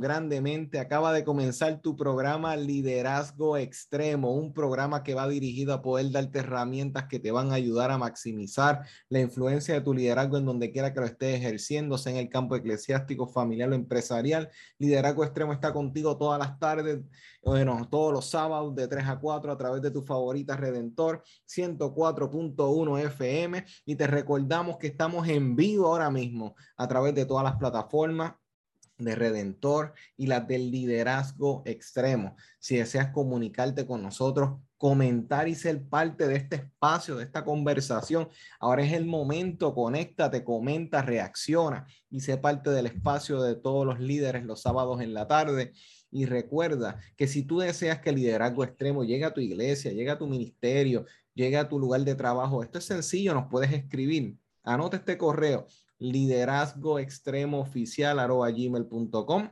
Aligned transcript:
Grandemente. 0.00 0.78
Acaba 0.78 1.12
de 1.12 1.24
comenzar 1.24 1.80
tu 1.80 1.96
programa 1.96 2.56
Liderazgo 2.56 3.56
Extremo, 3.56 4.32
un 4.32 4.52
programa 4.52 5.02
que 5.02 5.14
va 5.14 5.28
dirigido 5.28 5.74
a 5.74 5.82
poder 5.82 6.10
darte 6.10 6.40
herramientas 6.40 7.04
que 7.04 7.18
te 7.18 7.30
van 7.30 7.50
a 7.50 7.54
ayudar 7.54 7.90
a 7.90 7.98
maximizar 7.98 8.82
la 9.08 9.20
influencia 9.20 9.74
de 9.74 9.80
tu 9.80 9.94
liderazgo 9.94 10.38
en 10.38 10.46
donde 10.46 10.72
quiera 10.72 10.92
que 10.92 11.00
lo 11.00 11.06
estés 11.06 11.36
ejerciendo, 11.36 11.98
sea 11.98 12.12
en 12.12 12.18
el 12.18 12.28
campo 12.28 12.56
eclesiástico, 12.56 13.26
familiar 13.26 13.70
o 13.70 13.74
empresarial. 13.74 14.50
Liderazgo 14.78 15.24
Extremo 15.24 15.52
está 15.52 15.72
contigo 15.72 16.16
todas 16.16 16.38
las 16.38 16.58
tardes, 16.58 17.00
bueno, 17.42 17.86
todos 17.90 18.12
los 18.12 18.28
sábados 18.28 18.74
de 18.74 18.88
3 18.88 19.06
a 19.06 19.18
4 19.18 19.52
a 19.52 19.56
través 19.56 19.82
de 19.82 19.90
tu 19.90 20.02
favorita 20.02 20.56
Redentor 20.56 21.22
104.1 21.48 23.00
FM 23.06 23.64
y 23.86 23.94
te 23.94 24.06
recordamos 24.06 24.76
que 24.76 24.88
estamos 24.88 25.26
en 25.28 25.56
vivo 25.56 25.86
ahora 25.86 26.10
mismo 26.10 26.54
a 26.76 26.88
través 26.88 27.14
de 27.14 27.24
todas 27.24 27.44
las 27.44 27.56
plataformas 27.56 28.34
de 29.00 29.14
Redentor 29.14 29.94
y 30.16 30.26
las 30.26 30.46
del 30.46 30.70
liderazgo 30.70 31.62
extremo. 31.64 32.36
Si 32.58 32.76
deseas 32.76 33.08
comunicarte 33.08 33.86
con 33.86 34.02
nosotros, 34.02 34.58
comentar 34.76 35.46
y 35.46 35.54
ser 35.54 35.82
parte 35.84 36.26
de 36.26 36.36
este 36.36 36.56
espacio, 36.56 37.16
de 37.16 37.24
esta 37.24 37.44
conversación, 37.44 38.28
ahora 38.58 38.82
es 38.82 38.94
el 38.94 39.04
momento, 39.04 39.74
conéctate, 39.74 40.42
comenta, 40.42 41.02
reacciona 41.02 41.86
y 42.08 42.20
sé 42.20 42.38
parte 42.38 42.70
del 42.70 42.86
espacio 42.86 43.42
de 43.42 43.56
todos 43.56 43.84
los 43.84 44.00
líderes 44.00 44.44
los 44.44 44.62
sábados 44.62 45.00
en 45.02 45.12
la 45.12 45.26
tarde. 45.26 45.72
Y 46.10 46.24
recuerda 46.24 46.98
que 47.16 47.26
si 47.26 47.42
tú 47.42 47.58
deseas 47.58 48.00
que 48.00 48.10
el 48.10 48.16
liderazgo 48.16 48.64
extremo 48.64 49.04
llegue 49.04 49.26
a 49.26 49.34
tu 49.34 49.40
iglesia, 49.40 49.92
llegue 49.92 50.10
a 50.10 50.18
tu 50.18 50.26
ministerio, 50.26 51.04
llegue 51.34 51.58
a 51.58 51.68
tu 51.68 51.78
lugar 51.78 52.00
de 52.00 52.14
trabajo, 52.14 52.62
esto 52.62 52.78
es 52.78 52.84
sencillo, 52.84 53.34
nos 53.34 53.50
puedes 53.50 53.72
escribir. 53.72 54.36
Anota 54.62 54.96
este 54.98 55.16
correo 55.16 55.66
liderazgo 56.00 56.98
extremo 56.98 57.60
oficial 57.60 58.16
gmail.com 58.16 59.50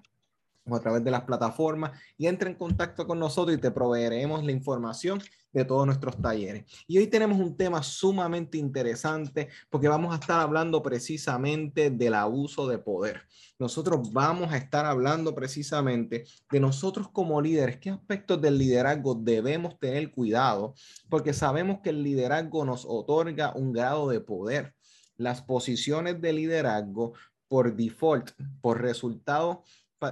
o 0.71 0.77
a 0.77 0.81
través 0.81 1.05
de 1.05 1.11
las 1.11 1.23
plataformas 1.23 1.93
y 2.17 2.27
entra 2.27 2.49
en 2.49 2.57
contacto 2.57 3.07
con 3.07 3.19
nosotros 3.19 3.57
y 3.57 3.61
te 3.61 3.71
proveeremos 3.71 4.45
la 4.45 4.53
información 4.53 5.21
de 5.53 5.65
todos 5.65 5.87
nuestros 5.87 6.21
talleres. 6.21 6.65
Y 6.87 6.99
hoy 6.99 7.07
tenemos 7.07 7.39
un 7.39 7.57
tema 7.57 7.83
sumamente 7.83 8.59
interesante 8.59 9.49
porque 9.71 9.89
vamos 9.89 10.13
a 10.13 10.21
estar 10.21 10.41
hablando 10.41 10.83
precisamente 10.83 11.91
del 11.91 12.15
abuso 12.15 12.69
de 12.69 12.79
poder. 12.79 13.23
Nosotros 13.59 14.13
vamos 14.13 14.53
a 14.53 14.57
estar 14.57 14.85
hablando 14.85 15.35
precisamente 15.35 16.25
de 16.51 16.61
nosotros 16.61 17.09
como 17.11 17.41
líderes, 17.41 17.79
qué 17.79 17.91
aspectos 17.91 18.41
del 18.41 18.59
liderazgo 18.59 19.15
debemos 19.15 19.79
tener 19.79 20.11
cuidado, 20.11 20.75
porque 21.09 21.33
sabemos 21.33 21.81
que 21.83 21.91
el 21.91 22.03
liderazgo 22.03 22.65
nos 22.65 22.85
otorga 22.87 23.53
un 23.55 23.73
grado 23.73 24.09
de 24.09 24.21
poder 24.21 24.75
las 25.19 25.43
posiciones 25.43 26.21
de 26.23 26.33
liderazgo 26.33 27.13
por 27.49 27.77
default, 27.77 28.31
por 28.63 28.81
resultado 28.81 29.65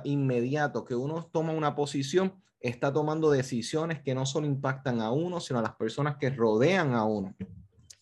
inmediato, 0.05 0.85
que 0.85 0.95
uno 0.95 1.31
toma 1.33 1.53
una 1.53 1.75
posición, 1.75 2.35
está 2.61 2.93
tomando 2.93 3.31
decisiones 3.31 4.03
que 4.03 4.15
no 4.15 4.27
solo 4.27 4.47
impactan 4.47 5.01
a 5.01 5.13
uno, 5.13 5.41
sino 5.41 5.61
a 5.61 5.63
las 5.63 5.77
personas 5.77 6.17
que 6.17 6.31
rodean 6.31 6.95
a 6.95 7.05
uno. 7.05 7.35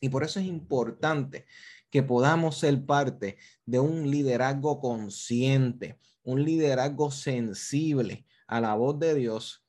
Y 0.01 0.09
por 0.09 0.25
eso 0.25 0.41
es 0.41 0.47
importante 0.47 1.47
que 1.91 2.03
podamos 2.03 2.59
ser 2.59 2.85
parte 2.85 3.39
de 3.65 3.79
un 3.79 4.11
liderazgo 4.11 4.81
consciente, 4.81 5.99
un 6.23 6.43
liderazgo 6.43 7.11
sensible 7.11 8.27
a 8.47 8.61
la 8.61 8.75
voz 8.75 8.99
de 8.99 9.15
Dios 9.15 9.64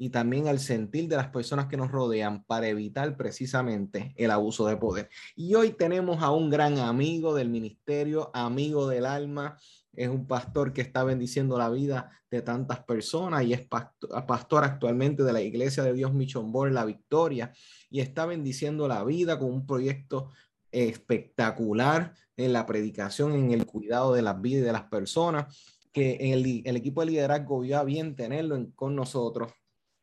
y 0.00 0.08
también 0.08 0.48
al 0.48 0.60
sentir 0.60 1.08
de 1.08 1.16
las 1.16 1.28
personas 1.28 1.66
que 1.66 1.76
nos 1.76 1.90
rodean 1.90 2.42
para 2.44 2.66
evitar 2.68 3.18
precisamente 3.18 4.14
el 4.16 4.30
abuso 4.30 4.66
de 4.66 4.78
poder. 4.78 5.10
Y 5.36 5.54
hoy 5.56 5.72
tenemos 5.72 6.22
a 6.22 6.30
un 6.30 6.48
gran 6.48 6.78
amigo 6.78 7.34
del 7.34 7.50
ministerio, 7.50 8.30
amigo 8.32 8.88
del 8.88 9.04
alma, 9.04 9.58
es 9.92 10.08
un 10.08 10.26
pastor 10.26 10.72
que 10.72 10.80
está 10.80 11.04
bendiciendo 11.04 11.58
la 11.58 11.68
vida 11.68 12.10
de 12.30 12.40
tantas 12.40 12.82
personas 12.84 13.44
y 13.44 13.52
es 13.52 13.60
pastor, 13.60 14.64
actualmente 14.64 15.22
de 15.22 15.34
la 15.34 15.42
Iglesia 15.42 15.82
de 15.82 15.92
Dios 15.92 16.14
Mission 16.14 16.50
Board 16.50 16.72
La 16.72 16.86
Victoria 16.86 17.52
y 17.90 18.00
está 18.00 18.24
bendiciendo 18.24 18.88
la 18.88 19.04
vida 19.04 19.38
con 19.38 19.52
un 19.52 19.66
proyecto 19.66 20.30
espectacular 20.72 22.14
en 22.38 22.54
la 22.54 22.64
predicación, 22.64 23.34
en 23.34 23.50
el 23.50 23.66
cuidado 23.66 24.14
de 24.14 24.22
las 24.22 24.40
vidas 24.40 24.64
de 24.64 24.72
las 24.72 24.84
personas, 24.84 25.54
que 25.92 26.32
el, 26.32 26.74
equipo 26.74 27.02
de 27.02 27.10
liderazgo 27.10 27.60
vio 27.60 27.84
bien 27.84 28.16
tenerlo 28.16 28.66
con 28.74 28.96
nosotros 28.96 29.52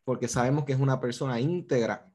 porque 0.08 0.30
sabemos 0.30 0.64
que 0.64 0.72
es 0.72 0.80
una 0.80 1.02
persona 1.02 1.42
íntegra 1.42 2.10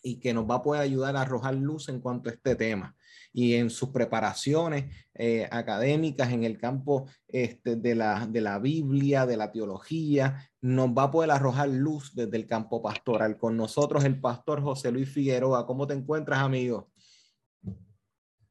y 0.00 0.20
que 0.20 0.32
nos 0.32 0.48
va 0.48 0.54
a 0.54 0.62
poder 0.62 0.82
ayudar 0.82 1.16
a 1.16 1.22
arrojar 1.22 1.56
luz 1.56 1.88
en 1.88 2.00
cuanto 2.00 2.30
a 2.30 2.32
este 2.32 2.54
tema 2.54 2.94
y 3.32 3.54
en 3.54 3.68
sus 3.68 3.88
preparaciones 3.88 4.94
eh, 5.12 5.48
académicas 5.50 6.30
en 6.30 6.44
el 6.44 6.56
campo 6.56 7.08
este, 7.26 7.74
de, 7.74 7.96
la, 7.96 8.28
de 8.28 8.40
la 8.40 8.60
Biblia, 8.60 9.26
de 9.26 9.36
la 9.36 9.50
teología, 9.50 10.48
nos 10.60 10.90
va 10.90 11.02
a 11.02 11.10
poder 11.10 11.32
arrojar 11.32 11.68
luz 11.68 12.14
desde 12.14 12.36
el 12.36 12.46
campo 12.46 12.80
pastoral. 12.80 13.36
Con 13.36 13.56
nosotros 13.56 14.04
el 14.04 14.20
pastor 14.20 14.62
José 14.62 14.92
Luis 14.92 15.10
Figueroa. 15.12 15.66
¿Cómo 15.66 15.84
te 15.84 15.94
encuentras, 15.94 16.38
amigo? 16.38 16.92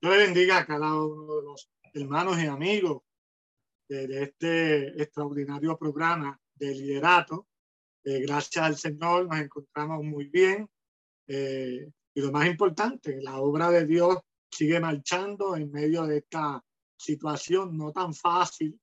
Dios 0.01 0.17
le 0.17 0.17
bendiga 0.17 0.57
a 0.57 0.65
cada 0.65 0.93
uno 0.93 1.33
de 1.33 1.43
los 1.43 1.71
hermanos 1.93 2.43
y 2.43 2.47
amigos 2.47 3.03
de 3.87 4.23
este 4.23 5.01
extraordinario 5.01 5.77
programa 5.77 6.37
de 6.55 6.75
liderato 6.75 7.47
eh, 8.05 8.21
gracias 8.21 8.63
al 8.63 8.77
Señor 8.77 9.27
nos 9.27 9.39
encontramos 9.39 10.03
muy 10.03 10.29
bien. 10.29 10.69
Eh, 11.27 11.91
y 12.13 12.21
lo 12.21 12.31
más 12.31 12.47
importante, 12.47 13.21
la 13.21 13.39
obra 13.39 13.69
de 13.71 13.85
Dios 13.85 14.19
sigue 14.49 14.79
marchando 14.79 15.55
en 15.57 15.71
medio 15.71 16.05
de 16.05 16.19
esta 16.19 16.63
situación 16.97 17.77
no 17.77 17.91
tan 17.91 18.13
fácil 18.13 18.79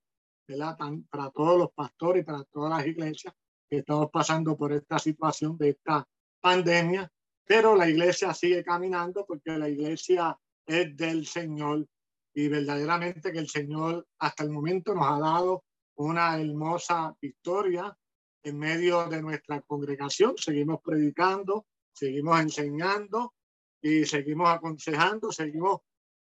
¿verdad? 0.47 0.77
Tan, 0.77 1.03
para 1.03 1.29
todos 1.31 1.57
los 1.57 1.71
pastores 1.71 2.21
y 2.21 2.25
para 2.25 2.43
todas 2.45 2.77
las 2.77 2.85
iglesias 2.85 3.33
que 3.69 3.77
estamos 3.77 4.09
pasando 4.11 4.57
por 4.57 4.73
esta 4.73 4.99
situación 4.99 5.57
de 5.57 5.69
esta 5.69 6.07
pandemia, 6.41 7.09
pero 7.45 7.75
la 7.75 7.89
iglesia 7.89 8.33
sigue 8.33 8.63
caminando 8.63 9.25
porque 9.25 9.57
la 9.57 9.69
iglesia 9.69 10.37
es 10.65 10.95
del 10.95 11.25
Señor 11.25 11.87
y 12.33 12.47
verdaderamente 12.47 13.31
que 13.31 13.39
el 13.39 13.49
Señor 13.49 14.07
hasta 14.19 14.43
el 14.43 14.49
momento 14.49 14.93
nos 14.93 15.05
ha 15.07 15.19
dado 15.19 15.63
una 15.95 16.39
hermosa 16.39 17.15
victoria 17.21 17.95
en 18.43 18.59
medio 18.59 19.07
de 19.07 19.21
nuestra 19.21 19.61
congregación. 19.61 20.35
Seguimos 20.37 20.81
predicando, 20.81 21.65
seguimos 21.93 22.39
enseñando 22.39 23.33
y 23.81 24.05
seguimos 24.05 24.49
aconsejando, 24.49 25.31
seguimos 25.31 25.81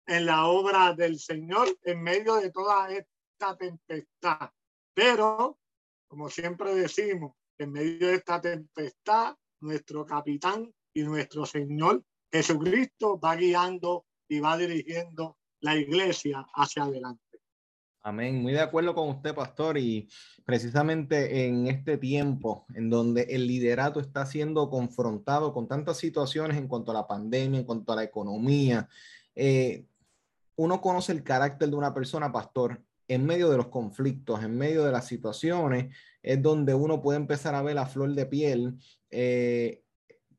en 0.06 0.26
la 0.26 0.46
obra 0.46 0.94
del 0.94 1.18
Señor 1.18 1.68
en 1.82 2.02
medio 2.02 2.36
de 2.36 2.50
toda 2.50 2.90
esta 2.90 3.56
tempestad. 3.56 4.50
Pero, 4.94 5.58
como 6.08 6.30
siempre 6.30 6.74
decimos, 6.74 7.34
en 7.58 7.72
medio 7.72 8.08
de 8.08 8.14
esta 8.14 8.40
tempestad, 8.40 9.36
nuestro 9.60 10.06
capitán 10.06 10.72
y 10.94 11.02
nuestro 11.02 11.44
Señor 11.44 12.02
Jesucristo 12.30 13.18
va 13.18 13.36
guiando 13.36 14.06
y 14.28 14.40
va 14.40 14.56
dirigiendo 14.56 15.38
la 15.60 15.76
iglesia 15.76 16.46
hacia 16.54 16.84
adelante. 16.84 17.25
Amén. 18.06 18.40
Muy 18.40 18.52
de 18.52 18.60
acuerdo 18.60 18.94
con 18.94 19.08
usted, 19.08 19.34
pastor. 19.34 19.76
Y 19.78 20.08
precisamente 20.44 21.44
en 21.48 21.66
este 21.66 21.98
tiempo 21.98 22.64
en 22.76 22.88
donde 22.88 23.22
el 23.30 23.48
liderato 23.48 23.98
está 23.98 24.24
siendo 24.26 24.70
confrontado 24.70 25.52
con 25.52 25.66
tantas 25.66 25.96
situaciones 25.96 26.56
en 26.56 26.68
cuanto 26.68 26.92
a 26.92 26.94
la 26.94 27.08
pandemia, 27.08 27.58
en 27.58 27.66
cuanto 27.66 27.92
a 27.92 27.96
la 27.96 28.04
economía, 28.04 28.88
eh, 29.34 29.86
uno 30.54 30.80
conoce 30.80 31.10
el 31.10 31.24
carácter 31.24 31.68
de 31.68 31.74
una 31.74 31.92
persona, 31.92 32.30
pastor, 32.30 32.80
en 33.08 33.26
medio 33.26 33.50
de 33.50 33.56
los 33.56 33.66
conflictos, 33.66 34.40
en 34.44 34.56
medio 34.56 34.84
de 34.84 34.92
las 34.92 35.08
situaciones, 35.08 35.92
es 36.22 36.40
donde 36.40 36.74
uno 36.74 37.02
puede 37.02 37.18
empezar 37.18 37.56
a 37.56 37.62
ver 37.62 37.74
la 37.74 37.86
flor 37.86 38.14
de 38.14 38.26
piel. 38.26 38.78
Eh, 39.10 39.82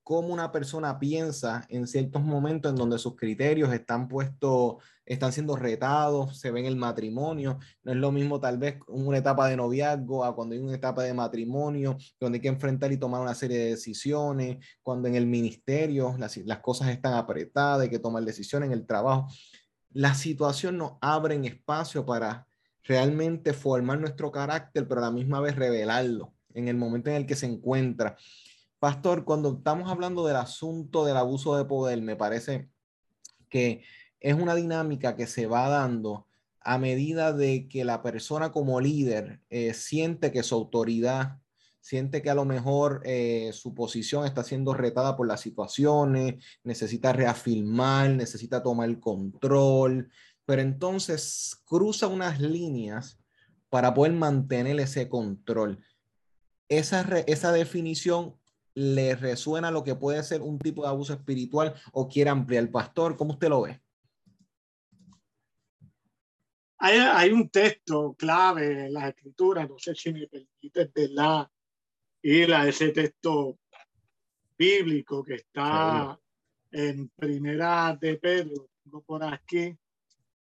cómo 0.06 0.30
una 0.30 0.54
persona 0.54 0.98
piensa 0.98 1.66
en 1.68 1.86
ciertos 1.86 2.22
momentos 2.24 2.72
en 2.72 2.78
donde 2.78 2.98
sus 2.98 3.18
criterios 3.18 3.74
están 3.74 4.08
puestos, 4.08 4.78
están 5.08 5.32
siendo 5.32 5.56
retados, 5.56 6.38
se 6.38 6.52
ve 6.52 6.60
en 6.60 6.66
el 6.66 6.76
matrimonio. 6.76 7.60
No 7.84 7.92
es 7.94 7.98
lo 7.98 8.12
mismo 8.12 8.40
tal 8.40 8.58
vez 8.58 8.78
una 8.88 9.18
etapa 9.18 9.48
de 9.48 9.56
noviazgo 9.56 10.24
a 10.24 10.36
cuando 10.36 10.54
hay 10.54 10.62
una 10.62 10.76
etapa 10.76 11.04
de 11.04 11.14
matrimonio, 11.14 11.98
donde 12.20 12.38
hay 12.38 12.42
que 12.42 12.48
enfrentar 12.50 12.92
y 12.92 12.98
tomar 12.98 13.22
una 13.22 13.34
serie 13.34 13.58
de 13.58 13.70
decisiones, 13.72 14.58
cuando 14.84 15.08
en 15.08 15.16
el 15.16 15.26
ministerio 15.26 16.16
las, 16.20 16.38
las 16.38 16.60
cosas 16.60 16.90
están 16.90 17.14
apretadas, 17.14 17.82
hay 17.82 17.90
que 17.90 18.00
tomar 18.00 18.24
decisiones 18.24 18.68
en 18.68 18.74
el 18.74 18.86
trabajo. 18.86 19.28
La 19.92 20.14
situación 20.14 20.78
nos 20.78 20.94
abre 21.02 21.36
espacio 21.48 22.06
para 22.06 22.46
realmente 22.84 23.54
formar 23.54 24.00
nuestro 24.00 24.32
carácter, 24.32 24.88
pero 24.88 25.02
a 25.02 25.06
la 25.06 25.12
misma 25.12 25.40
vez 25.40 25.56
revelarlo 25.56 26.34
en 26.54 26.68
el 26.68 26.76
momento 26.76 27.10
en 27.10 27.18
el 27.18 27.26
que 27.26 27.36
se 27.36 27.46
encuentra. 27.46 28.18
Pastor, 28.80 29.24
cuando 29.24 29.58
estamos 29.58 29.90
hablando 29.90 30.26
del 30.26 30.36
asunto 30.36 31.06
del 31.06 31.18
abuso 31.18 31.56
de 31.56 31.66
poder, 31.66 32.02
me 32.02 32.16
parece 32.16 32.70
que 33.50 33.84
es 34.20 34.36
una 34.36 34.56
dinámica 34.56 35.16
que 35.16 35.28
se 35.28 35.48
va 35.48 35.70
dando 35.70 36.28
a 36.62 36.78
medida 36.78 37.32
de 37.32 37.68
que 37.70 37.86
la 37.86 38.02
persona 38.02 38.52
como 38.52 38.82
líder 38.82 39.40
eh, 39.50 39.74
siente 39.74 40.32
que 40.32 40.44
su 40.44 40.56
autoridad, 40.56 41.40
siente 41.80 42.22
que 42.22 42.30
a 42.30 42.36
lo 42.36 42.44
mejor 42.44 43.02
eh, 43.06 43.52
su 43.54 43.74
posición 43.74 44.26
está 44.26 44.44
siendo 44.44 44.74
retada 44.74 45.16
por 45.16 45.28
las 45.28 45.40
situaciones, 45.40 46.44
necesita 46.64 47.14
reafirmar, 47.14 48.10
necesita 48.10 48.62
tomar 48.62 49.00
control, 49.00 50.10
pero 50.46 50.62
entonces 50.62 51.56
cruza 51.64 52.08
unas 52.08 52.42
líneas 52.42 53.18
para 53.70 53.94
poder 53.94 54.14
mantener 54.14 54.80
ese 54.80 55.08
control. 55.08 55.80
Esa, 56.68 57.02
esa 57.28 57.54
definición 57.54 58.36
le 58.74 59.16
resuena 59.16 59.72
lo 59.72 59.86
que 59.86 59.96
puede 59.96 60.22
ser 60.24 60.42
un 60.42 60.60
tipo 60.60 60.84
de 60.84 60.90
abuso 60.90 61.14
espiritual 61.14 61.74
o 61.94 62.10
quiere 62.10 62.30
ampliar 62.30 62.64
el 62.64 62.70
pastor. 62.70 63.16
¿Cómo 63.16 63.34
usted 63.34 63.48
lo 63.48 63.62
ve? 63.62 63.82
Hay, 66.80 67.32
un 67.32 67.50
texto 67.50 68.14
clave 68.14 68.86
en 68.86 68.94
las 68.94 69.10
escrituras, 69.10 69.68
no 69.68 69.80
sé 69.80 69.96
si 69.96 70.14
me 70.14 70.28
permite 70.28 71.10
la 71.10 71.50
ir 72.22 72.54
a 72.54 72.68
ese 72.68 72.90
texto 72.90 73.58
bíblico 74.58 75.24
que 75.24 75.36
está 75.36 76.20
en 76.72 77.10
Primera 77.10 77.98
de 78.00 78.18
Pedro, 78.18 78.70
tengo 78.84 79.02
por 79.02 79.24
aquí, 79.24 79.76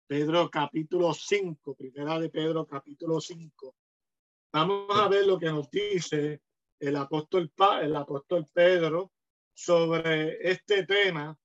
Pedro 0.06 0.49
capítulo 0.49 1.12
5, 1.12 1.75
Primera 1.75 2.21
de 2.21 2.29
Pedro 2.29 2.65
capítulo 2.65 3.21
5. 3.21 3.75
Vamos 4.53 4.87
a 4.99 5.09
ver 5.09 5.27
lo 5.27 5.38
que 5.38 5.47
nos 5.47 5.71
dice 5.71 6.43
el 6.79 6.97
apóstol, 6.97 7.53
el 7.82 7.97
apóstol 7.97 8.47
Pedro 8.53 9.12
sobre 9.53 10.49
este 10.49 10.87
tema. 10.87 11.37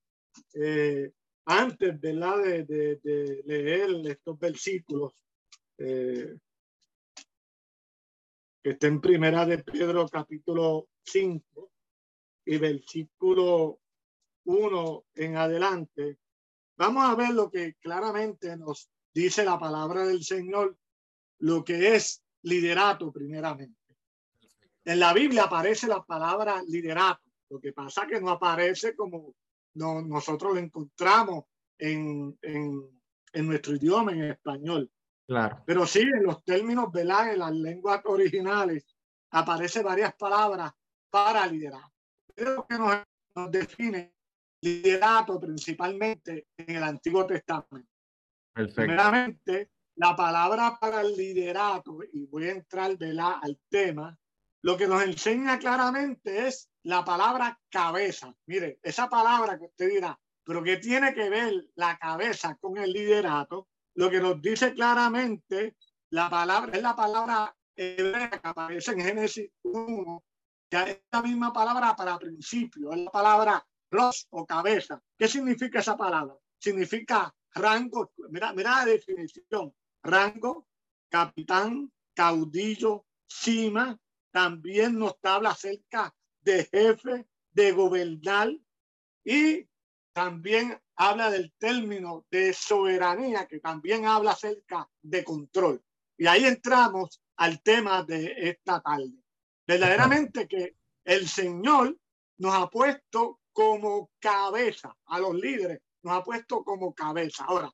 Eh, 0.54 1.12
antes 1.46 2.02
de, 2.02 2.14
la 2.14 2.38
de, 2.38 3.42
leer 3.46 3.90
estos 4.08 4.40
versículos, 4.40 5.14
eh, 5.78 6.38
que 8.64 8.72
está 8.72 8.88
en 8.88 9.00
primera 9.00 9.46
de 9.46 9.60
Pedro 9.60 10.08
capítulo 10.08 10.88
5 11.04 11.72
y 12.46 12.58
versículo 12.58 13.80
1 14.46 15.06
en 15.16 15.38
adelante, 15.38 16.18
vamos 16.78 17.06
a 17.06 17.16
ver 17.16 17.32
lo 17.32 17.52
que 17.52 17.76
claramente 17.76 18.58
nos 18.58 18.90
dice 19.14 19.46
la 19.46 19.60
palabra 19.60 20.06
del 20.06 20.24
Señor, 20.24 20.78
lo 21.40 21.64
que 21.64 21.96
es 21.96 22.24
liderato 22.42 23.12
primeramente. 23.12 23.80
En 24.84 25.00
la 25.00 25.14
Biblia 25.14 25.44
aparece 25.44 25.88
la 25.88 26.04
palabra 26.04 26.62
liderato, 26.68 27.24
lo 27.50 27.60
que 27.60 27.72
pasa 27.72 28.08
que 28.08 28.20
no 28.20 28.32
aparece 28.32 28.96
como 28.96 29.36
no, 29.76 30.02
nosotros 30.02 30.54
lo 30.54 30.60
encontramos 30.60 31.46
en, 31.78 32.38
en, 32.42 33.48
nuestro 33.48 33.76
idioma, 33.76 34.14
en 34.14 34.24
español. 34.24 34.92
Claro. 35.28 35.64
Pero 35.66 35.86
sí, 35.86 36.02
en 36.02 36.24
los 36.24 36.44
términos, 36.44 36.92
¿verdad? 36.92 37.34
En 37.34 37.40
las 37.40 37.52
lenguas 37.52 38.02
originales 38.06 38.86
aparecen 39.32 39.84
varias 39.84 40.16
palabras 40.16 40.72
para 41.10 41.46
liderar. 41.48 41.84
Creo 42.34 42.66
que 42.68 42.78
nos, 42.78 42.98
nos 43.36 43.52
define 43.52 44.14
liderato 44.62 45.40
principalmente 45.40 46.48
en 46.58 46.76
el 46.76 46.84
Antiguo 46.84 47.26
Testamento. 47.26 47.90
Perfecto. 48.54 48.82
Primeramente, 48.82 49.72
la 49.96 50.16
palabra 50.16 50.78
para 50.80 51.02
el 51.02 51.16
liderato, 51.16 52.00
y 52.12 52.26
voy 52.26 52.46
a 52.46 52.52
entrar 52.52 52.98
¿verdad? 52.98 53.36
al 53.42 53.60
tema, 53.70 54.18
lo 54.62 54.78
que 54.78 54.88
nos 54.88 55.04
enseña 55.04 55.60
claramente 55.60 56.48
es 56.48 56.70
la 56.86 57.04
palabra 57.04 57.60
cabeza. 57.70 58.34
Mire, 58.46 58.80
esa 58.84 59.10
palabra 59.10 59.58
que 59.58 59.66
usted 59.66 59.90
dirá, 59.90 60.20
pero 60.44 60.64
¿qué 60.64 60.78
tiene 60.78 61.14
que 61.16 61.30
ver 61.30 61.52
la 61.76 61.98
cabeza 61.98 62.56
con 62.62 62.78
el 62.78 62.92
liderato? 62.92 63.68
Lo 63.96 64.10
que 64.10 64.20
nos 64.20 64.40
dice 64.40 64.74
claramente 64.74 65.78
la 66.12 66.30
palabra 66.30 66.76
es 66.76 66.84
la 66.84 66.96
palabra 66.96 67.56
hebrea 67.76 68.30
que 68.30 68.48
aparece 68.48 68.92
en 68.92 69.02
Génesis 69.02 69.50
1, 69.64 70.24
que 70.70 70.78
es 70.78 71.02
la 71.12 71.22
misma 71.24 71.52
palabra 71.52 71.96
para 71.96 72.20
principio, 72.20 72.92
es 72.92 73.00
la 73.00 73.12
palabra 73.12 73.66
ros 73.90 74.28
o 74.30 74.46
cabeza. 74.46 75.02
¿Qué 75.18 75.28
significa 75.28 75.80
esa 75.80 75.98
palabra? 75.98 76.36
Significa 76.60 77.34
rango, 77.56 78.12
mira, 78.30 78.54
mira 78.54 78.78
la 78.78 78.86
definición, 78.86 79.74
rango, 80.04 80.68
capitán, 81.10 81.92
caudillo, 82.14 83.06
cima, 83.28 83.98
también 84.30 85.00
nos 85.00 85.16
habla 85.24 85.50
acerca 85.50 86.14
de 86.46 86.66
jefe, 86.66 87.26
de 87.52 87.72
gobernar 87.72 88.56
y 89.24 89.68
también 90.14 90.80
habla 90.96 91.30
del 91.30 91.52
término 91.58 92.26
de 92.32 92.54
soberanía, 92.54 93.48
que 93.48 93.60
también 93.60 94.06
habla 94.06 94.32
acerca 94.32 94.90
de 95.02 95.26
control. 95.26 95.84
Y 96.18 96.28
ahí 96.28 96.46
entramos 96.46 97.22
al 97.36 97.62
tema 97.62 98.04
de 98.04 98.34
esta 98.38 98.80
tarde. 98.80 99.12
Verdaderamente 99.68 100.48
que 100.48 100.78
el 101.04 101.28
Señor 101.28 101.98
nos 102.38 102.54
ha 102.54 102.70
puesto 102.70 103.42
como 103.52 104.12
cabeza 104.20 104.96
a 105.08 105.20
los 105.20 105.36
líderes, 105.36 105.82
nos 106.04 106.14
ha 106.14 106.24
puesto 106.24 106.64
como 106.64 106.94
cabeza. 106.94 107.46
Ahora, 107.46 107.72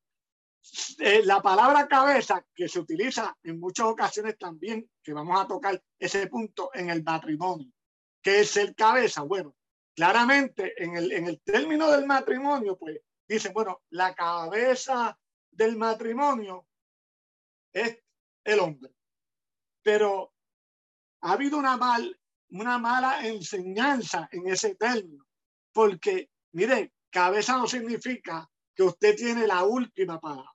eh, 0.99 1.21
la 1.25 1.41
palabra 1.41 1.87
cabeza 1.87 2.45
que 2.55 2.67
se 2.67 2.79
utiliza 2.79 3.35
en 3.43 3.59
muchas 3.59 3.87
ocasiones 3.87 4.37
también, 4.37 4.89
que 5.03 5.13
vamos 5.13 5.39
a 5.39 5.47
tocar 5.47 5.81
ese 5.99 6.27
punto 6.27 6.71
en 6.73 6.89
el 6.89 7.03
matrimonio, 7.03 7.71
que 8.21 8.41
es 8.41 8.57
el 8.57 8.75
cabeza. 8.75 9.23
Bueno, 9.23 9.55
claramente 9.95 10.73
en 10.81 10.95
el, 10.95 11.11
en 11.11 11.27
el 11.27 11.41
término 11.41 11.91
del 11.91 12.05
matrimonio, 12.05 12.77
pues 12.77 12.99
dicen, 13.27 13.53
bueno, 13.53 13.81
la 13.89 14.13
cabeza 14.13 15.17
del 15.51 15.77
matrimonio 15.77 16.67
es 17.73 17.99
el 18.43 18.59
hombre. 18.59 18.93
Pero 19.83 20.33
ha 21.21 21.33
habido 21.33 21.57
una, 21.57 21.77
mal, 21.77 22.19
una 22.49 22.77
mala 22.77 23.25
enseñanza 23.27 24.27
en 24.31 24.47
ese 24.47 24.75
término, 24.75 25.25
porque, 25.73 26.29
mire, 26.53 26.93
cabeza 27.09 27.57
no 27.57 27.67
significa 27.67 28.49
que 28.75 28.83
usted 28.83 29.15
tiene 29.15 29.47
la 29.47 29.63
última 29.63 30.19
palabra, 30.19 30.53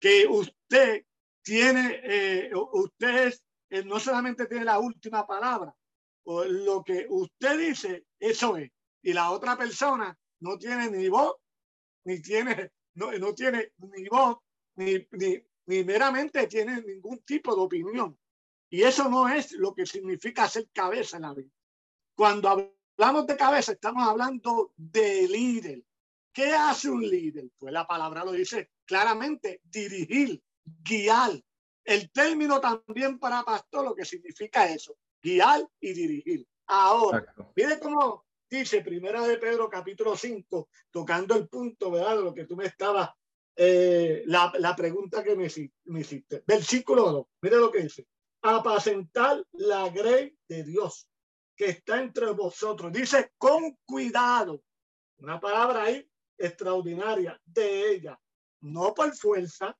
que 0.00 0.26
usted 0.26 1.04
tiene, 1.42 2.00
eh, 2.02 2.50
usted 2.54 3.34
eh, 3.70 3.84
no 3.84 3.98
solamente 4.00 4.46
tiene 4.46 4.64
la 4.64 4.78
última 4.78 5.26
palabra, 5.26 5.74
lo 6.24 6.82
que 6.82 7.06
usted 7.08 7.58
dice, 7.58 8.06
eso 8.18 8.56
es, 8.56 8.70
y 9.02 9.12
la 9.12 9.30
otra 9.30 9.56
persona 9.56 10.16
no 10.40 10.58
tiene 10.58 10.90
ni 10.90 11.08
voz, 11.08 11.36
ni 12.04 12.20
tiene, 12.20 12.72
no, 12.94 13.12
no 13.12 13.34
tiene 13.34 13.72
ni 13.78 14.08
voz, 14.08 14.38
ni, 14.76 15.06
ni, 15.12 15.42
ni 15.66 15.84
meramente 15.84 16.46
tiene 16.46 16.82
ningún 16.82 17.18
tipo 17.20 17.54
de 17.54 17.62
opinión. 17.62 18.18
Y 18.70 18.82
eso 18.82 19.08
no 19.08 19.28
es 19.28 19.52
lo 19.52 19.74
que 19.74 19.86
significa 19.86 20.48
ser 20.48 20.68
cabeza 20.72 21.16
en 21.16 21.22
la 21.22 21.34
vida. 21.34 21.50
Cuando 22.16 22.48
hablamos 22.96 23.26
de 23.26 23.36
cabeza, 23.36 23.72
estamos 23.72 24.06
hablando 24.06 24.72
de 24.76 25.28
líder. 25.28 25.84
¿Qué 26.32 26.52
hace 26.52 26.90
un 26.90 27.02
líder? 27.02 27.50
Pues 27.56 27.72
la 27.72 27.86
palabra 27.86 28.24
lo 28.24 28.32
dice 28.32 28.70
claramente, 28.84 29.60
dirigir, 29.62 30.42
guiar. 30.64 31.40
El 31.84 32.10
término 32.10 32.60
también 32.60 33.18
para 33.18 33.44
pastor 33.44 33.84
lo 33.84 33.94
que 33.94 34.04
significa 34.04 34.68
eso, 34.68 34.96
guiar 35.24 35.66
y 35.80 35.94
dirigir. 35.94 36.46
Ahora, 36.66 37.24
mire 37.56 37.80
cómo 37.80 38.26
dice 38.48 38.82
Primera 38.82 39.26
de 39.26 39.38
Pedro 39.38 39.70
capítulo 39.70 40.14
5, 40.14 40.68
tocando 40.90 41.34
el 41.34 41.48
punto, 41.48 41.90
¿verdad? 41.90 42.18
De 42.18 42.22
lo 42.22 42.34
que 42.34 42.44
tú 42.44 42.56
me 42.56 42.66
estabas, 42.66 43.10
eh, 43.56 44.22
la, 44.26 44.52
la, 44.58 44.76
pregunta 44.76 45.24
que 45.24 45.34
me, 45.34 45.48
me 45.84 46.00
hiciste. 46.00 46.44
Versículo 46.46 47.10
2, 47.10 47.26
mire 47.40 47.56
lo 47.56 47.70
que 47.70 47.82
dice. 47.82 48.06
Apacentar 48.42 49.42
la 49.52 49.88
grey 49.88 50.36
de 50.46 50.62
Dios 50.62 51.08
que 51.56 51.66
está 51.70 52.00
entre 52.00 52.30
vosotros. 52.32 52.92
Dice 52.92 53.32
con 53.38 53.78
cuidado. 53.86 54.62
Una 55.18 55.40
palabra 55.40 55.84
ahí 55.84 56.06
extraordinaria 56.36 57.40
de 57.46 57.92
ella, 57.92 58.20
no 58.60 58.92
por 58.92 59.14
fuerza, 59.16 59.74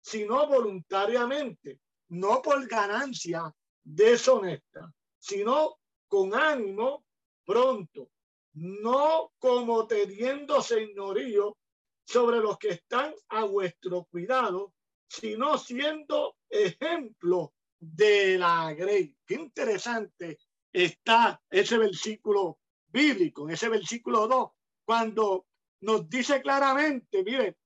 sino 0.00 0.46
voluntariamente, 0.46 1.80
no 2.10 2.40
por 2.42 2.64
ganancia 2.68 3.52
deshonesta, 3.88 4.92
sino 5.18 5.78
con 6.06 6.34
ánimo 6.34 7.04
pronto, 7.44 8.10
no 8.54 9.32
como 9.38 9.86
teniendo 9.86 10.60
señorío 10.60 11.56
sobre 12.04 12.38
los 12.38 12.58
que 12.58 12.70
están 12.70 13.14
a 13.28 13.44
vuestro 13.44 14.04
cuidado, 14.10 14.74
sino 15.08 15.56
siendo 15.56 16.36
ejemplo 16.48 17.54
de 17.78 18.38
la 18.38 18.74
grey. 18.74 19.16
Qué 19.26 19.34
interesante 19.34 20.38
está 20.72 21.40
ese 21.50 21.78
versículo 21.78 22.58
bíblico, 22.86 23.46
en 23.46 23.54
ese 23.54 23.68
versículo 23.68 24.26
2, 24.26 24.50
cuando 24.84 25.46
nos 25.80 26.08
dice 26.08 26.42
claramente, 26.42 27.22
mire, 27.22 27.56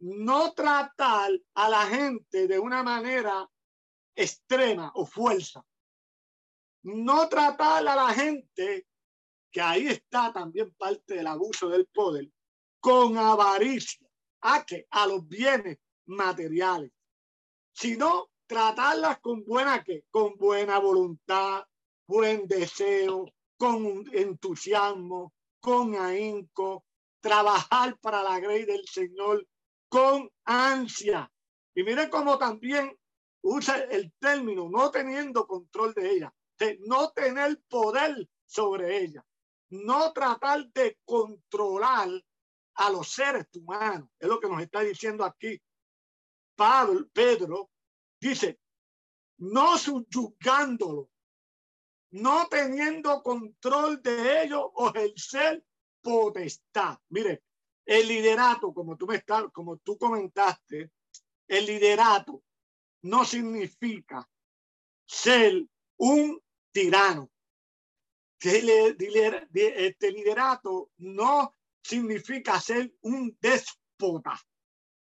no 0.00 0.52
tratar 0.52 1.30
a 1.54 1.68
la 1.68 1.86
gente 1.86 2.46
de 2.46 2.58
una 2.58 2.82
manera 2.82 3.48
extrema 4.18 4.90
o 4.94 5.06
fuerza. 5.06 5.64
No 6.82 7.28
tratar 7.28 7.86
a 7.86 7.96
la 7.96 8.12
gente, 8.12 8.86
que 9.50 9.60
ahí 9.60 9.86
está 9.86 10.32
también 10.32 10.74
parte 10.74 11.14
del 11.14 11.26
abuso 11.26 11.68
del 11.68 11.86
poder, 11.86 12.28
con 12.80 13.16
avaricia, 13.16 14.08
a 14.40 14.64
que 14.64 14.86
a 14.90 15.06
los 15.06 15.26
bienes 15.26 15.78
materiales, 16.06 16.92
sino 17.72 18.30
tratarlas 18.46 19.20
con 19.20 19.44
buena 19.44 19.84
que, 19.84 20.04
con 20.10 20.36
buena 20.36 20.78
voluntad, 20.78 21.64
buen 22.06 22.46
deseo, 22.46 23.26
con 23.56 24.04
entusiasmo, 24.12 25.32
con 25.60 25.96
ahínco, 25.96 26.84
trabajar 27.20 27.98
para 28.00 28.22
la 28.22 28.40
grey 28.40 28.64
del 28.64 28.84
Señor 28.86 29.46
con 29.88 30.30
ansia. 30.44 31.30
Y 31.74 31.82
mire 31.82 32.08
cómo 32.10 32.38
también 32.38 32.96
usa 33.42 33.78
el 33.84 34.12
término 34.18 34.68
no 34.68 34.90
teniendo 34.90 35.46
control 35.46 35.94
de 35.94 36.10
ella, 36.10 36.34
de 36.58 36.78
no 36.86 37.10
tener 37.12 37.60
poder 37.68 38.28
sobre 38.46 38.98
ella, 38.98 39.24
no 39.70 40.12
tratar 40.12 40.66
de 40.72 40.98
controlar 41.04 42.08
a 42.74 42.90
los 42.90 43.08
seres 43.08 43.46
humanos. 43.54 44.08
Es 44.18 44.28
lo 44.28 44.40
que 44.40 44.48
nos 44.48 44.62
está 44.62 44.80
diciendo 44.80 45.24
aquí 45.24 45.60
Pablo, 46.56 47.06
Pedro, 47.12 47.70
dice, 48.20 48.58
no 49.38 49.78
subyugándolo, 49.78 51.08
no 52.10 52.48
teniendo 52.48 53.22
control 53.22 54.02
de 54.02 54.42
ellos 54.42 54.64
o 54.74 54.92
ser 55.14 55.64
potestad. 56.02 56.98
Mire, 57.10 57.44
el 57.86 58.08
liderato, 58.08 58.74
como 58.74 58.96
tú 58.96 59.06
me 59.06 59.16
estás, 59.16 59.44
como 59.52 59.76
tú 59.78 59.96
comentaste, 59.96 60.90
el 61.46 61.66
liderato 61.66 62.42
no 63.02 63.24
significa 63.24 64.28
ser 65.06 65.64
un 65.98 66.40
tirano. 66.72 67.30
Este 68.40 70.12
liderato 70.12 70.90
no 70.98 71.56
significa 71.82 72.60
ser 72.60 72.92
un 73.00 73.36
déspota, 73.40 74.38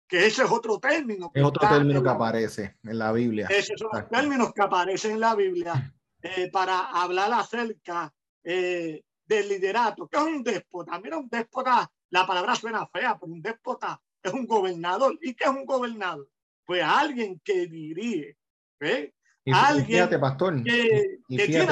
que 0.08 0.26
ese 0.26 0.44
es 0.44 0.50
otro 0.50 0.78
término. 0.78 1.30
Es 1.34 1.44
otro 1.44 1.68
término 1.68 2.02
que 2.02 2.08
aparece 2.08 2.76
en 2.82 2.98
la 2.98 3.12
Biblia. 3.12 3.46
Esos 3.50 3.78
son 3.78 3.90
los 3.92 4.08
términos 4.08 4.52
que 4.54 4.62
aparecen 4.62 5.12
en 5.12 5.20
la 5.20 5.34
Biblia 5.34 5.94
eh, 6.22 6.50
para 6.50 6.90
hablar 6.90 7.32
acerca 7.32 8.12
eh, 8.42 9.02
del 9.26 9.48
liderato. 9.48 10.08
que 10.08 10.16
es 10.16 10.22
un 10.22 10.42
déspota? 10.42 10.98
Mira, 10.98 11.18
un 11.18 11.28
déspota 11.28 11.90
la 12.10 12.26
palabra 12.26 12.54
suena 12.54 12.86
fea, 12.86 13.18
pero 13.18 13.32
un 13.32 13.42
déspota 13.42 14.00
es 14.22 14.32
un 14.32 14.46
gobernador. 14.46 15.18
¿Y 15.20 15.34
qué 15.34 15.44
es 15.44 15.50
un 15.50 15.66
gobernador? 15.66 16.28
Pues 16.66 16.82
alguien 16.82 17.40
que 17.44 17.66
dirige. 17.66 18.36
¿eh? 18.80 19.12
Y, 19.44 19.52
alguien 19.52 19.86
fíjate, 19.86 20.18
pastor, 20.18 20.62
que, 20.62 21.20
y, 21.28 21.36
tiene 21.36 21.66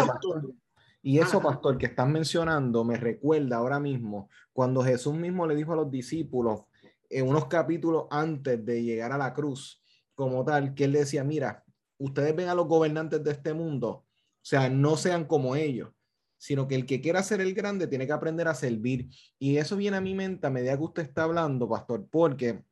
Y 1.03 1.19
eso, 1.19 1.41
pastor, 1.43 1.77
que 1.77 1.87
están 1.87 2.13
mencionando, 2.13 2.85
me 2.85 2.97
recuerda 2.97 3.57
ahora 3.57 3.81
mismo 3.81 4.31
cuando 4.53 4.83
Jesús 4.83 5.15
mismo 5.15 5.47
le 5.47 5.57
dijo 5.57 5.73
a 5.73 5.77
los 5.77 5.91
discípulos 5.91 6.63
en 7.11 7.29
unos 7.29 7.47
capítulos 7.47 8.07
antes 8.11 8.65
de 8.65 8.83
llegar 8.83 9.13
a 9.13 9.19
la 9.19 9.35
cruz, 9.35 9.83
como 10.15 10.45
tal, 10.45 10.75
que 10.75 10.85
él 10.85 10.93
decía, 10.93 11.25
mira, 11.25 11.65
ustedes 11.99 12.35
ven 12.35 12.49
a 12.49 12.55
los 12.55 12.67
gobernantes 12.67 13.23
de 13.23 13.33
este 13.33 13.53
mundo, 13.53 13.89
o 13.89 14.07
sea, 14.41 14.69
no 14.69 14.97
sean 14.97 15.25
como 15.25 15.57
ellos, 15.57 15.91
sino 16.39 16.69
que 16.69 16.75
el 16.75 16.87
que 16.87 17.01
quiera 17.01 17.23
ser 17.23 17.41
el 17.41 17.55
grande 17.55 17.87
tiene 17.87 18.07
que 18.07 18.13
aprender 18.13 18.49
a 18.49 18.55
servir. 18.55 19.09
Y 19.39 19.57
eso 19.57 19.77
viene 19.77 19.97
a 19.97 20.01
mi 20.01 20.15
mente 20.15 20.47
a 20.47 20.51
medida 20.51 20.77
que 20.77 20.83
usted 20.83 21.03
está 21.03 21.25
hablando, 21.25 21.69
pastor, 21.69 22.07
porque 22.11 22.63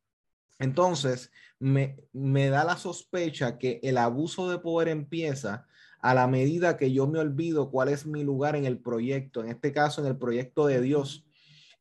entonces 0.59 1.31
me, 1.59 1.97
me 2.13 2.49
da 2.49 2.65
la 2.65 2.77
sospecha 2.77 3.59
que 3.59 3.81
el 3.83 3.99
abuso 3.99 4.51
de 4.51 4.59
poder 4.59 4.89
empieza 4.89 5.67
a 6.01 6.15
la 6.15 6.27
medida 6.27 6.77
que 6.77 6.93
yo 6.93 7.07
me 7.07 7.21
olvido 7.21 7.71
cuál 7.71 7.89
es 7.89 8.07
mi 8.07 8.25
lugar 8.25 8.57
en 8.57 8.65
el 8.65 8.79
proyecto, 8.79 9.41
en 9.41 9.49
este 9.49 9.73
caso 9.73 10.01
en 10.01 10.09
el 10.09 10.19
proyecto 10.19 10.67
de 10.67 10.81
Dios. 10.81 11.25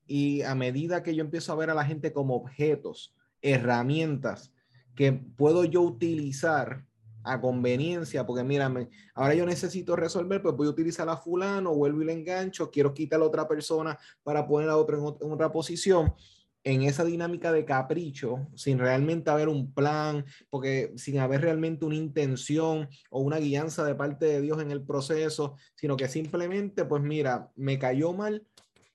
Y 0.06 0.44
a 0.44 0.54
medida 0.54 1.02
que 1.02 1.16
yo 1.16 1.24
empiezo 1.24 1.52
a 1.52 1.56
ver 1.56 1.72
a 1.72 1.74
la 1.74 1.86
gente 1.86 2.14
como 2.14 2.36
objetos, 2.36 3.16
herramientas 3.42 4.52
que 4.96 5.12
puedo 5.14 5.64
yo 5.66 5.82
utilizar 5.82 6.86
a 7.24 7.40
conveniencia, 7.40 8.26
porque 8.26 8.44
mírame, 8.44 8.90
ahora 9.14 9.36
yo 9.36 9.46
necesito 9.46 9.96
resolver, 9.96 10.42
pues 10.42 10.56
voy 10.56 10.68
a 10.68 10.72
utilizar 10.72 11.08
a 11.10 11.18
fulano, 11.18 11.74
vuelvo 11.74 12.02
y 12.02 12.06
le 12.06 12.14
engancho, 12.14 12.72
quiero 12.72 12.94
quitar 12.94 13.22
a 13.22 13.26
otra 13.26 13.48
persona 13.48 13.98
para 14.24 14.48
poner 14.48 14.70
a 14.70 14.78
otra 14.78 14.98
en, 14.98 15.32
otra 15.32 15.52
posición, 15.52 16.14
en 16.64 16.84
esa 16.84 17.04
dinámica 17.04 17.52
de 17.52 17.66
capricho, 17.66 18.48
sin 18.56 18.78
realmente 18.78 19.30
haber 19.32 19.50
un 19.50 19.74
plan, 19.74 20.26
porque 20.50 20.94
sin 20.96 21.20
haber 21.20 21.42
realmente 21.42 21.86
una 21.86 21.96
intención 21.96 22.88
o 23.10 23.22
una 23.22 23.38
guianza 23.38 23.84
de 23.84 23.96
parte 23.96 24.26
de 24.26 24.42
Dios 24.42 24.62
en 24.62 24.72
el 24.72 24.84
proceso, 24.84 25.56
sino 25.76 25.98
que 25.98 26.08
simplemente, 26.08 26.86
pues 26.86 27.02
mira, 27.02 27.52
me 27.56 27.80
cayó 27.80 28.14
mal, 28.14 28.46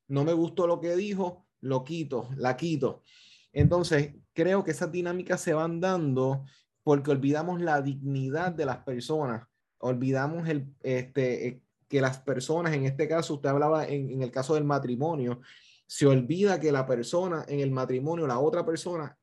no 0.06 0.24
me 0.24 0.32
gustó 0.32 0.66
lo 0.66 0.80
que 0.80 0.94
dijo, 0.94 1.46
lo 1.60 1.82
quito, 1.82 2.28
la 2.36 2.56
quito. 2.56 3.02
Entonces, 3.52 4.14
creo 4.32 4.62
que 4.62 4.70
esas 4.70 4.92
dinámicas 4.92 5.40
se 5.40 5.54
van 5.54 5.80
dando 5.80 6.44
porque 6.84 7.10
olvidamos 7.10 7.60
la 7.60 7.82
dignidad 7.82 8.52
de 8.52 8.66
las 8.66 8.78
personas, 8.78 9.48
olvidamos 9.78 10.48
el, 10.48 10.68
este, 10.82 11.48
eh, 11.48 11.62
que 11.88 12.00
las 12.00 12.18
personas, 12.18 12.74
en 12.74 12.84
este 12.84 13.08
caso, 13.08 13.34
usted 13.34 13.48
hablaba 13.48 13.86
en, 13.86 14.10
en 14.10 14.22
el 14.22 14.30
caso 14.30 14.54
del 14.54 14.64
matrimonio, 14.64 15.40
se 15.86 16.06
olvida 16.06 16.60
que 16.60 16.72
la 16.72 16.86
persona 16.86 17.44
en 17.48 17.60
el 17.60 17.70
matrimonio, 17.70 18.26
la 18.26 18.38
otra 18.38 18.64
persona, 18.64 19.16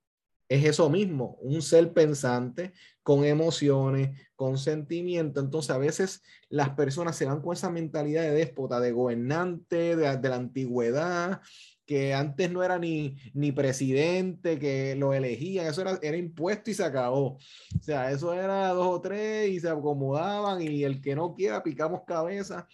es 0.49 0.65
eso 0.65 0.89
mismo, 0.89 1.37
un 1.41 1.61
ser 1.61 1.93
pensante, 1.93 2.73
con 3.01 3.25
emociones, 3.25 4.19
con 4.35 4.57
sentimiento. 4.57 5.39
Entonces, 5.39 5.71
a 5.71 5.77
veces 5.77 6.21
las 6.49 6.69
personas 6.71 7.15
se 7.15 7.25
van 7.25 7.41
con 7.41 7.53
esa 7.53 7.71
mentalidad 7.71 8.23
de 8.23 8.31
déspota, 8.31 8.79
de 8.79 8.91
gobernante, 8.91 9.95
de, 9.95 10.17
de 10.17 10.29
la 10.29 10.35
antigüedad, 10.35 11.41
que 11.85 12.13
antes 12.13 12.51
no 12.51 12.63
era 12.63 12.79
ni, 12.79 13.15
ni 13.33 13.51
presidente, 13.51 14.59
que 14.59 14.95
lo 14.95 15.13
elegían, 15.13 15.67
eso 15.67 15.81
era, 15.81 15.99
era 16.01 16.17
impuesto 16.17 16.69
y 16.69 16.73
se 16.73 16.83
acabó. 16.83 17.37
O 17.77 17.81
sea, 17.81 18.11
eso 18.11 18.33
era 18.33 18.69
dos 18.69 18.87
o 18.87 19.01
tres 19.01 19.49
y 19.49 19.59
se 19.59 19.69
acomodaban 19.69 20.61
y 20.61 20.83
el 20.83 21.01
que 21.01 21.15
no 21.15 21.33
quiera 21.33 21.63
picamos 21.63 22.01
cabeza. 22.05 22.67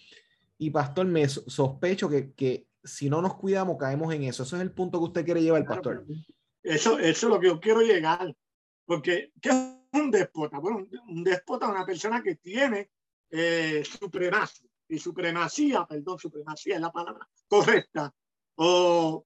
Y 0.57 0.69
pastor, 0.69 1.07
me 1.07 1.27
sospecho 1.27 2.09
que, 2.09 2.33
que 2.33 2.67
si 2.83 3.09
no 3.09 3.21
nos 3.21 3.35
cuidamos 3.35 3.77
caemos 3.77 4.13
en 4.13 4.23
eso. 4.23 4.43
Eso 4.43 4.55
es 4.55 4.61
el 4.61 4.71
punto 4.71 4.99
que 4.99 5.05
usted 5.05 5.25
quiere 5.25 5.41
llevar, 5.41 5.65
pastor. 5.65 6.05
Eso, 6.63 6.99
eso 6.99 7.27
es 7.27 7.33
lo 7.33 7.39
que 7.39 7.47
yo 7.47 7.59
quiero 7.59 7.81
llegar. 7.81 8.35
Porque, 8.85 9.31
¿qué 9.41 9.49
es 9.49 9.99
un 9.99 10.11
déspota? 10.11 10.59
Bueno, 10.59 10.87
un, 11.07 11.23
déspota 11.23 11.67
es 11.67 11.71
una 11.71 11.85
persona 11.85 12.23
que 12.23 12.35
tiene 12.35 12.89
eh, 13.29 13.83
supremacía. 13.85 14.69
Y 14.91 14.97
supremacía, 14.97 15.85
perdón, 15.85 16.17
supremacía 16.17 16.75
es 16.75 16.81
la 16.81 16.91
palabra 16.91 17.29
correcta 17.47 18.11
o 18.55 19.25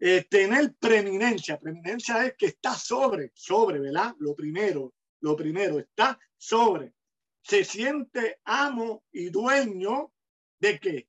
eh, 0.00 0.26
tener 0.28 0.74
preeminencia. 0.74 1.58
Preeminencia 1.58 2.26
es 2.26 2.34
que 2.36 2.46
está 2.46 2.74
sobre, 2.74 3.30
sobre, 3.32 3.78
¿verdad? 3.78 4.16
Lo 4.18 4.34
primero, 4.34 4.94
lo 5.20 5.36
primero, 5.36 5.78
está 5.78 6.18
sobre. 6.36 6.92
Se 7.40 7.64
siente 7.64 8.40
amo 8.44 9.04
y 9.12 9.30
dueño 9.30 10.12
de 10.58 10.80
qué? 10.80 11.08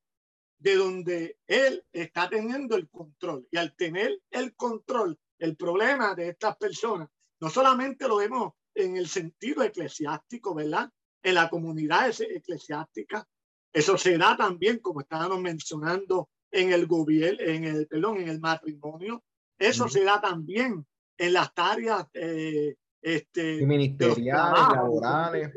De 0.59 0.75
donde 0.75 1.37
él 1.45 1.83
está 1.91 2.29
teniendo 2.29 2.75
el 2.75 2.89
control. 2.89 3.47
Y 3.51 3.57
al 3.57 3.75
tener 3.75 4.19
el 4.31 4.55
control, 4.55 5.19
el 5.37 5.55
problema 5.55 6.15
de 6.15 6.29
estas 6.29 6.57
personas, 6.57 7.09
no 7.39 7.49
solamente 7.49 8.07
lo 8.07 8.17
vemos 8.17 8.53
en 8.73 8.97
el 8.97 9.07
sentido 9.07 9.63
eclesiástico, 9.63 10.55
¿verdad? 10.55 10.89
En 11.21 11.35
la 11.35 11.49
comunidad 11.49 12.09
eclesiástica, 12.19 13.27
eso 13.73 13.97
se 13.97 14.17
da 14.17 14.35
también, 14.35 14.79
como 14.79 15.01
estábamos 15.01 15.39
mencionando 15.41 16.29
en 16.51 16.71
el 16.71 16.87
gobierno, 16.87 17.39
en 17.41 17.63
el, 17.65 17.87
perdón, 17.87 18.17
en 18.17 18.29
el 18.29 18.39
matrimonio. 18.39 19.23
Eso 19.57 19.87
se 19.87 20.03
da 20.03 20.21
también 20.21 20.85
en 21.17 21.33
las 21.33 21.51
áreas 21.55 22.07
eh, 22.13 22.75
este, 23.01 23.65
ministeriales, 23.65 24.69
laborales. 24.73 25.51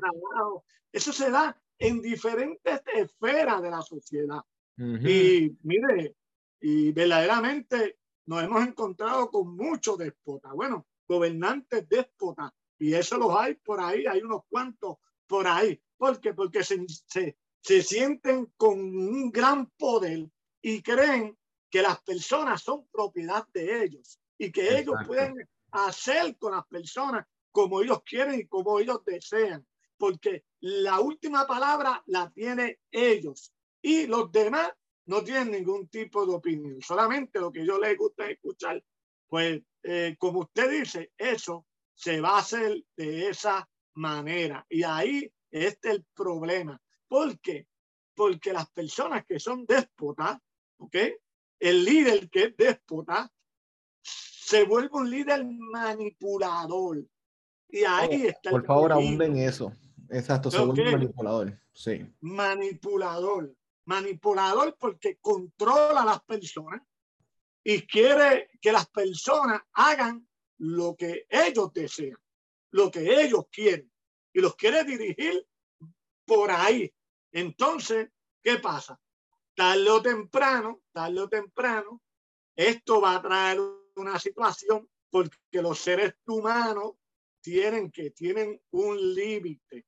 Eso 0.92 1.12
se 1.12 1.30
da 1.30 1.58
en 1.78 2.00
diferentes 2.00 2.82
esferas 2.94 3.62
de 3.62 3.70
la 3.70 3.82
sociedad. 3.82 4.40
Y 4.80 5.58
mire, 5.62 6.16
y 6.60 6.90
verdaderamente 6.92 7.98
nos 8.26 8.42
hemos 8.42 8.66
encontrado 8.66 9.30
con 9.30 9.54
muchos 9.54 9.98
déspotas, 9.98 10.52
bueno, 10.54 10.86
gobernantes 11.06 11.86
déspotas, 11.88 12.50
y 12.78 12.94
eso 12.94 13.18
los 13.18 13.34
hay 13.36 13.56
por 13.56 13.80
ahí, 13.80 14.06
hay 14.06 14.22
unos 14.22 14.42
cuantos 14.48 14.96
por 15.26 15.46
ahí. 15.46 15.78
¿Por 15.98 16.18
qué? 16.18 16.32
Porque 16.32 16.64
se, 16.64 16.82
se, 17.06 17.36
se 17.60 17.82
sienten 17.82 18.52
con 18.56 18.78
un 18.78 19.30
gran 19.30 19.66
poder 19.76 20.26
y 20.62 20.80
creen 20.80 21.36
que 21.68 21.82
las 21.82 22.00
personas 22.00 22.62
son 22.62 22.86
propiedad 22.90 23.46
de 23.52 23.84
ellos 23.84 24.18
y 24.38 24.50
que 24.50 24.78
ellos 24.78 24.94
pueden 25.06 25.46
hacer 25.72 26.38
con 26.38 26.52
las 26.52 26.66
personas 26.66 27.26
como 27.52 27.82
ellos 27.82 28.02
quieren 28.04 28.40
y 28.40 28.46
como 28.46 28.78
ellos 28.80 29.04
desean, 29.04 29.66
porque 29.98 30.44
la 30.60 31.00
última 31.00 31.46
palabra 31.46 32.02
la 32.06 32.30
tienen 32.30 32.78
ellos 32.90 33.52
y 33.82 34.06
los 34.06 34.30
demás 34.30 34.70
no 35.06 35.22
tienen 35.24 35.50
ningún 35.50 35.88
tipo 35.88 36.24
de 36.26 36.34
opinión, 36.34 36.80
solamente 36.80 37.40
lo 37.40 37.50
que 37.50 37.64
yo 37.64 37.78
les 37.78 37.96
gusta 37.96 38.30
escuchar, 38.30 38.82
pues 39.26 39.60
eh, 39.82 40.16
como 40.18 40.40
usted 40.40 40.70
dice, 40.70 41.12
eso 41.16 41.66
se 41.94 42.20
va 42.20 42.36
a 42.36 42.40
hacer 42.40 42.84
de 42.96 43.28
esa 43.28 43.68
manera. 43.94 44.64
Y 44.68 44.82
ahí 44.82 45.32
este 45.50 45.90
el 45.90 46.04
problema. 46.14 46.80
¿Por 47.08 47.38
qué? 47.40 47.66
Porque 48.14 48.52
las 48.52 48.70
personas 48.70 49.24
que 49.26 49.40
son 49.40 49.66
déspotas, 49.66 50.38
¿ok? 50.78 50.96
El 51.58 51.84
líder 51.84 52.30
que 52.30 52.44
es 52.44 52.56
déspota 52.56 53.30
se 54.02 54.64
vuelve 54.64 54.90
un 54.92 55.10
líder 55.10 55.44
manipulador. 55.44 57.04
Y 57.68 57.84
ahí 57.84 58.26
está. 58.26 58.50
Por 58.50 58.64
favor, 58.64 58.92
abunden 58.92 59.36
eso. 59.36 59.72
Exacto, 60.08 60.50
se 60.50 60.58
vuelve 60.58 60.90
manipulador. 60.90 61.58
Sí. 61.72 62.04
Manipulador. 62.20 63.54
Manipulador 63.90 64.76
porque 64.78 65.18
controla 65.20 66.02
a 66.02 66.04
las 66.04 66.22
personas 66.22 66.80
y 67.64 67.82
quiere 67.88 68.48
que 68.60 68.70
las 68.70 68.88
personas 68.88 69.60
hagan 69.72 70.28
lo 70.58 70.94
que 70.94 71.26
ellos 71.28 71.72
desean, 71.72 72.16
lo 72.70 72.88
que 72.88 73.00
ellos 73.20 73.46
quieren 73.50 73.90
y 74.32 74.40
los 74.40 74.54
quiere 74.54 74.84
dirigir 74.84 75.44
por 76.24 76.52
ahí. 76.52 76.94
Entonces, 77.32 78.10
¿qué 78.40 78.58
pasa? 78.58 79.00
Tarde 79.56 79.90
o 79.90 80.00
temprano, 80.00 80.82
tarde 80.92 81.22
o 81.22 81.28
temprano, 81.28 82.00
esto 82.54 83.00
va 83.00 83.16
a 83.16 83.22
traer 83.22 83.58
una 83.96 84.20
situación 84.20 84.88
porque 85.10 85.60
los 85.60 85.80
seres 85.80 86.14
humanos 86.26 86.92
tienen 87.40 87.90
que, 87.90 88.12
tienen 88.12 88.62
un 88.70 89.14
límite. 89.14 89.84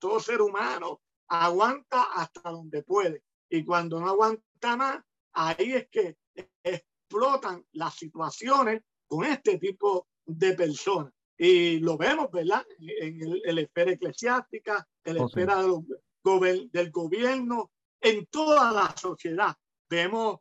Todo 0.00 0.18
ser 0.18 0.42
humano 0.42 1.02
aguanta 1.28 2.02
hasta 2.14 2.50
donde 2.50 2.82
puede. 2.82 3.22
Y 3.48 3.64
cuando 3.64 4.00
no 4.00 4.08
aguanta 4.08 4.76
más, 4.76 5.02
ahí 5.32 5.72
es 5.74 5.88
que 5.88 6.16
explotan 6.62 7.64
las 7.72 7.94
situaciones 7.94 8.82
con 9.06 9.24
este 9.24 9.58
tipo 9.58 10.08
de 10.24 10.54
personas. 10.54 11.12
Y 11.36 11.78
lo 11.78 11.96
vemos, 11.96 12.30
¿verdad? 12.30 12.64
En 12.78 13.20
el, 13.44 13.58
esfera 13.58 13.92
eclesiástica, 13.92 14.86
en 15.04 15.16
la 15.16 15.24
oh, 15.24 15.26
esfera 15.26 15.56
del, 15.62 16.90
gobierno, 16.90 17.72
en 18.00 18.26
toda 18.26 18.72
la 18.72 18.94
sociedad. 18.96 19.54
Vemos 19.88 20.38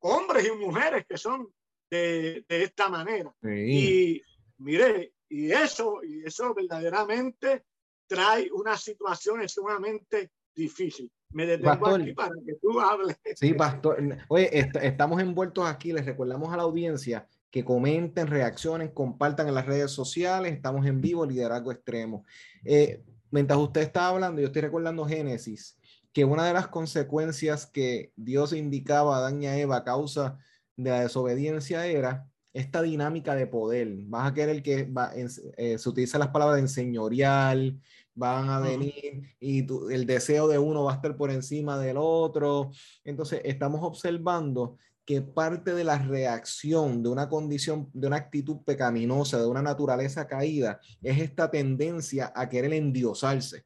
hombres 0.00 0.46
y 0.46 0.56
mujeres 0.56 1.06
que 1.08 1.16
son 1.16 1.52
de, 1.90 2.44
esta 2.48 2.88
manera. 2.88 3.34
Y 3.42 4.20
mire, 4.58 5.14
y 5.28 5.52
eso, 5.52 6.00
y 6.02 6.24
eso 6.24 6.54
verdaderamente 6.54 7.64
trae 8.06 8.50
una 8.50 8.76
situación 8.76 9.48
sumamente 9.48 10.32
difícil. 10.58 11.10
Me 11.30 11.46
detengo 11.46 11.86
aquí 11.86 12.12
para 12.12 12.34
que 12.44 12.54
tú 12.60 12.80
hables. 12.80 13.16
Sí, 13.34 13.54
pastor. 13.54 13.98
Oye, 14.28 14.50
estamos 14.82 15.20
envueltos 15.22 15.66
aquí. 15.66 15.92
Les 15.92 16.04
recordamos 16.04 16.52
a 16.52 16.56
la 16.56 16.64
audiencia 16.64 17.26
que 17.50 17.64
comenten, 17.64 18.26
reaccionen, 18.26 18.88
compartan 18.88 19.48
en 19.48 19.54
las 19.54 19.66
redes 19.66 19.90
sociales. 19.90 20.52
Estamos 20.52 20.86
en 20.86 21.00
vivo, 21.00 21.24
Liderazgo 21.24 21.72
Extremo. 21.72 22.24
Eh, 22.64 23.02
mientras 23.30 23.58
usted 23.58 23.82
está 23.82 24.08
hablando, 24.08 24.40
yo 24.40 24.48
estoy 24.48 24.62
recordando 24.62 25.06
Génesis, 25.06 25.78
que 26.12 26.24
una 26.24 26.46
de 26.46 26.52
las 26.52 26.68
consecuencias 26.68 27.66
que 27.66 28.12
Dios 28.16 28.52
indicaba 28.52 29.16
a 29.16 29.18
Adán 29.18 29.42
y 29.42 29.46
a 29.46 29.56
Eva 29.58 29.78
a 29.78 29.84
causa 29.84 30.38
de 30.76 30.90
la 30.90 31.00
desobediencia 31.00 31.86
era 31.86 32.26
esta 32.52 32.82
dinámica 32.82 33.34
de 33.34 33.46
poder. 33.46 33.88
Vas 34.06 34.30
a 34.30 34.34
querer 34.34 34.62
que 34.62 34.84
va, 34.84 35.12
eh, 35.14 35.78
se 35.78 35.88
utiliza 35.88 36.18
las 36.18 36.28
palabras 36.28 36.60
de 36.60 36.68
señorial, 36.68 37.78
van 38.18 38.50
a 38.50 38.58
venir 38.58 39.36
y 39.38 39.64
el 39.92 40.04
deseo 40.04 40.48
de 40.48 40.58
uno 40.58 40.84
va 40.84 40.92
a 40.92 40.96
estar 40.96 41.16
por 41.16 41.30
encima 41.30 41.78
del 41.78 41.96
otro. 41.98 42.70
Entonces, 43.04 43.40
estamos 43.44 43.80
observando 43.82 44.76
que 45.04 45.22
parte 45.22 45.72
de 45.72 45.84
la 45.84 45.98
reacción 45.98 47.02
de 47.02 47.08
una 47.08 47.28
condición, 47.28 47.88
de 47.94 48.08
una 48.08 48.16
actitud 48.16 48.58
pecaminosa, 48.66 49.40
de 49.40 49.46
una 49.46 49.62
naturaleza 49.62 50.26
caída, 50.26 50.80
es 51.00 51.18
esta 51.18 51.50
tendencia 51.50 52.32
a 52.34 52.48
querer 52.48 52.74
endiosarse. 52.74 53.64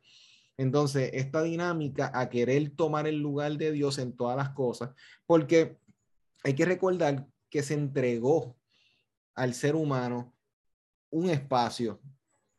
Entonces, 0.57 1.11
esta 1.15 1.43
dinámica 1.43 2.13
a 2.15 2.29
querer 2.29 2.71
tomar 2.77 3.09
el 3.09 3.19
lugar 3.19 3.57
de 3.57 3.73
Dios 3.73 3.99
en 3.99 4.15
todas 4.15 4.37
las 4.37 4.51
cosas, 4.51 4.91
porque 5.27 5.79
hay 6.45 6.55
que 6.55 6.67
recordar 6.67 7.27
que 7.49 7.63
se 7.63 7.75
entregó 7.75 8.55
al 9.35 9.55
ser 9.55 9.75
humano 9.75 10.35
un 11.11 11.31
espacio, 11.31 12.01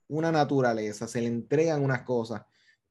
una 0.08 0.32
naturaleza, 0.32 1.08
se 1.08 1.22
le 1.22 1.28
entregan 1.28 1.84
unas 1.84 2.04
cosas 2.04 2.44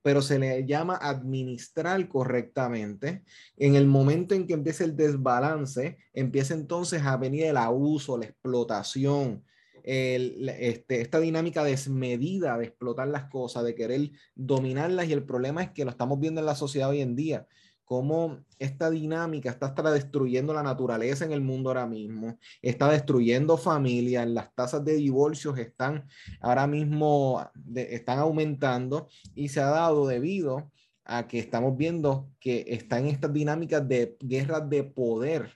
pero 0.03 0.21
se 0.21 0.39
le 0.39 0.67
llama 0.67 0.99
administrar 1.01 2.09
correctamente. 2.09 3.23
En 3.57 3.77
el 3.77 3.87
momento 3.87 4.35
en 4.35 4.47
que 4.47 4.55
empieza 4.55 4.85
el 4.85 4.97
desbalance, 4.97 5.97
empieza 6.13 6.55
entonces 6.55 7.03
a 7.03 7.17
venir 7.17 7.45
el 7.45 7.57
abuso, 7.57 8.19
la 8.19 8.27
explotación, 8.27 9.45
este, 9.85 11.01
esta 11.01 11.19
dinámica 11.19 11.65
desmedida 11.65 12.59
de 12.59 12.67
explotar 12.67 13.09
las 13.09 13.25
cosas, 13.31 13.65
de 13.65 13.75
querer 13.75 14.11
dominarlas 14.35 15.09
y 15.09 15.13
el 15.13 15.25
problema 15.25 15.63
es 15.63 15.71
que 15.71 15.85
lo 15.85 15.91
estamos 15.91 16.21
viendo 16.21 16.41
en 16.41 16.47
la 16.47 16.55
sociedad 16.55 16.91
hoy 16.91 17.01
en 17.01 17.17
día 17.17 17.47
cómo 17.93 18.39
esta 18.59 18.89
dinámica 18.89 19.51
está 19.51 19.67
hasta 19.67 19.93
destruyendo 19.93 20.55
la 20.55 20.63
naturaleza 20.63 21.27
en 21.27 21.33
el 21.33 21.43
mundo 21.43 21.69
ahora 21.69 21.87
mismo, 21.87 22.39
está 22.63 22.91
destruyendo 22.91 23.59
familias, 23.59 24.27
las 24.27 24.55
tasas 24.55 24.83
de 24.83 24.95
divorcios 24.95 25.59
están 25.59 26.07
ahora 26.41 26.67
mismo, 26.67 27.47
están 27.75 28.19
aumentando 28.19 29.09
y 29.35 29.51
se 29.51 29.61
ha 29.61 29.67
dado 29.67 30.07
debido 30.07 30.73
a 31.05 31.29
que 31.29 31.39
estamos 31.39 31.77
viendo 31.77 32.31
que 32.41 32.65
están 32.69 33.05
estas 33.09 33.31
dinámicas 33.31 33.87
de 33.87 34.17
guerras 34.21 34.71
de 34.71 34.85
poder. 34.85 35.51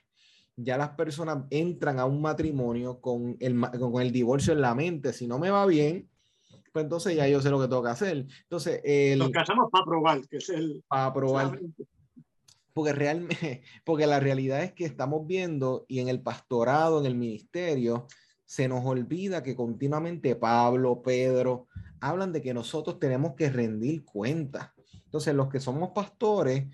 Ya 0.55 0.77
las 0.77 0.89
personas 0.89 1.39
entran 1.49 1.97
a 1.97 2.05
un 2.05 2.21
matrimonio 2.21 3.01
con 3.01 3.35
el, 3.39 3.59
con 3.59 3.99
el 3.99 4.11
divorcio 4.11 4.53
en 4.53 4.61
la 4.61 4.75
mente. 4.75 5.11
Si 5.11 5.25
no 5.25 5.39
me 5.39 5.49
va 5.49 5.65
bien, 5.65 6.07
pues 6.71 6.83
entonces 6.83 7.15
ya 7.15 7.27
yo 7.27 7.41
sé 7.41 7.49
lo 7.49 7.59
que 7.59 7.67
tengo 7.67 7.81
que 7.81 7.89
hacer. 7.89 8.27
Entonces, 8.43 8.79
el, 8.83 9.17
nos 9.17 9.31
casamos 9.31 9.71
para 9.71 9.85
probar, 9.85 10.27
que 10.27 10.37
es 10.37 10.49
el... 10.49 10.83
Para 10.87 11.11
probar 11.11 11.59
porque, 12.77 12.93
realmente, 12.93 13.63
porque 13.83 14.05
la 14.05 14.19
realidad 14.19 14.61
es 14.61 14.71
que 14.71 14.85
estamos 14.85 15.25
viendo 15.25 15.85
y 15.87 15.97
en 15.97 16.09
el 16.09 16.21
pastorado, 16.21 16.99
en 16.99 17.07
el 17.07 17.15
ministerio, 17.15 18.05
se 18.45 18.67
nos 18.67 18.85
olvida 18.85 19.41
que 19.41 19.55
continuamente 19.55 20.35
Pablo, 20.35 21.01
Pedro, 21.01 21.65
hablan 21.99 22.31
de 22.31 22.43
que 22.43 22.53
nosotros 22.53 22.99
tenemos 22.99 23.33
que 23.33 23.49
rendir 23.49 24.05
cuentas. 24.05 24.69
Entonces, 25.05 25.33
los 25.33 25.49
que 25.49 25.59
somos 25.59 25.89
pastores, 25.89 26.67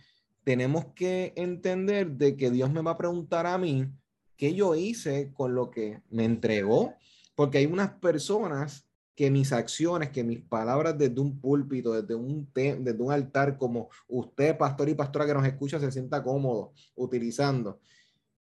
tenemos 0.44 0.88
que 0.94 1.32
entender 1.38 2.12
de 2.12 2.36
que 2.36 2.52
Dios 2.52 2.70
me 2.70 2.82
va 2.82 2.92
a 2.92 2.98
preguntar 2.98 3.48
a 3.48 3.58
mí 3.58 3.88
qué 4.36 4.54
yo 4.54 4.76
hice 4.76 5.32
con 5.32 5.56
lo 5.56 5.72
que 5.72 6.02
me 6.10 6.26
entregó, 6.26 6.96
porque 7.34 7.60
hay 7.60 7.66
unas 7.66 7.94
personas 7.94 8.86
que 9.16 9.30
mis 9.30 9.54
acciones, 9.54 10.10
que 10.10 10.24
mis 10.24 10.42
palabras 10.42 10.98
desde 10.98 11.20
un 11.20 11.40
púlpito, 11.40 11.94
desde 11.94 12.16
un, 12.16 12.50
desde 12.54 13.02
un 13.02 13.12
altar, 13.12 13.58
como 13.58 13.90
usted, 14.08 14.58
pastor 14.58 14.90
y 14.90 14.96
pastora 14.96 15.26
que 15.26 15.34
nos 15.34 15.46
escucha, 15.46 15.80
se 15.80 15.92
sienta 15.92 16.24
cómodo 16.24 16.74
utilizando. 16.96 17.80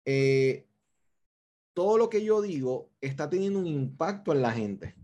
Eh, 0.05 0.65
todo 1.73 1.97
lo 1.97 2.09
que 2.09 2.23
yo 2.23 2.41
digo 2.41 2.89
está 3.01 3.29
teniendo 3.29 3.59
un 3.59 3.67
impacto 3.67 4.31
en 4.31 4.41
la 4.41 4.51
gente. 4.51 4.95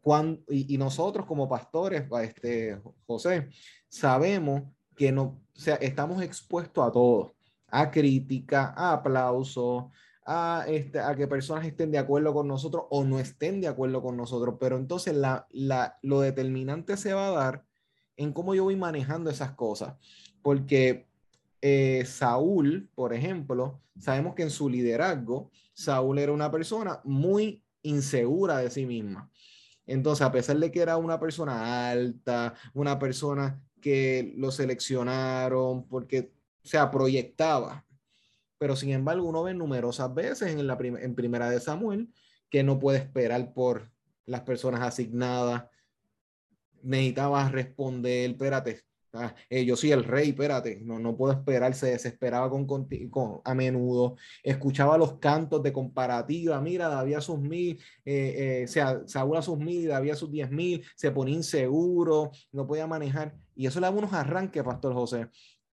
Cuando, 0.00 0.42
y, 0.48 0.76
nosotros 0.78 1.26
como 1.26 1.48
pastores, 1.48 2.04
este, 2.22 2.80
José, 3.06 3.48
sabemos 3.88 4.62
que 4.96 5.12
no, 5.12 5.40
sea, 5.52 5.76
estamos 5.76 6.22
expuestos 6.22 6.86
a 6.86 6.90
todo, 6.90 7.34
a 7.68 7.90
crítica, 7.90 8.72
a 8.76 8.94
aplausos, 8.94 9.84
a, 10.32 10.64
este, 10.68 11.00
a 11.00 11.16
que 11.16 11.26
personas 11.26 11.66
estén 11.66 11.90
de 11.90 11.98
acuerdo 11.98 12.32
con 12.32 12.46
nosotros 12.46 12.84
o 12.90 13.02
no 13.02 13.18
estén 13.18 13.60
de 13.60 13.66
acuerdo 13.66 14.00
con 14.00 14.16
nosotros, 14.16 14.54
pero 14.60 14.76
entonces 14.76 15.16
la, 15.16 15.48
la, 15.50 15.98
lo 16.02 16.20
determinante 16.20 16.96
se 16.96 17.12
va 17.12 17.26
a 17.26 17.30
dar 17.32 17.64
en 18.16 18.32
cómo 18.32 18.54
yo 18.54 18.62
voy 18.62 18.76
manejando 18.76 19.28
esas 19.28 19.50
cosas, 19.50 19.96
porque 20.40 21.08
eh, 21.60 22.04
Saúl, 22.06 22.88
por 22.94 23.12
ejemplo, 23.12 23.80
sabemos 23.98 24.36
que 24.36 24.44
en 24.44 24.50
su 24.50 24.68
liderazgo, 24.68 25.50
Saúl 25.72 26.20
era 26.20 26.30
una 26.30 26.48
persona 26.48 27.00
muy 27.02 27.64
insegura 27.82 28.58
de 28.58 28.70
sí 28.70 28.86
misma. 28.86 29.28
Entonces, 29.84 30.24
a 30.24 30.30
pesar 30.30 30.58
de 30.58 30.70
que 30.70 30.80
era 30.80 30.96
una 30.96 31.18
persona 31.18 31.90
alta, 31.90 32.54
una 32.72 33.00
persona 33.00 33.60
que 33.80 34.32
lo 34.36 34.52
seleccionaron 34.52 35.88
porque, 35.88 36.30
o 36.64 36.68
sea, 36.68 36.88
proyectaba, 36.88 37.84
pero 38.60 38.76
sin 38.76 38.90
embargo 38.90 39.26
uno 39.26 39.42
ve 39.42 39.54
numerosas 39.54 40.14
veces 40.14 40.52
en, 40.52 40.66
la 40.66 40.76
en 40.82 41.14
primera 41.14 41.48
de 41.48 41.60
Samuel 41.60 42.12
que 42.50 42.62
no 42.62 42.78
puede 42.78 42.98
esperar 42.98 43.54
por 43.54 43.90
las 44.26 44.42
personas 44.42 44.82
asignadas. 44.82 45.64
Necesitaba 46.82 47.48
responder, 47.48 48.28
espérate, 48.28 48.82
ah, 49.14 49.34
eh, 49.48 49.64
yo 49.64 49.76
soy 49.76 49.92
el 49.92 50.04
rey, 50.04 50.30
espérate, 50.30 50.78
no, 50.82 50.98
no 50.98 51.16
puedo 51.16 51.32
esperar, 51.32 51.72
se 51.72 51.92
desesperaba 51.92 52.50
con, 52.50 52.66
con, 52.66 53.40
a 53.44 53.54
menudo, 53.54 54.16
escuchaba 54.42 54.98
los 54.98 55.14
cantos 55.18 55.62
de 55.62 55.72
comparativa, 55.72 56.60
mira, 56.60 56.88
David 56.88 57.20
sus 57.20 57.40
mil, 57.40 57.80
eh, 58.04 58.62
eh, 58.62 58.68
sea, 58.68 59.00
Saúl 59.06 59.38
a 59.38 59.42
sus 59.42 59.56
mil, 59.56 59.88
David 59.88 60.10
a 60.10 60.16
sus 60.16 60.30
diez 60.30 60.50
mil, 60.50 60.84
se 60.96 61.10
ponía 61.10 61.34
inseguro, 61.34 62.30
no 62.52 62.66
podía 62.66 62.86
manejar, 62.86 63.34
y 63.54 63.66
eso 63.66 63.80
le 63.80 63.86
da 63.86 63.90
unos 63.90 64.12
arranques, 64.12 64.62
Pastor 64.62 64.92
José, 64.92 65.28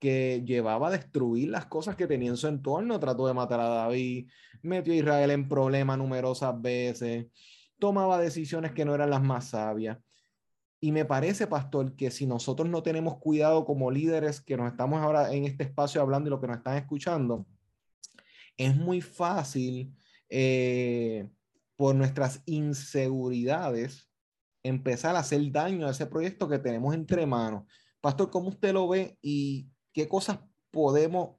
que 0.07 0.45
llevaba 0.47 0.87
a 0.87 0.93
destruir 0.93 1.49
las 1.49 1.67
cosas 1.67 1.97
que 1.97 2.07
tenía 2.07 2.31
en 2.31 2.37
su 2.37 2.47
entorno. 2.47 3.01
Trató 3.01 3.27
de 3.27 3.35
matar 3.35 3.59
a 3.59 3.69
David, 3.69 4.31
metió 4.63 4.93
a 4.93 4.97
Israel 4.97 5.33
en 5.33 5.49
problemas 5.49 5.99
numerosas 5.99 6.63
veces, 6.63 7.27
tomaba 7.81 8.21
decisiones 8.21 8.71
que 8.71 8.85
no 8.85 8.95
eran 8.95 9.11
las 9.11 9.21
más 9.21 9.47
sabias. 9.47 9.99
Y 10.79 10.93
me 10.93 11.05
parece, 11.05 11.49
pastor, 11.49 11.97
que 11.97 12.13
si 12.13 12.25
nosotros 12.25 12.69
no 12.69 12.85
tenemos 12.85 13.19
cuidado 13.19 13.65
como 13.65 13.91
líderes 13.91 14.41
que 14.41 14.57
nos 14.57 14.71
estamos 14.71 15.03
ahora 15.03 15.33
en 15.33 15.45
este 15.45 15.65
espacio 15.65 16.01
hablando 16.01 16.29
y 16.29 16.31
lo 16.31 16.41
que 16.41 16.47
nos 16.47 16.59
están 16.59 16.77
escuchando, 16.77 17.45
es 18.57 18.77
muy 18.77 19.01
fácil 19.01 19.93
eh, 20.29 21.29
por 21.75 21.97
nuestras 21.97 22.45
inseguridades 22.47 24.09
empezar 24.63 25.17
a 25.17 25.21
hacer 25.21 25.51
daño 25.51 25.89
a 25.89 25.91
ese 25.91 26.07
proyecto 26.07 26.49
que 26.49 26.61
tenemos 26.61 26.95
entre 26.95 27.27
manos. 27.27 27.65
Pastor, 28.01 28.31
¿cómo 28.31 28.51
usted 28.51 28.73
lo 28.73 28.87
ve 28.87 29.19
y 29.21 29.69
qué 29.97 30.07
cosas 30.07 30.39
podemos 30.71 31.39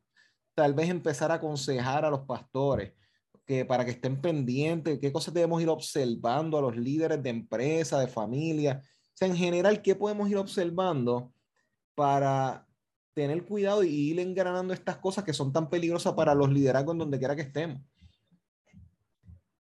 tal 0.55 0.73
vez 0.73 0.89
empezar 0.89 1.31
a 1.31 1.35
aconsejar 1.35 2.03
a 2.03 2.09
los 2.09 2.21
pastores 2.21 2.93
que 3.45 3.63
para 3.65 3.85
que 3.85 3.91
estén 3.91 4.19
pendientes, 4.19 4.97
qué 4.99 5.11
cosas 5.11 5.31
debemos 5.31 5.61
ir 5.61 5.69
observando 5.69 6.57
a 6.57 6.61
los 6.61 6.75
líderes 6.75 7.21
de 7.21 7.29
empresa, 7.29 7.99
de 7.99 8.07
familia, 8.07 8.81
o 8.83 9.11
sea, 9.13 9.27
en 9.27 9.35
general, 9.35 9.83
qué 9.83 9.93
podemos 9.93 10.27
ir 10.27 10.37
observando 10.37 11.31
para 11.93 12.67
tener 13.13 13.45
cuidado 13.45 13.83
y 13.83 13.89
ir 13.89 14.19
engranando 14.19 14.73
estas 14.73 14.97
cosas 14.97 15.23
que 15.23 15.33
son 15.33 15.53
tan 15.53 15.69
peligrosas 15.69 16.13
para 16.13 16.33
los 16.33 16.51
liderazgos 16.51 16.93
en 16.93 16.99
donde 16.99 17.19
quiera 17.19 17.35
que 17.35 17.43
estemos. 17.43 17.79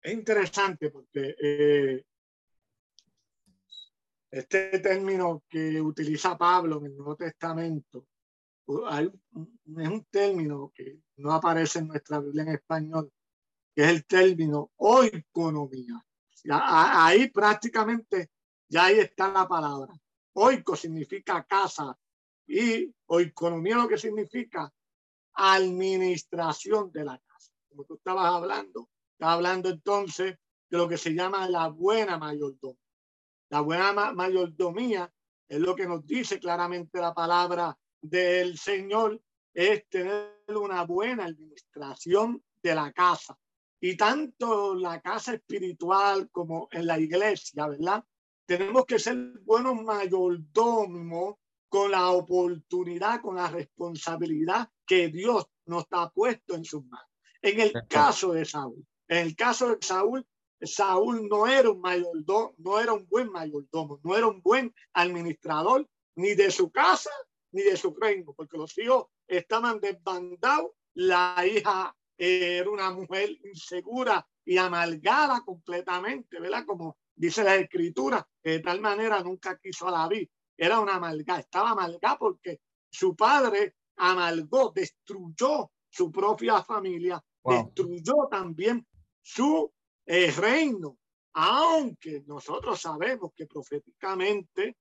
Es 0.02 0.12
interesante 0.14 0.90
porque 0.90 1.34
eh, 1.38 2.04
este 4.30 4.78
término 4.78 5.44
que 5.50 5.82
utiliza 5.82 6.38
Pablo 6.38 6.78
en 6.78 6.86
el 6.86 6.96
Nuevo 6.96 7.16
Testamento 7.16 8.06
es 8.68 9.88
un 9.88 10.06
término 10.10 10.72
que 10.74 11.00
no 11.16 11.32
aparece 11.32 11.78
en 11.78 11.88
nuestra 11.88 12.20
Biblia 12.20 12.42
en 12.42 12.48
español, 12.48 13.12
que 13.74 13.84
es 13.84 13.90
el 13.90 14.06
término 14.06 14.72
oikonomía. 14.76 16.04
Ahí 16.50 17.30
prácticamente 17.30 18.30
ya 18.68 18.86
ahí 18.86 18.98
está 18.98 19.32
la 19.32 19.46
palabra. 19.46 19.94
Oiko 20.34 20.76
significa 20.76 21.44
casa 21.44 21.96
y 22.46 22.92
oikonomía 23.06 23.76
lo 23.76 23.88
que 23.88 23.98
significa 23.98 24.72
administración 25.34 26.90
de 26.92 27.04
la 27.04 27.18
casa. 27.18 27.52
Como 27.68 27.84
tú 27.84 27.94
estabas 27.94 28.26
hablando, 28.26 28.88
estás 29.12 29.28
hablando 29.28 29.68
entonces 29.68 30.36
de 30.68 30.78
lo 30.78 30.88
que 30.88 30.98
se 30.98 31.14
llama 31.14 31.48
la 31.48 31.68
buena 31.68 32.18
mayordomía. 32.18 32.80
La 33.48 33.60
buena 33.60 33.92
mayordomía 34.12 35.12
es 35.48 35.60
lo 35.60 35.76
que 35.76 35.86
nos 35.86 36.04
dice 36.04 36.40
claramente 36.40 36.98
la 37.00 37.14
palabra 37.14 37.76
del 38.00 38.58
Señor, 38.58 39.20
es 39.54 39.88
tener 39.88 40.36
una 40.48 40.84
buena 40.84 41.24
administración 41.24 42.42
de 42.62 42.74
la 42.74 42.92
casa. 42.92 43.38
Y 43.80 43.96
tanto 43.96 44.74
la 44.74 45.00
casa 45.00 45.34
espiritual 45.34 46.28
como 46.30 46.68
en 46.72 46.86
la 46.86 46.98
iglesia, 46.98 47.66
¿verdad? 47.66 48.04
tenemos 48.46 48.86
que 48.86 48.98
ser 48.98 49.16
buenos 49.44 49.82
mayordomos 49.82 51.34
con 51.68 51.90
la 51.90 52.10
oportunidad, 52.10 53.20
con 53.20 53.36
la 53.36 53.48
responsabilidad 53.48 54.70
que 54.86 55.08
Dios 55.08 55.46
nos 55.66 55.84
ha 55.90 56.10
puesto 56.10 56.54
en 56.54 56.64
sus 56.64 56.84
manos. 56.86 57.10
En 57.42 57.60
el 57.60 57.72
caso 57.88 58.32
de 58.32 58.44
Saúl, 58.44 58.86
en 59.08 59.26
el 59.26 59.36
caso 59.36 59.70
de 59.70 59.78
Saúl, 59.80 60.26
Saúl 60.60 61.28
no 61.28 61.46
era 61.46 61.70
un 61.70 61.80
mayordomo, 61.80 62.54
no 62.58 62.80
era 62.80 62.92
un 62.92 63.06
buen 63.08 63.30
mayordomo, 63.30 64.00
no 64.02 64.16
era 64.16 64.28
un 64.28 64.40
buen 64.40 64.72
administrador 64.94 65.86
ni 66.14 66.34
de 66.34 66.50
su 66.50 66.70
casa 66.70 67.10
ni 67.56 67.62
de 67.62 67.76
su 67.78 67.94
reino, 67.94 68.34
porque 68.34 68.58
los 68.58 68.76
hijos 68.76 69.06
estaban 69.26 69.80
desbandados, 69.80 70.72
la 70.92 71.42
hija 71.50 71.96
era 72.18 72.68
una 72.68 72.90
mujer 72.90 73.30
insegura 73.44 74.26
y 74.44 74.58
amalgada 74.58 75.40
completamente, 75.40 76.38
¿verdad? 76.38 76.66
Como 76.66 76.98
dice 77.14 77.42
la 77.42 77.56
escritura, 77.56 78.28
de 78.42 78.60
tal 78.60 78.82
manera 78.82 79.22
nunca 79.22 79.58
quiso 79.58 79.88
a 79.88 79.92
David. 79.92 80.28
Era 80.54 80.80
una 80.80 80.96
amalgada, 80.96 81.40
estaba 81.40 81.70
amalgada 81.70 82.18
porque 82.18 82.60
su 82.90 83.16
padre 83.16 83.76
amalgó, 83.96 84.70
destruyó 84.74 85.70
su 85.88 86.12
propia 86.12 86.62
familia, 86.62 87.22
destruyó 87.42 88.28
también 88.30 88.86
su 89.22 89.72
eh, 90.04 90.30
reino. 90.30 90.98
Aunque 91.32 92.22
nosotros 92.26 92.80
sabemos 92.80 93.32
que 93.34 93.46
proféticamente 93.46 94.76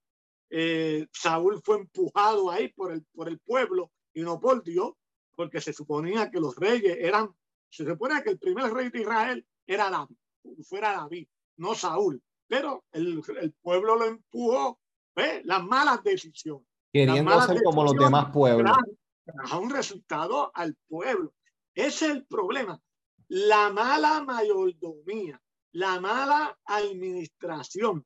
eh, 0.50 1.08
Saúl 1.12 1.62
fue 1.64 1.78
empujado 1.78 2.50
ahí 2.52 2.70
por 2.70 2.92
el, 2.92 3.04
por 3.14 3.28
el 3.28 3.40
pueblo 3.40 3.92
y 4.14 4.22
no 4.22 4.40
por 4.40 4.64
Dios, 4.64 4.94
porque 5.36 5.62
se 5.62 5.74
suponía 5.74 6.30
que 6.32 6.40
los 6.40 6.56
reyes 6.56 6.98
eran, 7.00 7.30
se 7.70 7.86
supone 7.86 8.24
que 8.24 8.32
el 8.32 8.40
primer 8.40 8.72
rey 8.72 8.90
de 8.90 9.02
Israel 9.02 9.46
era 9.68 9.90
David, 9.90 10.16
fuera 10.64 10.94
David 10.94 11.28
no 11.58 11.74
Saúl, 11.74 12.22
pero 12.48 12.86
el, 12.92 13.22
el 13.42 13.54
pueblo 13.62 13.96
lo 13.96 14.06
empujó, 14.06 14.80
¿ves? 15.16 15.44
las 15.46 15.64
malas 15.64 16.04
decisiones. 16.04 16.68
Queriendo 16.92 17.42
ser 17.42 17.62
como 17.64 17.84
los 17.84 17.94
demás 17.94 18.32
pueblos. 18.32 18.72
A 19.50 19.58
un 19.58 19.70
resultado 19.70 20.52
al 20.54 20.76
pueblo. 20.88 21.34
Ese 21.74 22.06
es 22.06 22.12
el 22.12 22.26
problema. 22.26 22.80
La 23.28 23.70
mala 23.72 24.24
mayordomía, 24.24 25.42
la 25.72 26.00
mala 26.00 26.58
administración, 26.64 28.06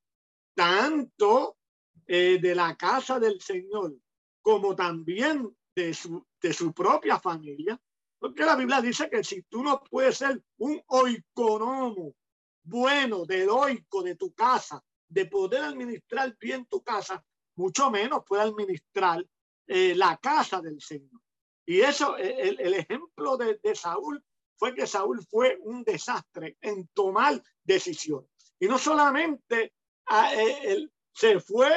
tanto 0.56 1.58
eh, 2.07 2.39
de 2.41 2.55
la 2.55 2.75
casa 2.75 3.19
del 3.19 3.39
Señor 3.41 3.95
como 4.41 4.75
también 4.75 5.55
de 5.75 5.93
su, 5.93 6.25
de 6.41 6.53
su 6.53 6.73
propia 6.73 7.19
familia, 7.19 7.79
porque 8.17 8.43
la 8.43 8.55
Biblia 8.55 8.81
dice 8.81 9.09
que 9.09 9.23
si 9.23 9.43
tú 9.43 9.63
no 9.63 9.81
puedes 9.83 10.17
ser 10.17 10.41
un 10.57 10.81
oikonomo 10.88 12.15
bueno, 12.63 13.25
de 13.25 13.43
heroico 13.43 14.03
de 14.03 14.15
tu 14.15 14.33
casa, 14.33 14.83
de 15.07 15.25
poder 15.25 15.63
administrar 15.63 16.35
bien 16.39 16.65
tu 16.65 16.83
casa, 16.83 17.23
mucho 17.55 17.89
menos 17.89 18.23
puede 18.25 18.43
administrar 18.43 19.25
eh, 19.67 19.95
la 19.95 20.17
casa 20.17 20.62
del 20.62 20.79
Señor. 20.81 21.21
Y 21.65 21.81
eso, 21.81 22.17
eh, 22.17 22.55
el, 22.59 22.73
ejemplo 22.73 23.38
de, 23.38 23.59
Saúl 23.75 24.23
fue 24.57 24.73
que 24.73 24.88
Saúl 24.88 25.25
fue 25.29 25.57
un 25.62 25.83
desastre 25.83 26.57
en 26.62 26.88
tomar 26.93 27.41
decisiones. 27.63 28.29
Y 28.59 28.67
no 28.67 28.77
solamente 28.77 29.73
ah, 30.07 30.33
eh, 30.33 30.59
él 30.63 30.91
se 31.11 31.39
fue, 31.39 31.69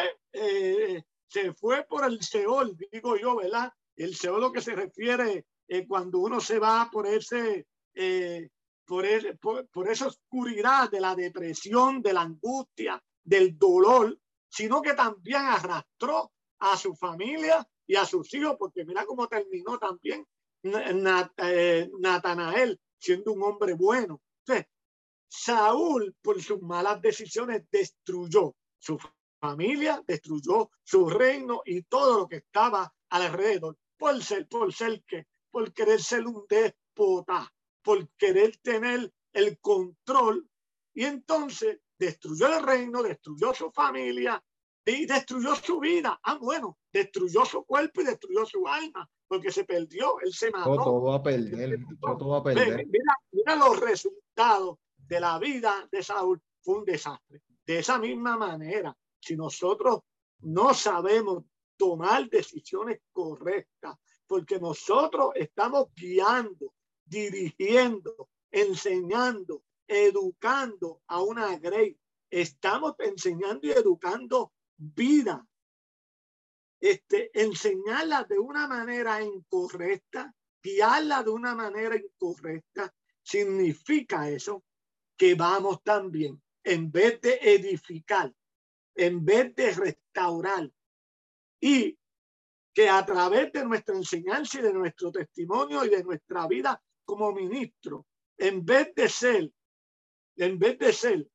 se 1.29 1.53
fue 1.55 1.85
por 1.85 2.05
el 2.05 2.23
Seol, 2.23 2.77
digo 2.91 3.17
yo, 3.17 3.37
¿verdad? 3.37 3.73
El 3.97 4.15
Seol 4.15 4.41
lo 4.41 4.53
que 4.53 4.61
se 4.61 4.75
refiere 4.75 5.47
cuando 5.89 6.19
uno 6.19 6.41
se 6.41 6.59
va 6.59 6.89
por 6.93 7.07
ese 7.07 7.67
por, 9.41 9.67
por, 9.69 9.89
esa 9.89 10.07
oscuridad 10.07 10.91
de 10.91 11.01
la 11.01 11.15
depresión, 11.15 12.03
de 12.03 12.13
la 12.13 12.23
angustia, 12.23 13.03
del 13.25 13.57
dolor, 13.57 14.19
sino 14.49 14.83
que 14.83 14.95
también 14.95 15.43
arrastró 15.43 16.33
a 16.59 16.77
su 16.77 16.95
familia 16.95 17.67
y 17.87 17.97
a 17.97 18.05
sus 18.05 18.33
hijos, 18.35 18.57
porque 18.59 18.85
mira 18.85 19.07
cómo 19.07 19.29
terminó 19.29 19.79
también 19.79 20.27
eh, 20.63 21.91
Natanael 21.99 22.81
siendo 22.99 23.33
un 23.33 23.43
hombre 23.43 23.75
bueno. 23.75 24.21
Saúl, 25.35 26.15
por 26.21 26.43
sus 26.43 26.61
malas 26.61 27.01
decisiones, 27.01 27.65
destruyó 27.71 28.55
su 28.79 28.99
familia, 29.43 30.01
destruyó 30.07 30.71
su 30.85 31.09
reino 31.09 31.63
y 31.65 31.83
todo 31.83 32.21
lo 32.21 32.29
que 32.29 32.37
estaba 32.37 32.95
alrededor, 33.11 33.77
por 33.99 34.23
ser, 34.23 34.47
por 34.47 34.73
ser 34.73 35.03
que, 35.03 35.27
por 35.51 35.73
querer 35.73 36.01
ser 36.01 36.25
un 36.27 36.47
déspota, 36.49 37.53
por 37.83 38.09
querer 38.11 38.57
tener 38.59 39.13
el 39.33 39.59
control 39.59 40.49
y 40.95 41.05
entonces 41.05 41.81
destruyó 41.99 42.57
el 42.57 42.63
reino, 42.65 43.03
destruyó 43.03 43.53
su 43.53 43.73
familia 43.73 44.43
y 44.85 45.07
destruyó 45.07 45.57
su 45.57 45.81
vida. 45.81 46.21
Ah, 46.23 46.39
bueno, 46.41 46.79
destruyó 46.93 47.45
su 47.45 47.65
cuerpo 47.65 48.01
y 48.01 48.05
destruyó 48.05 48.47
su 48.47 48.67
alma 48.69 49.11
porque 49.27 49.51
se 49.51 49.65
perdió, 49.65 50.21
él 50.21 50.33
se 50.33 50.51
mató. 50.51 50.77
Todo 50.77 51.03
va 51.03 51.17
a 51.17 51.23
perder, 51.23 51.81
todo 52.01 52.29
va 52.29 52.39
a 52.39 52.43
perder. 52.45 52.87
Mira, 52.87 53.15
mira 53.33 53.57
los 53.57 53.81
resultados 53.81 54.79
de 54.97 55.21
la 55.21 55.39
vida 55.39 55.89
de 55.91 56.03
Saúl, 56.03 56.41
fue 56.61 56.79
un 56.79 56.85
desastre. 56.85 57.41
De 57.67 57.79
esa 57.79 57.99
misma 57.99 58.37
manera, 58.37 58.97
si 59.23 59.37
nosotros 59.37 60.01
no 60.41 60.75
sabemos 60.75 61.45
tomar 61.77 62.29
decisiones 62.29 63.01
correctas, 63.13 63.97
porque 64.27 64.59
nosotros 64.59 65.33
estamos 65.35 65.89
guiando 65.95 66.75
dirigiendo, 67.13 68.31
enseñando, 68.51 69.65
educando 69.87 71.03
a 71.07 71.23
una 71.23 71.59
grey. 71.59 71.99
Estamos 72.31 72.95
enseñando 72.99 73.67
y 73.67 73.71
educando 73.71 74.53
vida. 74.77 75.47
Este, 76.81 77.31
enseñarla 77.35 78.25
de 78.25 78.39
una 78.39 78.67
manera 78.67 79.23
incorrecta, 79.23 80.35
guiarla 80.63 81.23
de 81.23 81.31
una 81.31 81.55
manera 81.55 81.97
incorrecta, 81.97 82.93
significa 83.23 84.29
eso 84.29 84.65
que 85.17 85.35
vamos 85.35 85.83
también, 85.85 86.43
en 86.65 86.91
vez 86.91 87.21
de 87.21 87.39
edificar, 87.41 88.33
en 88.95 89.25
vez 89.25 89.55
de 89.55 89.73
restaurar 89.73 90.71
y 91.61 91.99
que 92.75 92.89
a 92.89 93.05
través 93.05 93.53
de 93.53 93.65
nuestra 93.65 93.95
enseñanza 93.95 94.59
y 94.59 94.63
de 94.63 94.73
nuestro 94.73 95.13
testimonio 95.13 95.85
y 95.85 95.91
de 95.91 96.03
nuestra 96.03 96.47
vida 96.47 96.83
como 97.05 97.33
ministro, 97.33 98.07
en 98.39 98.65
vez 98.65 98.95
de 98.95 99.09
ser, 99.09 99.53
en 100.37 100.59
vez 100.59 100.79
de 100.79 100.93
ser 100.93 101.29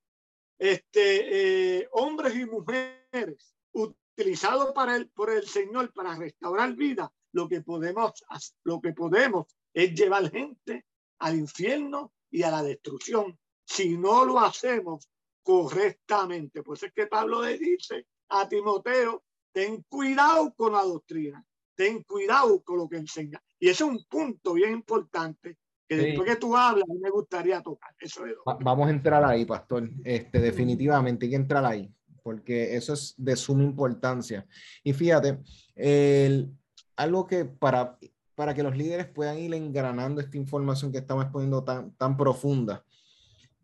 este, 0.57 1.77
eh, 1.79 1.87
hombres 1.91 2.35
y 2.35 2.45
mujeres 2.45 3.55
utilizados 3.71 4.73
para 4.73 4.95
el, 4.95 5.09
por 5.09 5.29
el 5.29 5.47
Señor 5.47 5.93
para 5.93 6.15
restaurar 6.15 6.73
vida, 6.73 7.11
lo 7.33 7.47
que 7.47 7.61
podemos, 7.61 8.23
lo 8.63 8.81
que 8.81 8.93
podemos 8.93 9.45
es 9.73 9.93
llevar 9.93 10.31
gente 10.31 10.85
al 11.19 11.37
infierno 11.37 12.13
y 12.31 12.41
a 12.43 12.51
la 12.51 12.63
destrucción. 12.63 13.37
Si 13.63 13.97
no 13.97 14.25
lo 14.25 14.39
hacemos 14.39 15.07
correctamente. 15.47 16.61
Pues 16.61 16.83
es 16.83 16.91
que 16.91 17.07
Pablo 17.07 17.41
le 17.41 17.57
dice 17.57 18.05
a 18.27 18.49
Timoteo, 18.49 19.23
ten 19.53 19.81
cuidado 19.87 20.53
con 20.53 20.73
la 20.73 20.83
doctrina, 20.83 21.41
ten 21.73 22.03
cuidado 22.03 22.61
con 22.63 22.79
lo 22.79 22.89
que 22.89 22.97
enseña. 22.97 23.41
Y 23.57 23.69
ese 23.69 23.85
es 23.85 23.89
un 23.89 24.03
punto 24.09 24.55
bien 24.55 24.73
importante 24.73 25.57
que 25.87 25.95
después 25.95 26.29
que 26.29 26.35
tú 26.35 26.53
hablas, 26.53 26.83
me 27.01 27.09
gustaría 27.09 27.61
tocar. 27.61 27.95
Eso 27.97 28.23
Vamos 28.59 28.87
a 28.87 28.91
entrar 28.91 29.23
ahí, 29.23 29.45
pastor. 29.45 29.89
Este, 30.03 30.41
definitivamente 30.41 31.25
hay 31.25 31.29
que 31.29 31.37
entrar 31.37 31.63
ahí, 31.63 31.89
porque 32.21 32.75
eso 32.75 32.91
es 32.91 33.15
de 33.15 33.37
suma 33.37 33.63
importancia. 33.63 34.45
Y 34.83 34.91
fíjate, 34.91 35.39
el, 35.75 36.51
algo 36.97 37.25
que 37.25 37.45
para, 37.45 37.97
para 38.35 38.53
que 38.53 38.63
los 38.63 38.75
líderes 38.75 39.07
puedan 39.07 39.39
ir 39.39 39.53
engranando 39.53 40.19
esta 40.19 40.35
información 40.35 40.91
que 40.91 40.97
estamos 40.97 41.27
poniendo 41.27 41.63
tan, 41.63 41.95
tan 41.95 42.17
profunda, 42.17 42.83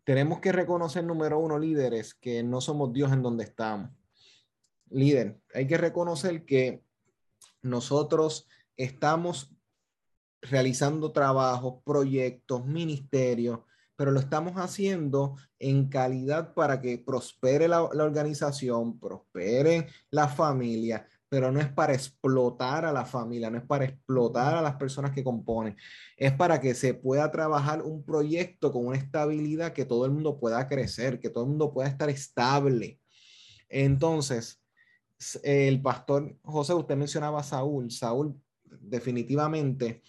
tenemos 0.04 0.40
que 0.40 0.52
reconocer, 0.52 1.02
número 1.04 1.38
uno, 1.38 1.58
líderes, 1.58 2.14
que 2.14 2.42
no 2.42 2.60
somos 2.60 2.92
Dios 2.92 3.12
en 3.12 3.22
donde 3.22 3.44
estamos. 3.44 3.90
Líder, 4.90 5.40
hay 5.54 5.66
que 5.66 5.78
reconocer 5.78 6.44
que 6.44 6.84
nosotros 7.62 8.46
estamos 8.76 9.54
realizando 10.42 11.12
trabajos, 11.12 11.82
proyectos, 11.84 12.66
ministerios, 12.66 13.60
pero 13.96 14.10
lo 14.10 14.20
estamos 14.20 14.54
haciendo 14.56 15.36
en 15.58 15.88
calidad 15.88 16.52
para 16.52 16.80
que 16.80 16.98
prospere 16.98 17.68
la, 17.68 17.82
organización, 17.82 18.98
prospere 18.98 19.88
la 20.10 20.28
familia, 20.28 21.06
pero 21.34 21.50
no 21.50 21.58
es 21.58 21.68
para 21.68 21.94
explotar 21.94 22.84
a 22.84 22.92
la 22.92 23.04
familia, 23.04 23.50
no 23.50 23.58
es 23.58 23.64
para 23.64 23.86
explotar 23.86 24.54
a 24.54 24.62
las 24.62 24.76
personas 24.76 25.10
que 25.10 25.24
componen, 25.24 25.76
es 26.16 26.30
para 26.30 26.60
que 26.60 26.76
se 26.76 26.94
pueda 26.94 27.28
trabajar 27.32 27.82
un 27.82 28.04
proyecto 28.04 28.70
con 28.70 28.86
una 28.86 28.96
estabilidad 28.96 29.72
que 29.72 29.84
todo 29.84 30.06
el 30.06 30.12
mundo 30.12 30.38
pueda 30.38 30.68
crecer, 30.68 31.18
que 31.18 31.30
todo 31.30 31.42
el 31.42 31.50
mundo 31.50 31.74
pueda 31.74 31.88
estar 31.88 32.08
estable. 32.08 33.00
Entonces, 33.68 34.62
el 35.42 35.82
pastor 35.82 36.38
José, 36.44 36.72
usted 36.72 36.94
mencionaba 36.94 37.40
a 37.40 37.42
Saúl, 37.42 37.90
Saúl 37.90 38.40
definitivamente 38.62 40.04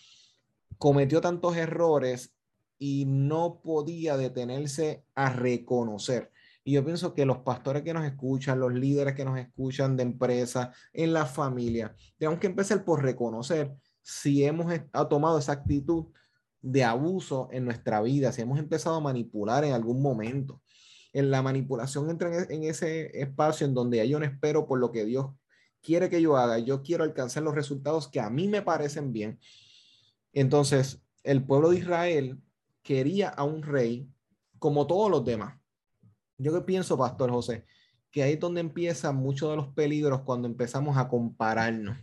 cometió 0.77 1.21
tantos 1.21 1.57
errores 1.57 2.35
y 2.77 3.05
no 3.07 3.63
podía 3.63 4.15
detenerse 4.15 5.07
a 5.15 5.33
reconocer. 5.33 6.31
Y 6.65 6.73
yo 6.73 6.83
pienso 6.83 7.13
que 7.13 7.25
los 7.25 7.37
pastores 7.37 7.83
que 7.83 7.93
nos 7.93 8.03
escuchan, 8.03 8.59
los 8.59 8.73
líderes 8.73 9.15
que 9.15 9.23
nos 9.23 9.39
escuchan 9.39 9.95
de 9.95 10.03
empresa, 10.03 10.73
en 10.91 11.13
la 11.13 11.25
familia, 11.25 11.95
tenemos 12.17 12.39
que 12.39 12.47
empezar 12.47 12.83
por 12.83 13.01
reconocer 13.01 13.73
si 14.01 14.43
hemos 14.43 14.73
tomado 15.09 15.39
esa 15.39 15.53
actitud 15.53 16.07
de 16.61 16.83
abuso 16.83 17.47
en 17.51 17.63
nuestra 17.63 18.01
vida, 18.01 18.33
si 18.33 18.41
hemos 18.41 18.59
empezado 18.59 18.97
a 18.97 19.01
manipular 19.01 19.63
en 19.63 19.71
algún 19.71 20.01
momento. 20.01 20.61
En 21.13 21.31
la 21.31 21.41
manipulación 21.41 22.09
entra 22.09 22.43
en, 22.49 22.63
e, 22.63 22.67
ese 22.69 23.17
espacio 23.17 23.65
en 23.65 23.73
donde 23.73 24.05
yo 24.09 24.19
no 24.19 24.25
espero 24.25 24.67
por 24.67 24.79
lo 24.79 24.91
que 24.91 25.05
Dios 25.05 25.27
quiere 25.81 26.09
que 26.09 26.21
yo 26.21 26.35
haga, 26.35 26.57
yo 26.59 26.81
quiero 26.81 27.05
alcanzar 27.05 27.43
los 27.43 27.55
resultados 27.55 28.09
que 28.09 28.19
a 28.19 28.29
mí 28.29 28.49
me 28.49 28.63
parecen 28.63 29.13
bien 29.13 29.39
entonces, 30.35 31.01
el 31.23 31.43
pueblo 31.43 31.69
de 31.69 31.77
Israel 31.77 32.37
quería 32.83 33.29
a 33.29 33.45
un 33.45 33.63
rey 33.63 34.07
como 34.59 34.85
todos 34.85 35.09
los 35.09 35.23
demás. 35.23 35.57
Yo 36.37 36.53
que 36.53 36.61
pienso, 36.61 36.97
Pastor 36.97 37.31
José, 37.31 37.65
que 38.11 38.23
ahí 38.23 38.33
es 38.33 38.39
donde 38.39 38.61
empiezan 38.61 39.15
muchos 39.15 39.49
de 39.49 39.57
los 39.57 39.67
peligros 39.69 40.21
cuando 40.21 40.47
empezamos 40.47 40.97
a 40.97 41.07
compararnos. 41.07 41.97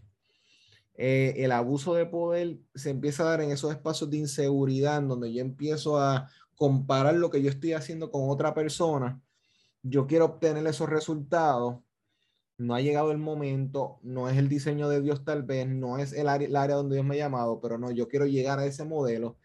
Eh, 0.95 1.35
el 1.39 1.53
abuso 1.53 1.95
de 1.95 2.07
poder 2.07 2.59
se 2.75 2.91
empieza 2.91 3.23
a 3.23 3.31
dar 3.31 3.41
en 3.41 3.51
esos 3.51 3.71
espacios 3.71 4.11
de 4.11 4.19
inseguridad, 4.19 4.99
en 4.99 5.09
donde 5.09 5.33
yo 5.33 5.41
empiezo 5.41 5.99
a 5.99 6.29
comparar 6.55 7.15
lo 7.15 7.31
que 7.31 7.43
yo 7.43 7.51
estoy 7.51 7.73
haciendo 7.73 8.11
con 8.11 8.29
otra 8.29 8.55
persona. 8.55 9.21
Yo 9.83 10.07
quiero 10.07 10.27
obtener 10.27 10.67
esos 10.67 10.89
resultados 10.89 11.79
no 12.63 12.75
ha 12.75 12.81
llegado 12.81 13.11
el 13.11 13.19
momento, 13.19 13.99
no 14.03 14.29
es 14.29 14.37
el 14.37 14.49
diseño 14.49 14.89
de 14.89 15.01
Dios 15.01 15.25
tal 15.25 15.43
vez, 15.43 15.67
no 15.67 15.99
es 15.99 16.13
el 16.13 16.29
área, 16.29 16.75
donde 16.75 16.97
Dios 16.97 17.07
me 17.07 17.17
ha 17.17 17.19
llamado, 17.19 17.61
pero 17.61 17.79
no, 17.79 17.91
yo 17.91 18.09
quiero 18.09 18.27
llegar 18.27 18.59
a 18.59 18.67
ese 18.67 18.85
modelo. 18.85 19.37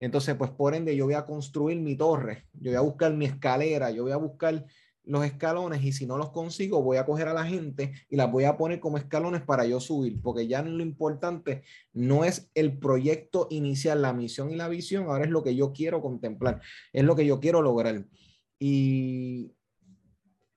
Entonces, 0.00 0.34
pues 0.36 0.50
por 0.50 0.74
ende, 0.74 0.96
yo 0.96 1.06
voy 1.06 1.14
a 1.14 1.26
construir 1.26 1.80
mi 1.80 1.96
torre, 1.96 2.46
yo 2.52 2.70
voy 2.70 2.76
a 2.76 2.80
buscar 2.80 3.12
mi 3.12 3.24
escalera, 3.24 3.90
yo 3.90 4.04
voy 4.04 4.12
a 4.12 4.16
buscar 4.16 4.64
los 5.08 5.24
escalones 5.24 5.82
y 5.82 5.92
si 5.92 6.06
no 6.06 6.18
los 6.18 6.30
consigo, 6.30 6.82
voy 6.82 6.98
a 6.98 7.06
coger 7.06 7.28
a 7.28 7.32
la 7.32 7.44
gente 7.44 7.92
y 8.10 8.16
las 8.16 8.30
voy 8.30 8.44
a 8.44 8.58
poner 8.58 8.78
como 8.78 8.98
escalones 8.98 9.42
para 9.42 9.64
yo 9.64 9.80
subir, 9.80 10.20
porque 10.20 10.46
ya 10.46 10.62
lo 10.62 10.82
importante 10.82 11.62
no 11.94 12.24
es 12.24 12.50
el 12.54 12.78
proyecto 12.78 13.48
inicial, 13.50 14.02
la 14.02 14.12
misión 14.12 14.50
y 14.50 14.56
la 14.56 14.68
visión, 14.68 15.04
ahora 15.04 15.24
es 15.24 15.30
lo 15.30 15.42
que 15.42 15.56
yo 15.56 15.72
quiero 15.72 16.02
contemplar, 16.02 16.60
es 16.92 17.04
lo 17.04 17.16
que 17.16 17.26
yo 17.26 17.40
quiero 17.40 17.62
lograr. 17.62 18.04
Y 18.58 19.54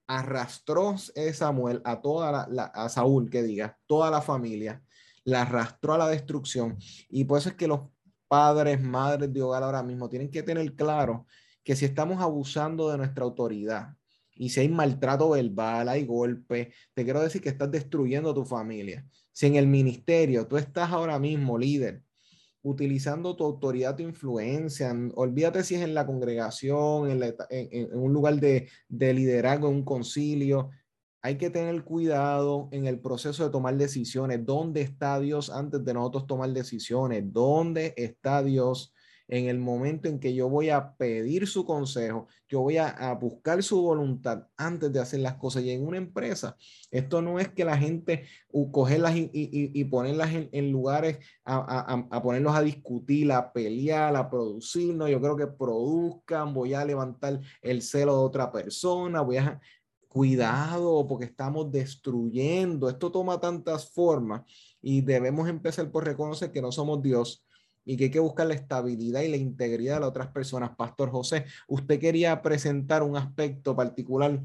arrastró 0.06 0.96
Samuel 0.98 1.82
a 1.86 2.02
toda 2.02 2.50
a 2.74 2.90
Saúl, 2.90 3.30
que 3.30 3.44
diga, 3.44 3.80
toda 3.88 4.12
la 4.12 4.22
familia, 4.22 4.84
la 5.24 5.44
arrastró 5.44 5.94
a 5.94 5.98
la 5.98 6.10
destrucción. 6.10 6.78
Y 7.10 7.24
por 7.24 7.40
eso 7.40 7.50
es 7.50 7.56
que 7.56 7.68
los 7.68 7.82
padres, 8.32 8.82
madres 8.82 9.34
de 9.34 9.42
hogar 9.42 9.62
ahora 9.62 9.84
mismo 9.84 10.08
tienen 10.08 10.32
que 10.32 10.42
tener 10.42 10.74
claro 10.74 11.26
que 11.66 11.76
si 11.76 11.84
estamos 11.84 12.22
abusando 12.22 12.90
de 12.90 12.98
nuestra 12.98 13.26
autoridad 13.26 13.90
y 14.34 14.48
si 14.48 14.62
hay 14.62 14.70
maltrato 14.70 15.32
verbal, 15.32 15.90
hay 15.90 16.06
golpe, 16.06 16.72
te 16.94 17.04
quiero 17.04 17.22
decir 17.22 17.42
que 17.42 17.50
estás 17.50 17.70
destruyendo 17.70 18.34
tu 18.34 18.46
familia. 18.46 19.06
Si 19.34 19.48
en 19.48 19.56
el 19.56 19.68
ministerio 19.68 20.48
tú 20.48 20.56
estás 20.56 20.92
ahora 20.92 21.20
mismo 21.20 21.58
líder 21.58 22.04
utilizando 22.62 23.36
tu 23.36 23.44
autoridad, 23.44 23.98
tu 23.98 24.04
influencia. 24.04 24.96
Olvídate 25.16 25.66
si 25.66 25.76
es 25.76 25.82
en 25.82 25.94
la 25.94 26.06
congregación, 26.06 27.12
en, 27.12 27.90
un 28.00 28.14
lugar 28.14 28.36
de, 28.36 28.70
de, 28.88 29.14
liderazgo, 29.14 29.68
en 29.68 29.76
un 29.76 29.84
concilio. 29.84 30.70
Hay 31.22 31.38
que 31.38 31.50
tener 31.50 31.84
cuidado 31.84 32.70
en 32.72 32.88
el 32.88 33.00
proceso 33.00 33.44
de 33.44 33.52
tomar 33.52 33.78
decisiones. 33.78 34.46
¿Dónde 34.46 34.82
está 34.82 35.20
Dios 35.20 35.50
antes 35.50 35.84
de 35.86 35.94
nosotros 35.94 36.28
tomar 36.28 36.50
decisiones? 36.52 37.24
¿Dónde 37.32 37.94
está 37.98 38.42
Dios? 38.44 38.94
en 39.32 39.48
el 39.48 39.60
momento 39.60 40.10
en 40.10 40.20
que 40.20 40.36
yo 40.36 40.50
voy 40.50 40.70
a 40.70 40.94
pedir 40.98 41.48
su 41.48 41.66
consejo, 41.66 42.28
yo 42.50 42.60
voy 42.60 42.78
a, 42.78 43.14
buscar 43.14 43.64
su 43.64 43.82
voluntad 43.82 44.46
antes 44.58 44.92
de 44.92 45.00
hacer 45.00 45.22
las 45.22 45.36
cosas. 45.36 45.64
Y 45.64 45.72
en 45.72 45.88
una 45.88 45.98
empresa, 45.98 46.58
esto 46.92 47.22
no 47.22 47.40
es 47.40 47.48
que 47.48 47.64
la 47.64 47.78
gente 47.78 48.26
cogerlas 48.72 49.16
y, 49.16 49.30
y, 49.32 49.84
ponerlas 49.86 50.32
en, 50.34 50.72
lugares, 50.72 51.20
a, 51.46 52.22
ponerlos 52.22 52.54
a 52.54 52.62
discutir, 52.62 53.32
a 53.32 53.54
pelear, 53.54 54.18
a 54.18 54.30
producir, 54.30 54.94
no, 54.94 55.08
yo 55.08 55.22
creo 55.22 55.38
que 55.38 55.48
produzcan, 55.48 56.54
voy 56.54 56.74
a 56.74 56.84
levantar 56.84 57.40
el 57.62 57.82
celo 57.82 58.18
de 58.18 58.24
otra 58.26 58.52
persona, 58.52 59.22
voy 59.22 59.38
a... 59.38 59.62
Cuidado, 60.12 61.08
porque 61.08 61.26
estamos 61.26 61.72
destruyendo. 61.72 62.90
Esto 62.90 63.12
toma 63.12 63.40
tantas 63.40 63.90
formas 63.90 64.42
y 64.82 65.02
debemos 65.02 65.48
empezar 65.48 65.90
por 65.90 66.04
reconocer 66.04 66.52
que 66.52 66.62
no 66.62 66.72
somos 66.72 67.02
Dios, 67.02 67.46
y 67.84 67.98
que 67.98 68.06
hay 68.06 68.12
que 68.12 68.20
buscar 68.20 68.48
la 68.48 68.54
estabilidad 68.54 69.22
y 69.22 69.30
la 69.30 69.38
integridad 69.38 69.96
de 69.96 70.00
las 70.02 70.10
otras 70.10 70.28
personas. 70.28 70.76
Pastor 70.76 71.10
José, 71.10 71.46
usted 71.68 72.00
quería 72.00 72.42
presentar 72.42 73.04
un 73.04 73.18
aspecto 73.18 73.76
particular 73.76 74.40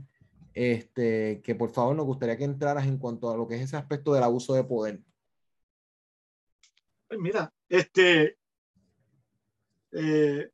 este, 0.54 1.42
que 1.42 1.54
por 1.54 1.70
favor 1.70 1.94
nos 1.94 2.06
gustaría 2.06 2.36
que 2.36 2.44
entraras 2.44 2.86
en 2.86 2.98
cuanto 2.98 3.30
a 3.30 3.36
lo 3.36 3.46
que 3.46 3.56
es 3.56 3.62
ese 3.62 3.76
aspecto 3.76 4.14
del 4.14 4.22
abuso 4.22 4.54
de 4.54 4.64
poder. 4.64 5.00
Pues 7.08 7.20
mira, 7.20 7.52
este, 7.68 8.38
eh, 9.92 10.50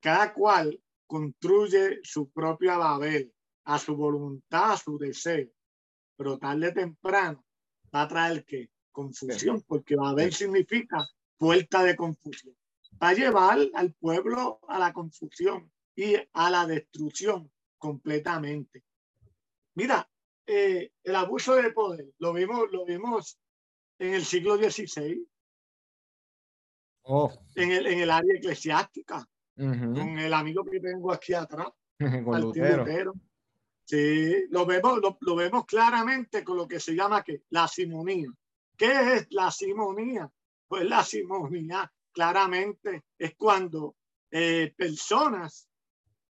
cada 0.00 0.32
cual 0.32 0.80
construye 1.06 1.98
su 2.02 2.30
propia 2.30 2.78
Babel 2.78 3.33
a 3.64 3.78
su 3.78 3.96
voluntad, 3.96 4.72
a 4.72 4.76
su 4.76 4.98
deseo, 4.98 5.48
pero 6.16 6.38
tarde 6.38 6.68
o 6.68 6.72
temprano 6.72 7.44
va 7.94 8.02
a 8.02 8.08
traer 8.08 8.44
que 8.44 8.70
confusión, 8.92 9.62
porque 9.66 9.96
Babel 9.96 10.32
significa 10.32 10.98
puerta 11.36 11.82
de 11.82 11.96
confusión. 11.96 12.56
Va 13.02 13.08
a 13.08 13.14
llevar 13.14 13.58
al 13.74 13.92
pueblo 13.94 14.60
a 14.68 14.78
la 14.78 14.92
confusión 14.92 15.70
y 15.96 16.14
a 16.32 16.50
la 16.50 16.66
destrucción 16.66 17.50
completamente. 17.78 18.84
Mira, 19.74 20.08
eh, 20.46 20.92
el 21.02 21.16
abuso 21.16 21.56
de 21.56 21.70
poder 21.72 22.06
lo 22.18 22.32
vimos, 22.32 22.70
lo 22.70 22.84
vimos 22.84 23.38
en 23.98 24.14
el 24.14 24.24
siglo 24.24 24.56
XVI, 24.56 25.26
oh. 27.02 27.32
en, 27.56 27.72
el, 27.72 27.86
en 27.86 28.00
el 28.00 28.10
área 28.10 28.34
eclesiástica, 28.36 29.26
con 29.56 30.18
el 30.18 30.32
amigo 30.32 30.64
que 30.64 30.80
tengo 30.80 31.12
aquí 31.12 31.32
atrás, 31.34 31.68
con 32.24 32.52
Sí, 33.84 34.46
lo 34.50 34.64
vemos, 34.64 35.00
lo, 35.20 35.36
vemos 35.36 35.66
claramente 35.66 36.42
con 36.42 36.56
lo 36.56 36.66
que 36.66 36.80
se 36.80 36.94
llama 36.94 37.22
que 37.22 37.42
la 37.50 37.68
simonía. 37.68 38.30
¿Qué 38.76 39.14
es 39.14 39.26
la 39.30 39.50
simonía? 39.50 40.30
Pues 40.66 40.84
la 40.84 41.04
simonía 41.04 41.92
claramente 42.12 43.04
es 43.18 43.34
cuando 43.36 43.96
eh, 44.30 44.72
personas 44.76 45.68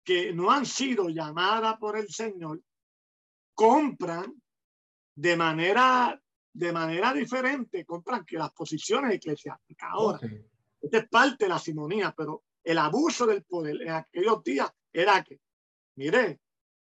que 0.03 0.33
no 0.33 0.51
han 0.51 0.65
sido 0.65 1.09
llamadas 1.09 1.77
por 1.77 1.97
el 1.97 2.09
Señor 2.09 2.61
compran 3.53 4.41
de 5.15 5.37
manera 5.37 6.19
de 6.53 6.71
manera 6.71 7.13
diferente 7.13 7.85
compran 7.85 8.25
que 8.25 8.37
las 8.37 8.51
posiciones 8.51 9.15
eclesiásticas. 9.15 9.89
Ahora, 9.91 10.19
esta 10.79 10.97
es 10.97 11.09
parte 11.09 11.45
de 11.45 11.49
la 11.49 11.57
simonía, 11.59 12.13
pero 12.15 12.43
el 12.63 12.77
abuso 12.77 13.25
del 13.25 13.43
poder 13.43 13.81
en 13.81 13.89
aquellos 13.89 14.43
días 14.43 14.71
era 14.91 15.23
que, 15.23 15.39
mire, 15.95 16.41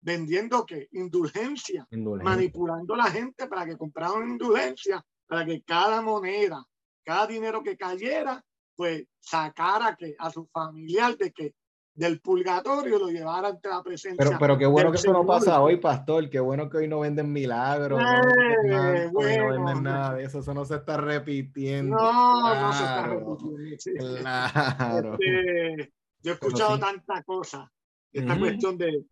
vendiendo 0.05 0.63
que 0.67 0.87
indulgencia, 0.91 1.87
manipulando 1.89 2.93
a 2.93 2.97
la 2.97 3.05
gente 3.05 3.47
para 3.47 3.65
que 3.65 3.75
compraran 3.75 4.29
indulgencia, 4.29 5.03
para 5.25 5.43
que 5.43 5.63
cada 5.63 5.99
moneda, 5.99 6.63
cada 7.03 7.25
dinero 7.25 7.63
que 7.63 7.75
cayera, 7.75 8.39
pues 8.75 9.03
sacara 9.19 9.95
que 9.95 10.15
a 10.19 10.29
su 10.29 10.45
familiar 10.45 11.17
de 11.17 11.31
que 11.31 11.55
del 11.95 12.21
purgatorio 12.21 12.99
lo 12.99 13.07
llevara 13.07 13.47
ante 13.47 13.67
la 13.67 13.81
presencia. 13.81 14.23
Pero, 14.23 14.37
pero 14.37 14.57
qué 14.59 14.67
bueno 14.67 14.91
que 14.91 14.97
eso 14.97 15.11
no 15.11 15.25
pasa 15.25 15.59
hoy, 15.59 15.77
pastor. 15.77 16.29
Qué 16.29 16.39
bueno 16.39 16.69
que 16.69 16.77
hoy 16.77 16.87
no 16.87 16.99
venden 16.99 17.31
milagros. 17.31 17.99
no, 17.99 19.21
venden 19.21 19.81
nada 19.81 20.13
de 20.13 20.25
eso. 20.25 20.39
Eso 20.39 20.53
no 20.53 20.65
se 20.65 20.75
está 20.75 20.97
repitiendo. 20.97 21.95
No, 21.97 22.61
no 22.61 22.73
se 22.73 22.83
está 22.83 23.07
repitiendo. 23.07 24.17
Claro. 24.19 25.13
Este, 25.13 25.93
yo 26.21 26.31
he 26.31 26.33
escuchado 26.35 26.77
tanta 26.77 27.23
cosa. 27.23 27.71
Esta 28.11 28.37
cuestión 28.37 28.77
de 28.77 29.05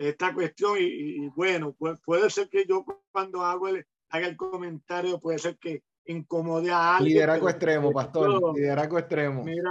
esta 0.00 0.32
cuestión 0.32 0.78
y, 0.80 1.28
bueno, 1.28 1.74
pues, 1.78 2.00
puede 2.00 2.30
ser 2.30 2.48
que 2.48 2.64
yo 2.66 2.86
cuando 3.12 3.44
hago 3.44 3.68
el, 3.68 3.86
haga 4.08 4.26
el 4.26 4.36
comentario, 4.36 5.20
puede 5.20 5.38
ser 5.38 5.58
que 5.58 5.82
incomode 6.06 6.70
a 6.70 6.96
alguien. 6.96 7.14
Liderazgo 7.14 7.50
extremo, 7.50 7.92
pastor. 7.92 8.56
liderazgo 8.56 8.98
extremo. 8.98 9.44
Mira, 9.44 9.70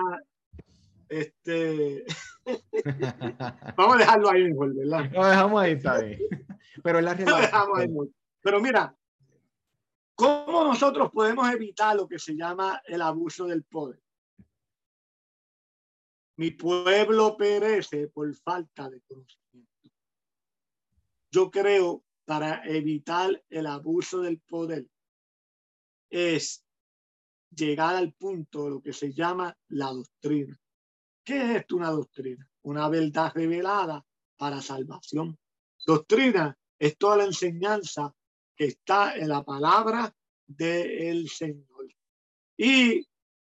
este. 1.10 2.06
Vamos 3.76 3.96
a 3.96 3.98
dejarlo 3.98 4.30
ahí 4.30 4.44
mejor, 4.44 4.76
¿verdad? 4.76 5.12
Lo 5.12 5.26
dejamos 5.26 5.62
ahí, 5.64 5.72
está 5.72 6.00
bien. 6.00 6.20
Pero 6.84 7.02
la 7.02 7.18
Pero 8.42 8.62
mira, 8.62 8.96
¿cómo 10.14 10.64
nosotros 10.64 11.10
podemos 11.12 11.52
evitar 11.52 11.96
lo 11.96 12.08
que 12.08 12.20
se 12.20 12.36
llama 12.36 12.80
el 12.86 13.02
abuso 13.02 13.48
del 13.48 13.64
poder? 13.64 14.00
Mi 16.38 16.52
pueblo 16.52 17.36
perece 17.36 18.08
por 18.10 18.32
falta 18.36 18.88
de 18.90 19.02
conocimiento. 19.02 19.39
Yo 21.32 21.52
creo 21.52 22.04
para 22.26 22.64
evitar 22.66 23.44
el 23.50 23.66
abuso 23.68 24.22
del 24.22 24.40
poder 24.40 24.88
es 26.10 26.64
llegar 27.52 27.96
al 27.96 28.14
punto 28.14 28.66
de 28.66 28.70
lo 28.70 28.82
que 28.82 28.94
se 28.94 29.14
llama 29.14 29.56
la 29.70 29.88
doctrina. 29.88 30.60
¿Qué 31.24 31.38
es 31.38 31.58
esto 31.62 31.76
una 31.76 31.92
doctrina? 31.92 32.48
Una 32.64 32.90
verdad 32.90 33.32
revelada 33.34 34.06
para 34.38 34.62
salvación. 34.62 35.38
Doctrina 35.86 36.58
es 36.78 36.98
toda 36.98 37.18
la 37.18 37.26
enseñanza 37.26 38.14
que 38.56 38.66
está 38.66 39.16
en 39.16 39.30
la 39.30 39.44
palabra 39.44 40.14
del 40.48 41.30
Señor. 41.30 41.88
Y 42.58 43.08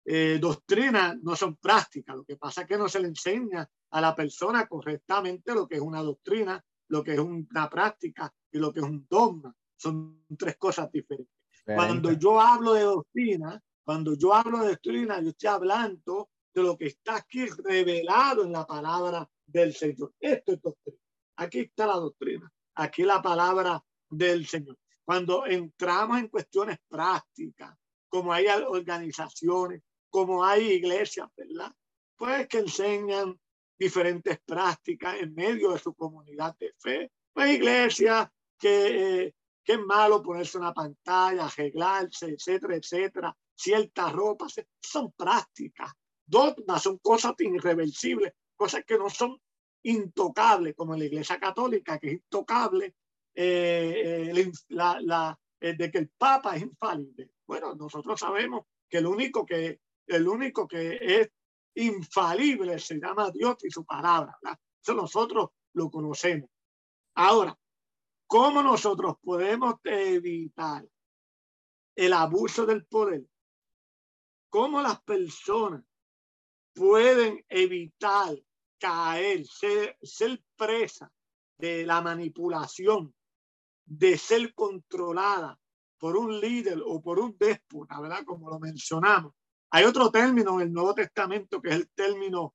eh, 0.05 0.39
doctrina 0.41 1.19
no 1.23 1.37
son 1.37 1.57
prácticas. 1.57 2.17
Lo 2.17 2.25
que 2.25 2.37
pasa 2.37 2.63
es 2.63 2.69
que 2.69 2.79
no 2.79 2.89
se 2.89 3.01
le 3.01 3.09
enseña 3.09 3.69
a 3.91 4.01
la 4.01 4.15
persona 4.15 4.67
correctamente 4.67 5.55
lo 5.55 5.67
que 5.67 5.77
es 5.77 5.81
una 5.81 6.03
doctrina, 6.03 6.65
lo 6.89 7.03
que 7.03 7.15
es 7.15 7.19
una 7.19 7.69
práctica 7.69 8.33
y 8.51 8.59
lo 8.59 8.73
que 8.73 8.81
es 8.81 8.87
un 8.87 9.07
dogma. 9.09 9.55
Son 9.77 10.25
tres 10.39 10.57
cosas 10.57 10.91
diferentes. 10.91 11.35
Cuando 11.65 12.13
yo 12.13 12.41
hablo 12.41 12.75
de 12.75 12.83
doctrina, 12.83 13.61
cuando 13.85 14.15
yo 14.15 14.33
hablo 14.35 14.61
de 14.61 14.71
doctrina, 14.71 15.21
yo 15.21 15.31
estoy 15.31 15.49
hablando 15.49 16.31
de 16.55 16.63
lo 16.63 16.77
que 16.77 16.87
está 16.87 17.17
aquí 17.17 17.47
revelado 17.47 18.45
en 18.45 18.53
la 18.53 18.67
palabra 18.67 19.29
del 19.45 19.75
Señor. 19.75 20.15
Esto 20.21 20.53
es 20.53 20.63
doctrina. 20.63 20.99
Aquí 21.37 21.61
está 21.61 21.87
la 21.87 21.97
doctrina. 21.97 22.51
Aquí 22.77 23.03
la 23.03 23.21
palabra 23.21 23.83
del 24.09 24.47
Señor. 24.47 24.79
Cuando 25.05 25.47
entramos 25.47 26.19
en 26.19 26.29
cuestiones 26.29 26.79
prácticas, 26.89 27.77
como 28.09 28.33
hay 28.33 28.47
organizaciones, 28.47 29.83
como 30.09 30.45
hay 30.45 30.73
iglesias, 30.73 31.29
¿verdad? 31.37 31.73
Pues 32.17 32.49
que 32.49 32.59
enseñan 32.59 33.39
diferentes 33.79 34.39
prácticas 34.45 35.17
en 35.21 35.35
medio 35.35 35.73
de 35.73 35.79
su 35.79 35.95
comunidad 35.95 36.57
de 36.59 36.75
fe. 36.79 37.11
Pues 37.33 37.53
iglesias 37.53 38.29
que, 38.59 39.35
que 39.63 39.73
es 39.73 39.81
malo 39.81 40.23
ponerse 40.23 40.59
una 40.59 40.73
pantalla, 40.73 41.47
arreglarse, 41.47 42.27
etcétera, 42.29 42.77
etcétera, 42.77 43.37
ciertas 43.55 44.13
ropas, 44.13 44.55
son 44.81 45.13
prácticas 45.13 45.93
dogmas, 46.25 46.83
son 46.83 46.99
cosas 46.99 47.35
irreversibles, 47.39 48.33
cosas 48.57 48.85
que 48.85 48.99
no 48.99 49.09
son 49.09 49.41
intocables, 49.83 50.75
como 50.75 50.95
en 50.95 51.01
la 51.01 51.07
Iglesia 51.07 51.39
Católica, 51.39 51.99
que 51.99 52.09
es 52.09 52.13
intocable, 52.15 52.95
eh, 53.35 54.33
eh, 54.35 54.53
la, 54.69 55.01
la, 55.01 55.39
eh, 55.61 55.75
de 55.75 55.91
que 55.91 55.99
el 55.99 56.09
Papa 56.09 56.57
es 56.57 56.63
infalible. 56.63 57.31
Bueno, 57.47 57.75
nosotros 57.75 58.19
sabemos 58.19 58.67
que 58.89 58.99
el 58.99 59.07
único 59.07 59.47
que, 59.47 59.81
el 60.07 60.27
único 60.27 60.67
que 60.67 60.99
es 61.01 61.31
infalible 61.77 62.79
se 62.79 62.99
llama 62.99 63.31
Dios 63.31 63.57
y 63.65 63.71
su 63.71 63.85
palabra. 63.85 64.39
Eso 64.83 64.95
nosotros 64.95 65.51
lo 65.75 65.91
conocemos. 65.91 66.51
Ahora, 67.15 67.57
¿cómo 68.27 68.63
nosotros 68.63 69.17
podemos 69.23 69.77
evitar 69.85 70.87
el 71.95 72.13
abuso 72.13 72.67
del 72.67 72.85
poder? 72.87 73.25
¿Cómo 74.51 74.81
las 74.81 75.01
personas 75.03 75.83
pueden 76.75 77.45
evitar 77.49 78.37
caer, 78.79 79.47
ser, 79.47 79.97
ser 80.03 80.43
presa 80.57 81.11
de 81.59 81.87
la 81.87 82.03
manipulación, 82.03 83.15
de 83.85 84.19
ser 84.19 84.55
controlada 84.55 85.59
por 85.99 86.17
un 86.17 86.39
líder 86.39 86.83
o 86.85 87.01
por 87.01 87.19
un 87.19 87.37
déspota, 87.39 88.01
¿verdad? 88.01 88.25
Como 88.25 88.51
lo 88.51 88.59
mencionamos. 88.59 89.33
Hay 89.71 89.85
otro 89.85 90.11
término 90.11 90.55
en 90.55 90.69
el 90.69 90.73
Nuevo 90.73 90.95
Testamento 90.95 91.61
que 91.61 91.71
es 91.71 91.77
el 91.77 91.89
término 91.91 92.55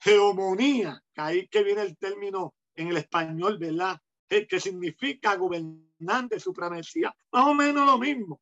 geomonía, 0.00 1.02
que 1.14 1.20
ahí 1.20 1.48
que 1.48 1.62
viene 1.62 1.82
el 1.82 1.96
término 1.96 2.54
en 2.74 2.88
el 2.88 2.96
español, 2.96 3.58
¿verdad? 3.58 4.00
Que, 4.28 4.60
significa 4.60 5.36
gobernante, 5.36 6.40
supremacía. 6.40 7.14
Más 7.30 7.46
o 7.46 7.54
menos 7.54 7.86
lo 7.86 7.98
mismo. 7.98 8.40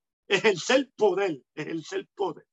Ser 0.55 0.88
poder, 0.96 1.42
ser 1.83 2.07
poder. 2.14 2.46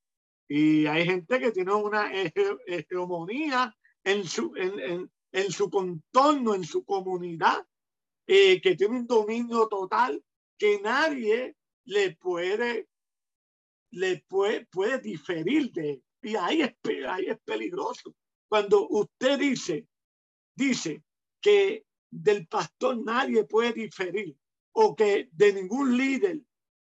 Y 0.47 0.87
hay 0.87 1.05
gente 1.05 1.39
que 1.39 1.51
tiene 1.51 1.73
una 1.73 2.11
hegemonía 2.11 3.75
en 4.03 4.25
su, 4.25 4.53
en, 4.55 5.11
en, 5.31 5.51
su 5.51 5.69
contorno, 5.69 6.55
en 6.55 6.63
su 6.63 6.83
comunidad, 6.83 7.63
eh, 8.25 8.59
que 8.61 8.75
tiene 8.75 8.99
un 8.99 9.07
dominio 9.07 9.67
total 9.67 10.23
que 10.57 10.79
nadie 10.81 11.55
le 11.85 12.15
puede, 12.15 12.87
le 13.91 14.23
puede, 14.27 14.65
puede 14.67 14.99
diferir 14.99 15.71
de. 15.71 16.01
Y 16.21 16.35
ahí 16.35 16.61
es, 16.61 16.73
ahí 17.07 17.25
es 17.27 17.37
peligroso. 17.45 18.13
Cuando 18.49 18.87
usted 18.89 19.39
dice, 19.39 19.87
dice 20.55 21.03
que 21.41 21.85
del 22.09 22.47
pastor 22.47 23.03
nadie 23.03 23.43
puede 23.43 23.73
diferir 23.73 24.35
o 24.73 24.95
que 24.95 25.29
de 25.31 25.53
ningún 25.53 25.97
líder 25.97 26.41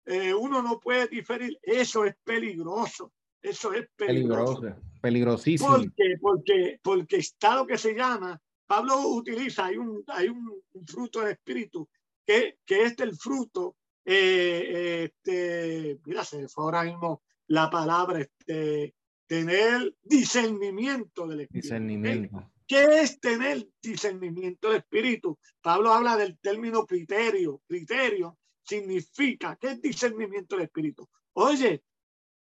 eh, 0.05 0.33
uno 0.33 0.61
no 0.61 0.79
puede 0.79 1.07
diferir, 1.07 1.57
eso 1.61 2.05
es 2.05 2.15
peligroso. 2.23 3.13
Eso 3.41 3.73
es 3.73 3.87
peligroso. 3.95 4.75
peligrosísimo. 5.01 5.69
Porque, 5.69 6.17
porque, 6.19 6.79
porque 6.81 7.17
está 7.17 7.55
lo 7.55 7.65
que 7.65 7.77
se 7.77 7.93
llama, 7.93 8.39
Pablo 8.67 8.99
utiliza, 9.07 9.65
hay 9.65 9.77
un, 9.77 10.03
hay 10.07 10.27
un, 10.27 10.61
fruto 10.85 11.21
del 11.21 11.31
espíritu, 11.31 11.87
que, 12.25 12.57
que 12.65 12.83
es 12.83 12.99
el 12.99 13.15
fruto, 13.15 13.75
eh, 14.11 15.03
este, 15.03 15.99
mira, 16.03 16.25
se 16.25 16.47
fue 16.47 16.63
ahora 16.63 16.83
mismo 16.83 17.21
la 17.45 17.69
palabra, 17.69 18.19
este, 18.21 18.95
tener 19.27 19.95
discernimiento 20.01 21.27
del 21.27 21.41
espíritu. 21.41 21.67
Discernimiento. 21.67 22.51
¿Qué 22.65 23.01
es 23.01 23.19
tener 23.19 23.67
discernimiento 23.81 24.69
del 24.69 24.77
espíritu? 24.77 25.37
Pablo 25.61 25.93
habla 25.93 26.17
del 26.17 26.39
término 26.39 26.87
criterio. 26.87 27.61
Criterio 27.67 28.39
significa, 28.63 29.55
¿qué 29.61 29.71
es 29.71 29.81
discernimiento 29.81 30.55
del 30.55 30.65
espíritu? 30.65 31.07
Oye, 31.33 31.83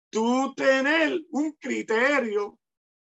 tú 0.09 0.53
tener 0.55 1.17
un 1.31 1.53
criterio, 1.53 2.59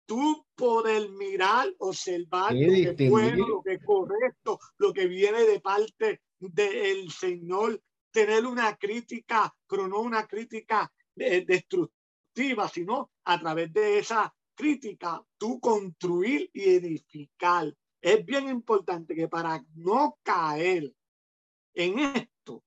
tú 0.07 0.47
poder 0.55 1.11
mirar, 1.11 1.69
observar 1.79 2.55
lo 2.55 2.97
que 2.97 3.05
es 3.05 3.11
bueno, 3.11 3.47
lo 3.47 3.63
que 3.63 3.75
es 3.75 3.85
correcto, 3.85 4.59
lo 4.79 4.95
que 4.95 5.07
viene 5.07 5.45
de 5.45 5.61
parte 5.61 6.23
del 6.39 7.11
Señor, 7.11 7.83
tener 8.17 8.47
una 8.47 8.75
crítica, 8.77 9.55
pero 9.67 9.87
no 9.87 10.01
una 10.01 10.27
crítica 10.27 10.91
destructiva, 11.15 12.67
sino 12.67 13.11
a 13.25 13.39
través 13.39 13.71
de 13.75 13.99
esa 13.99 14.35
crítica, 14.55 15.23
tú 15.37 15.61
construir 15.61 16.49
y 16.55 16.63
edificar. 16.63 17.77
Es 18.01 18.25
bien 18.25 18.49
importante 18.49 19.15
que 19.15 19.29
para 19.29 19.63
no 19.75 20.19
caer 20.23 20.95
en 21.75 21.99
esto 21.99 22.65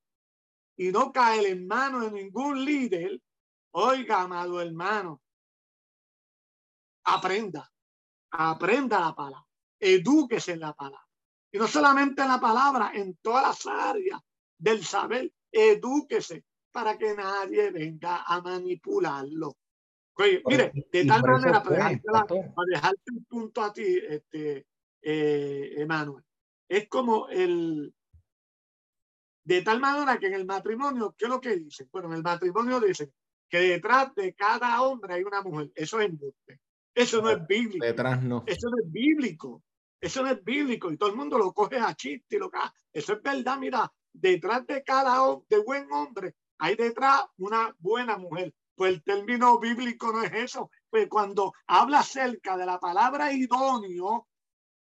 y 0.77 0.91
no 0.91 1.11
caer 1.11 1.47
en 1.47 1.65
manos 1.65 2.03
de 2.03 2.11
ningún 2.11 2.63
líder, 2.63 3.19
Oiga, 3.71 4.21
amado 4.21 4.61
hermano, 4.61 5.21
aprenda, 7.05 7.71
aprenda 8.31 8.99
la 8.99 9.15
palabra, 9.15 9.47
edúquese 9.79 10.53
en 10.53 10.59
la 10.59 10.73
palabra. 10.73 11.07
Y 11.51 11.57
no 11.57 11.67
solamente 11.67 12.21
en 12.21 12.27
la 12.27 12.39
palabra, 12.39 12.91
en 12.93 13.17
todas 13.17 13.43
las 13.43 13.65
áreas 13.65 14.21
del 14.57 14.83
saber, 14.83 15.31
edúquese 15.51 16.45
para 16.71 16.97
que 16.97 17.13
nadie 17.15 17.71
venga 17.71 18.23
a 18.23 18.41
manipularlo. 18.41 19.57
Oye, 20.15 20.41
mire, 20.45 20.71
de 20.91 21.05
tal 21.05 21.21
manera, 21.21 21.63
para 21.63 21.89
dejarte, 22.67 23.11
un 23.13 23.25
punto 23.25 23.61
a 23.61 23.71
ti, 23.71 23.99
este, 24.09 24.65
eh, 25.01 25.73
Emanuel, 25.77 26.23
es 26.67 26.89
como 26.89 27.29
el, 27.29 27.93
de 29.49 29.61
tal 29.61 29.79
manera 29.79 30.19
que 30.19 30.27
en 30.27 30.33
el 30.33 30.45
matrimonio, 30.45 31.15
¿qué 31.17 31.25
es 31.25 31.29
lo 31.29 31.41
que 31.41 31.55
dicen? 31.55 31.89
Bueno, 31.91 32.09
en 32.09 32.15
el 32.15 32.23
matrimonio 32.23 32.79
dicen 32.79 33.11
que 33.49 33.59
detrás 33.59 34.13
de 34.13 34.35
cada 34.35 34.81
hombre 34.83 35.15
hay 35.15 35.23
una 35.23 35.41
mujer. 35.41 35.71
Eso 35.73 35.99
es 35.99 36.05
embuste. 36.07 36.59
Eso 36.93 37.21
no 37.21 37.31
es 37.31 37.47
bíblico. 37.47 37.83
Detrás 37.83 38.21
no. 38.21 38.43
Eso 38.45 38.69
no 38.69 38.77
es 38.77 38.91
bíblico. 38.91 39.63
Eso 39.99 40.21
no 40.21 40.29
es 40.29 40.43
bíblico. 40.43 40.91
Y 40.91 40.97
todo 40.97 41.09
el 41.09 41.15
mundo 41.15 41.37
lo 41.37 41.51
coge 41.51 41.77
a 41.77 41.95
chiste 41.95 42.35
y 42.35 42.39
lo 42.39 42.51
que 42.51 42.59
Eso 42.93 43.13
es 43.13 43.23
verdad. 43.23 43.57
Mira, 43.57 43.91
detrás 44.19 44.65
de 44.67 44.83
cada 44.83 45.19
de 45.49 45.59
buen 45.59 45.91
hombre 45.91 46.35
hay 46.57 46.75
detrás 46.75 47.23
una 47.37 47.75
buena 47.79 48.17
mujer. 48.17 48.53
Pues 48.75 48.93
el 48.93 49.03
término 49.03 49.59
bíblico 49.59 50.11
no 50.11 50.23
es 50.23 50.33
eso. 50.33 50.71
Pues 50.89 51.07
cuando 51.07 51.53
habla 51.67 51.99
acerca 51.99 52.57
de 52.57 52.65
la 52.65 52.79
palabra 52.79 53.31
idóneo, 53.33 54.27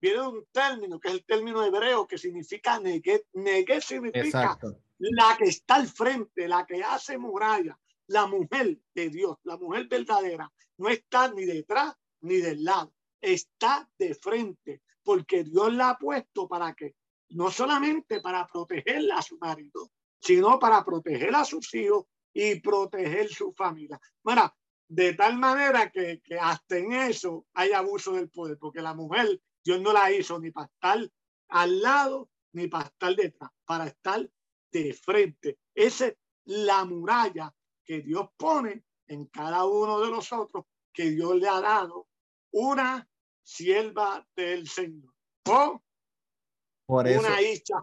viene 0.01 0.23
un 0.23 0.47
término 0.53 0.99
que 0.99 1.09
es 1.09 1.15
el 1.15 1.25
término 1.25 1.65
hebreo 1.65 2.07
que 2.07 2.19
significa 2.19 2.79
negue. 2.81 3.27
Negue 3.35 3.81
significa 3.81 4.59
la 4.99 5.37
que 5.37 5.45
está 5.45 5.77
al 5.77 5.89
frente, 5.89 6.49
la 6.49 6.67
que 6.67 6.83
hace 6.83 7.19
muralla, 7.19 7.79
la 8.09 8.27
mujer 8.27 8.79
de 8.95 9.11
Dios, 9.11 9.37
la 9.45 9.57
mujer 9.57 9.87
verdadera, 9.89 10.51
no 10.79 10.89
está 10.89 11.33
ni 11.33 11.45
detrás 11.45 11.95
ni 12.21 12.37
del 12.37 12.65
lado, 12.65 12.93
está 13.21 13.89
de 13.99 14.15
frente, 14.15 14.83
porque 15.03 15.45
Dios 15.45 15.73
la 15.75 15.91
ha 15.91 15.99
puesto 15.99 16.49
para 16.49 16.75
que, 16.75 16.95
no 17.31 17.51
solamente 17.51 18.21
para 18.21 18.47
proteger 18.47 19.11
a 19.13 19.23
su 19.23 19.39
marido, 19.39 19.91
sino 20.21 20.59
para 20.59 20.85
proteger 20.85 21.35
a 21.35 21.45
sus 21.45 21.73
hijos 21.75 22.05
y 22.33 22.61
proteger 22.61 23.29
su 23.29 23.53
familia. 23.53 24.01
Bueno, 24.23 24.53
de 24.89 25.15
tal 25.15 25.39
manera 25.39 25.91
que, 25.91 26.21
que 26.23 26.39
hasta 26.39 26.79
en 26.79 26.93
eso 26.93 27.47
hay 27.55 27.73
abuso 27.73 28.13
del 28.13 28.31
poder, 28.31 28.59
porque 28.59 28.83
la 28.83 28.95
mujer, 28.95 29.41
Dios 29.65 29.81
no 29.81 29.93
la 29.93 30.13
hizo 30.13 30.39
ni 30.39 30.51
para 30.51 30.67
estar 30.67 31.11
al 31.49 31.81
lado 31.81 32.31
ni 32.53 32.69
para 32.69 32.85
estar 32.85 33.15
detrás, 33.15 33.51
para 33.65 33.87
estar 33.87 34.29
de 34.73 34.95
frente. 34.95 35.59
Esa 35.75 36.07
es 36.07 36.17
la 36.45 36.85
muralla 36.85 37.55
que 37.85 38.01
Dios 38.01 38.29
pone 38.37 38.85
en 39.07 39.27
cada 39.27 39.65
uno 39.65 40.01
de 40.01 40.11
nosotros, 40.11 40.65
que 40.93 41.11
Dios 41.11 41.37
le 41.37 41.49
ha 41.49 41.61
dado 41.61 42.09
una 42.53 43.09
sierva 43.43 44.27
del 44.35 44.67
Señor. 44.69 45.15
Por 46.87 47.07
una 47.07 47.43
hija 47.43 47.83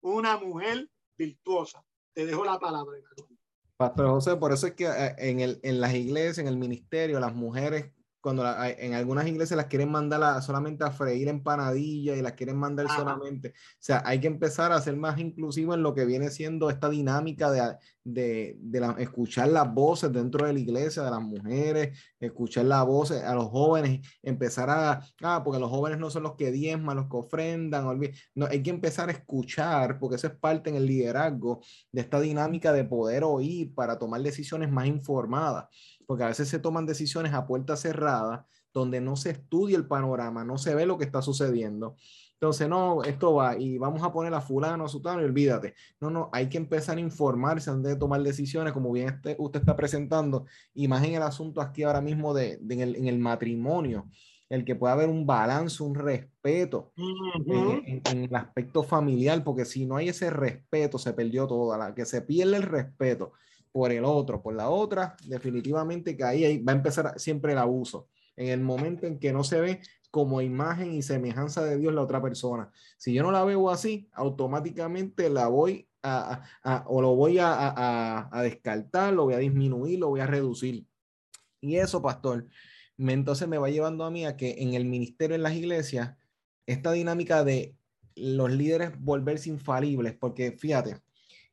una 0.00 0.36
mujer 0.36 0.88
virtuosa. 1.18 1.84
Te 2.12 2.26
dejo 2.26 2.44
la 2.44 2.58
palabra. 2.58 2.96
Pastor 3.76 4.08
José, 4.08 4.36
por 4.36 4.52
eso 4.52 4.68
es 4.68 4.74
que 4.74 4.86
eh, 4.86 5.14
en, 5.18 5.40
el, 5.40 5.58
en 5.62 5.80
las 5.80 5.94
iglesias, 5.94 6.38
en 6.38 6.46
el 6.46 6.56
ministerio, 6.56 7.18
las 7.18 7.34
mujeres 7.34 7.90
cuando 8.24 8.42
en 8.78 8.94
algunas 8.94 9.26
iglesias 9.26 9.54
las 9.54 9.66
quieren 9.66 9.90
mandar 9.90 10.42
solamente 10.42 10.82
a 10.82 10.90
freír 10.90 11.28
empanadilla 11.28 12.16
y 12.16 12.22
las 12.22 12.32
quieren 12.32 12.56
mandar 12.56 12.86
solamente. 12.88 13.50
O 13.50 13.52
sea, 13.80 14.02
hay 14.02 14.18
que 14.18 14.28
empezar 14.28 14.72
a 14.72 14.80
ser 14.80 14.96
más 14.96 15.18
inclusivo 15.18 15.74
en 15.74 15.82
lo 15.82 15.92
que 15.92 16.06
viene 16.06 16.30
siendo 16.30 16.70
esta 16.70 16.88
dinámica 16.88 17.50
de, 17.50 17.76
de, 18.02 18.56
de 18.58 18.80
la, 18.80 18.96
escuchar 18.98 19.48
las 19.48 19.70
voces 19.74 20.10
dentro 20.10 20.46
de 20.46 20.54
la 20.54 20.58
iglesia, 20.58 21.02
de 21.02 21.10
las 21.10 21.20
mujeres, 21.20 21.98
escuchar 22.18 22.64
las 22.64 22.86
voces 22.86 23.22
a 23.22 23.34
los 23.34 23.50
jóvenes, 23.50 24.00
empezar 24.22 24.70
a, 24.70 25.02
ah, 25.22 25.42
porque 25.44 25.60
los 25.60 25.68
jóvenes 25.68 25.98
no 25.98 26.08
son 26.08 26.22
los 26.22 26.34
que 26.34 26.50
diezman, 26.50 26.96
los 26.96 27.10
que 27.10 27.18
ofrendan, 27.18 27.84
no, 28.34 28.46
hay 28.46 28.62
que 28.62 28.70
empezar 28.70 29.10
a 29.10 29.12
escuchar, 29.12 29.98
porque 29.98 30.16
eso 30.16 30.28
es 30.28 30.34
parte 30.34 30.70
en 30.70 30.76
el 30.76 30.86
liderazgo 30.86 31.60
de 31.92 32.00
esta 32.00 32.20
dinámica 32.20 32.72
de 32.72 32.84
poder 32.84 33.22
oír 33.22 33.74
para 33.74 33.98
tomar 33.98 34.22
decisiones 34.22 34.70
más 34.70 34.86
informadas 34.86 35.66
porque 36.06 36.24
a 36.24 36.28
veces 36.28 36.48
se 36.48 36.58
toman 36.58 36.86
decisiones 36.86 37.32
a 37.32 37.46
puerta 37.46 37.76
cerrada, 37.76 38.46
donde 38.72 39.00
no 39.00 39.16
se 39.16 39.30
estudia 39.30 39.76
el 39.76 39.86
panorama, 39.86 40.44
no 40.44 40.58
se 40.58 40.74
ve 40.74 40.84
lo 40.84 40.98
que 40.98 41.04
está 41.04 41.22
sucediendo. 41.22 41.96
Entonces, 42.34 42.68
no, 42.68 43.02
esto 43.04 43.34
va 43.34 43.56
y 43.56 43.78
vamos 43.78 44.02
a 44.02 44.12
poner 44.12 44.34
a 44.34 44.40
fulano, 44.40 44.84
a 44.84 44.88
sutano 44.88 45.22
y 45.22 45.24
olvídate. 45.24 45.74
No, 46.00 46.10
no, 46.10 46.28
hay 46.32 46.48
que 46.48 46.58
empezar 46.58 46.98
a 46.98 47.00
informarse 47.00 47.70
antes 47.70 47.92
de 47.92 47.96
tomar 47.96 48.22
decisiones, 48.22 48.72
como 48.72 48.92
bien 48.92 49.08
este, 49.08 49.36
usted 49.38 49.60
está 49.60 49.76
presentando, 49.76 50.44
y 50.74 50.88
más 50.88 51.02
en 51.04 51.14
el 51.14 51.22
asunto 51.22 51.60
aquí 51.60 51.84
ahora 51.84 52.00
mismo 52.00 52.34
de, 52.34 52.60
en, 52.68 53.08
el, 53.08 53.18
matrimonio, 53.18 54.10
el 54.50 54.64
que 54.64 54.74
pueda 54.74 54.92
haber 54.92 55.08
un 55.08 55.24
balance, 55.24 55.82
un 55.82 55.94
respeto 55.94 56.92
en, 56.96 58.24
el 58.24 58.34
aspecto 58.34 58.82
familiar, 58.82 59.42
porque 59.42 59.64
si 59.64 59.86
no 59.86 59.96
hay 59.96 60.08
ese 60.10 60.28
respeto, 60.28 60.98
se 60.98 61.14
perdió 61.14 61.46
todo, 61.46 61.78
la 61.78 61.94
que 61.94 62.04
se 62.04 62.20
pierde 62.20 62.56
el 62.56 62.64
respeto 62.64 63.32
por 63.74 63.90
el 63.90 64.04
otro, 64.04 64.40
por 64.40 64.54
la 64.54 64.70
otra, 64.70 65.16
definitivamente 65.26 66.16
que 66.16 66.22
ahí 66.22 66.62
va 66.62 66.72
a 66.72 66.76
empezar 66.76 67.18
siempre 67.18 67.54
el 67.54 67.58
abuso. 67.58 68.08
En 68.36 68.46
el 68.46 68.60
momento 68.60 69.04
en 69.04 69.18
que 69.18 69.32
no 69.32 69.42
se 69.42 69.60
ve 69.60 69.80
como 70.12 70.40
imagen 70.40 70.94
y 70.94 71.02
semejanza 71.02 71.64
de 71.64 71.76
Dios 71.76 71.92
la 71.92 72.02
otra 72.02 72.22
persona. 72.22 72.70
Si 72.98 73.12
yo 73.12 73.24
no 73.24 73.32
la 73.32 73.42
veo 73.42 73.70
así, 73.70 74.08
automáticamente 74.12 75.28
la 75.28 75.48
voy 75.48 75.88
a, 76.04 76.84
o 76.86 77.02
lo 77.02 77.16
voy 77.16 77.40
a, 77.40 78.28
a, 78.30 78.42
descartar, 78.44 79.12
lo 79.12 79.24
voy 79.24 79.34
a 79.34 79.38
disminuir, 79.38 79.98
lo 79.98 80.10
voy 80.10 80.20
a 80.20 80.28
reducir. 80.28 80.86
Y 81.60 81.74
eso, 81.74 82.00
pastor, 82.00 82.46
me, 82.96 83.12
entonces 83.12 83.48
me 83.48 83.58
va 83.58 83.70
llevando 83.70 84.04
a 84.04 84.10
mí 84.12 84.24
a 84.24 84.36
que 84.36 84.54
en 84.58 84.74
el 84.74 84.84
ministerio, 84.84 85.34
en 85.34 85.42
las 85.42 85.54
iglesias, 85.54 86.16
esta 86.64 86.92
dinámica 86.92 87.42
de 87.42 87.74
los 88.14 88.52
líderes 88.52 88.92
volverse 89.00 89.48
infalibles, 89.48 90.14
porque 90.14 90.52
fíjate, 90.52 91.00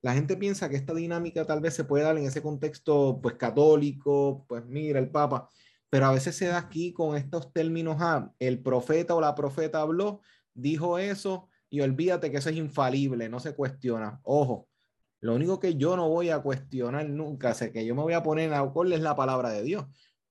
la 0.02 0.14
gente 0.14 0.36
piensa 0.36 0.70
que 0.70 0.76
esta 0.76 0.94
dinámica 0.94 1.46
tal 1.46 1.62
vez 1.62 1.76
se 1.76 1.84
puede 1.84 2.04
dar 2.04 2.18
en 2.18 2.26
ese 2.26 2.42
contexto 2.42 3.20
pues 3.22 3.36
católico, 3.36 4.46
pues 4.48 4.66
mira 4.66 5.00
el 5.00 5.10
Papa, 5.10 5.48
pero 5.90 6.08
a 6.08 6.14
veces 6.14 6.36
se 6.36 6.48
da 6.48 6.58
aquí 6.58 6.92
con 6.94 7.16
estos 7.16 7.54
términos, 7.54 7.98
ah, 8.00 8.32
el 8.40 8.62
profeta 8.62 9.14
o 9.14 9.22
la 9.22 9.36
profeta 9.36 9.82
habló, 9.82 10.22
dijo 10.54 10.98
eso 10.98 11.50
y 11.70 11.82
olvídate 11.82 12.32
que 12.32 12.38
eso 12.38 12.50
es 12.50 12.58
infalible, 12.58 13.30
no 13.30 13.40
se 13.40 13.54
cuestiona. 13.54 14.20
Ojo, 14.24 14.68
lo 15.20 15.36
único 15.36 15.60
que 15.60 15.76
yo 15.76 15.96
no 15.96 16.10
voy 16.10 16.30
a 16.30 16.40
cuestionar 16.40 17.08
nunca, 17.08 17.54
sé 17.54 17.72
que 17.72 17.86
yo 17.86 17.94
me 17.96 18.02
voy 18.02 18.14
a 18.14 18.24
poner 18.24 18.54
a 18.54 18.64
cuál 18.64 18.94
es 18.94 19.02
la 19.02 19.16
palabra 19.16 19.50
de 19.50 19.62
Dios, 19.62 19.86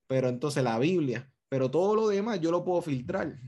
pero 0.09 0.29
entonces 0.29 0.64
la 0.64 0.79
Biblia, 0.79 1.31
pero 1.49 1.71
todo 1.71 1.95
lo 1.95 2.09
demás 2.09 2.41
yo 2.41 2.51
lo 2.51 2.64
puedo 2.64 2.83
filtrar. 2.83 3.39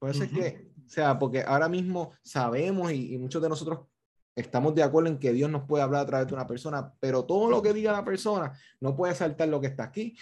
Por 0.00 0.10
eso 0.10 0.24
es 0.24 0.32
que, 0.32 0.72
o 0.84 0.88
sea, 0.88 1.18
porque 1.18 1.42
ahora 1.42 1.68
mismo 1.68 2.12
sabemos 2.22 2.92
y, 2.92 3.14
y 3.14 3.18
muchos 3.18 3.40
de 3.40 3.48
nosotros 3.48 3.86
estamos 4.34 4.74
de 4.74 4.82
acuerdo 4.82 5.10
en 5.10 5.18
que 5.18 5.32
Dios 5.32 5.50
nos 5.50 5.64
puede 5.64 5.82
hablar 5.82 6.02
a 6.02 6.06
través 6.06 6.28
de 6.28 6.34
una 6.34 6.46
persona, 6.46 6.92
pero 7.00 7.24
todo 7.24 7.50
lo 7.50 7.62
que 7.62 7.72
diga 7.72 7.92
la 7.92 8.04
persona 8.04 8.52
no 8.80 8.96
puede 8.96 9.14
saltar 9.14 9.48
lo 9.48 9.60
que 9.60 9.68
está 9.68 9.84
aquí. 9.84 10.16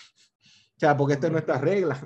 O 0.76 0.80
sea, 0.80 0.96
porque 0.96 1.14
esta 1.14 1.26
es 1.26 1.32
nuestra 1.32 1.58
regla. 1.58 1.98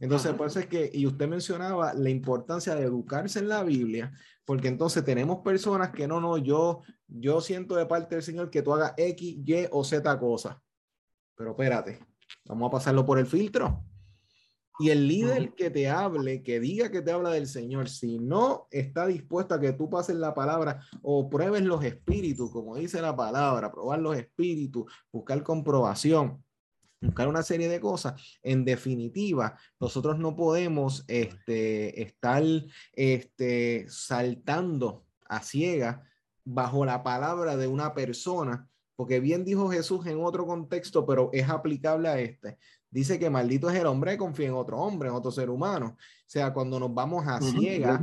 Entonces, 0.00 0.32
por 0.34 0.48
eso 0.48 0.60
es 0.60 0.66
que, 0.66 0.90
y 0.92 1.06
usted 1.06 1.26
mencionaba 1.26 1.94
la 1.94 2.10
importancia 2.10 2.74
de 2.74 2.82
educarse 2.82 3.38
en 3.38 3.48
la 3.48 3.62
Biblia, 3.62 4.12
porque 4.44 4.68
entonces 4.68 5.02
tenemos 5.04 5.38
personas 5.38 5.90
que 5.90 6.06
no, 6.06 6.20
no, 6.20 6.36
yo, 6.36 6.82
yo 7.08 7.40
siento 7.40 7.76
de 7.76 7.86
parte 7.86 8.14
del 8.14 8.22
Señor 8.22 8.50
que 8.50 8.62
tú 8.62 8.74
hagas 8.74 8.92
X, 8.96 9.38
Y 9.44 9.66
o 9.70 9.82
Z 9.82 10.18
cosas. 10.18 10.56
Pero 11.34 11.50
espérate, 11.52 11.98
vamos 12.44 12.68
a 12.68 12.72
pasarlo 12.72 13.06
por 13.06 13.18
el 13.18 13.26
filtro. 13.26 13.85
Y 14.78 14.90
el 14.90 15.08
líder 15.08 15.54
que 15.54 15.70
te 15.70 15.88
hable, 15.88 16.42
que 16.42 16.60
diga 16.60 16.90
que 16.90 17.00
te 17.00 17.10
habla 17.10 17.30
del 17.30 17.46
Señor, 17.46 17.88
si 17.88 18.18
no 18.18 18.68
está 18.70 19.06
dispuesto 19.06 19.54
a 19.54 19.60
que 19.60 19.72
tú 19.72 19.88
pases 19.88 20.16
la 20.16 20.34
palabra 20.34 20.80
o 21.02 21.30
pruebes 21.30 21.62
los 21.62 21.82
espíritus, 21.82 22.50
como 22.50 22.76
dice 22.76 23.00
la 23.00 23.16
palabra, 23.16 23.72
probar 23.72 24.00
los 24.00 24.16
espíritus, 24.16 24.92
buscar 25.10 25.42
comprobación, 25.42 26.44
buscar 27.00 27.26
una 27.28 27.42
serie 27.42 27.68
de 27.68 27.80
cosas, 27.80 28.20
en 28.42 28.66
definitiva, 28.66 29.58
nosotros 29.80 30.18
no 30.18 30.36
podemos 30.36 31.04
este, 31.08 32.02
estar 32.02 32.42
este, 32.92 33.86
saltando 33.88 35.06
a 35.26 35.42
ciega 35.42 36.02
bajo 36.44 36.84
la 36.84 37.02
palabra 37.02 37.56
de 37.56 37.66
una 37.66 37.94
persona 37.94 38.68
porque 38.96 39.20
bien 39.20 39.44
dijo 39.44 39.68
Jesús 39.68 40.06
en 40.06 40.24
otro 40.24 40.46
contexto, 40.46 41.06
pero 41.06 41.28
es 41.32 41.48
aplicable 41.48 42.08
a 42.08 42.18
este 42.18 42.58
dice 42.90 43.18
que 43.18 43.30
maldito 43.30 43.70
es 43.70 43.76
el 43.76 43.86
hombre 43.86 44.12
que 44.12 44.18
confía 44.18 44.48
en 44.48 44.54
otro 44.54 44.78
hombre, 44.78 45.08
en 45.08 45.14
otro 45.14 45.30
ser 45.30 45.50
humano. 45.50 45.96
O 45.98 46.28
sea, 46.28 46.52
cuando 46.52 46.80
nos 46.80 46.92
vamos 46.92 47.26
a 47.26 47.40
ciega, 47.40 48.00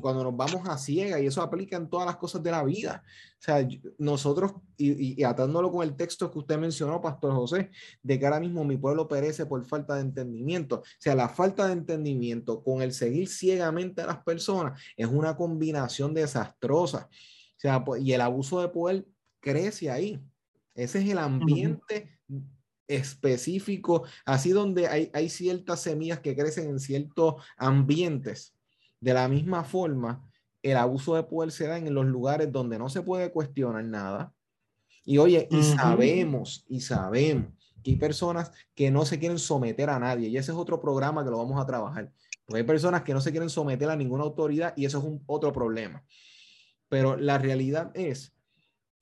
cuando 0.00 0.24
nos 0.24 0.36
vamos 0.36 0.68
a 0.68 0.76
ciega, 0.76 1.18
y 1.18 1.26
eso 1.26 1.42
aplica 1.42 1.76
en 1.76 1.88
todas 1.88 2.06
las 2.06 2.16
cosas 2.16 2.42
de 2.42 2.50
la 2.50 2.62
vida. 2.62 3.02
O 3.04 3.42
sea, 3.42 3.66
nosotros, 3.98 4.52
y, 4.76 5.22
atándolo 5.24 5.72
con 5.72 5.82
el 5.82 5.96
texto 5.96 6.30
que 6.30 6.38
usted 6.38 6.58
mencionó, 6.58 7.00
Pastor 7.00 7.34
José, 7.34 7.70
de 8.02 8.18
que 8.18 8.26
ahora 8.26 8.40
mismo 8.40 8.64
mi 8.64 8.76
pueblo 8.76 9.08
perece 9.08 9.46
por 9.46 9.64
falta 9.64 9.94
de 9.94 10.02
entendimiento. 10.02 10.76
O 10.80 10.84
sea, 10.98 11.14
la 11.14 11.28
falta 11.28 11.66
de 11.66 11.72
entendimiento 11.72 12.62
con 12.62 12.82
el 12.82 12.92
seguir 12.92 13.28
ciegamente 13.28 14.02
a 14.02 14.06
las 14.06 14.22
personas 14.22 14.80
es 14.96 15.06
una 15.06 15.36
combinación 15.36 16.14
desastrosa. 16.14 17.08
O 17.10 17.60
sea, 17.60 17.84
y 17.98 18.12
el 18.12 18.20
abuso 18.20 18.60
de 18.60 18.68
poder 18.68 19.06
crece 19.40 19.90
ahí. 19.90 20.22
Ese 20.74 20.98
es 21.00 21.08
el 21.08 21.18
ambiente 21.18 22.18
específico, 22.88 24.04
así 24.24 24.50
donde 24.50 24.88
hay, 24.88 25.10
hay 25.12 25.28
ciertas 25.28 25.80
semillas 25.80 26.20
que 26.20 26.36
crecen 26.36 26.68
en 26.68 26.78
ciertos 26.78 27.36
ambientes. 27.56 28.54
De 29.00 29.14
la 29.14 29.28
misma 29.28 29.64
forma, 29.64 30.28
el 30.62 30.76
abuso 30.76 31.14
de 31.14 31.22
poder 31.24 31.52
se 31.52 31.66
da 31.66 31.78
en 31.78 31.92
los 31.92 32.06
lugares 32.06 32.50
donde 32.50 32.78
no 32.78 32.88
se 32.88 33.02
puede 33.02 33.30
cuestionar 33.30 33.84
nada. 33.84 34.32
Y 35.04 35.18
oye, 35.18 35.46
y 35.50 35.62
sabemos, 35.62 36.64
y 36.68 36.80
sabemos 36.80 37.52
que 37.82 37.90
hay 37.90 37.96
personas 37.96 38.50
que 38.74 38.90
no 38.90 39.04
se 39.04 39.18
quieren 39.18 39.38
someter 39.38 39.90
a 39.90 39.98
nadie. 39.98 40.28
Y 40.28 40.38
ese 40.38 40.52
es 40.52 40.56
otro 40.56 40.80
programa 40.80 41.22
que 41.22 41.30
lo 41.30 41.36
vamos 41.38 41.60
a 41.60 41.66
trabajar. 41.66 42.10
Porque 42.46 42.60
hay 42.60 42.66
personas 42.66 43.02
que 43.02 43.12
no 43.12 43.20
se 43.20 43.30
quieren 43.30 43.50
someter 43.50 43.90
a 43.90 43.96
ninguna 43.96 44.24
autoridad 44.24 44.72
y 44.76 44.86
eso 44.86 44.98
es 44.98 45.04
un 45.04 45.22
otro 45.26 45.52
problema. 45.52 46.02
Pero 46.88 47.16
la 47.16 47.38
realidad 47.38 47.90
es 47.94 48.33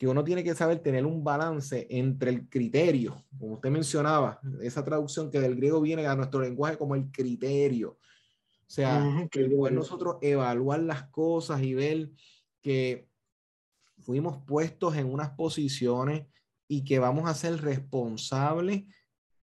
que 0.02 0.08
uno 0.08 0.24
tiene 0.24 0.42
que 0.42 0.52
saber 0.52 0.80
tener 0.80 1.06
un 1.06 1.22
balance 1.22 1.86
entre 1.88 2.30
el 2.30 2.48
criterio, 2.48 3.24
como 3.38 3.54
usted 3.54 3.70
mencionaba, 3.70 4.40
esa 4.60 4.84
traducción 4.84 5.30
que 5.30 5.38
del 5.38 5.54
griego 5.54 5.80
viene 5.80 6.04
a 6.08 6.16
nuestro 6.16 6.40
lenguaje 6.40 6.76
como 6.76 6.96
el 6.96 7.12
criterio. 7.12 7.90
O 7.90 8.66
sea, 8.66 9.28
que 9.30 9.46
nosotros 9.46 10.16
evaluar 10.20 10.80
las 10.80 11.04
cosas 11.04 11.62
y 11.62 11.74
ver 11.74 12.10
que 12.60 13.06
fuimos 14.00 14.38
puestos 14.44 14.96
en 14.96 15.06
unas 15.06 15.30
posiciones 15.36 16.26
y 16.66 16.82
que 16.82 16.98
vamos 16.98 17.30
a 17.30 17.34
ser 17.34 17.62
responsables 17.62 18.82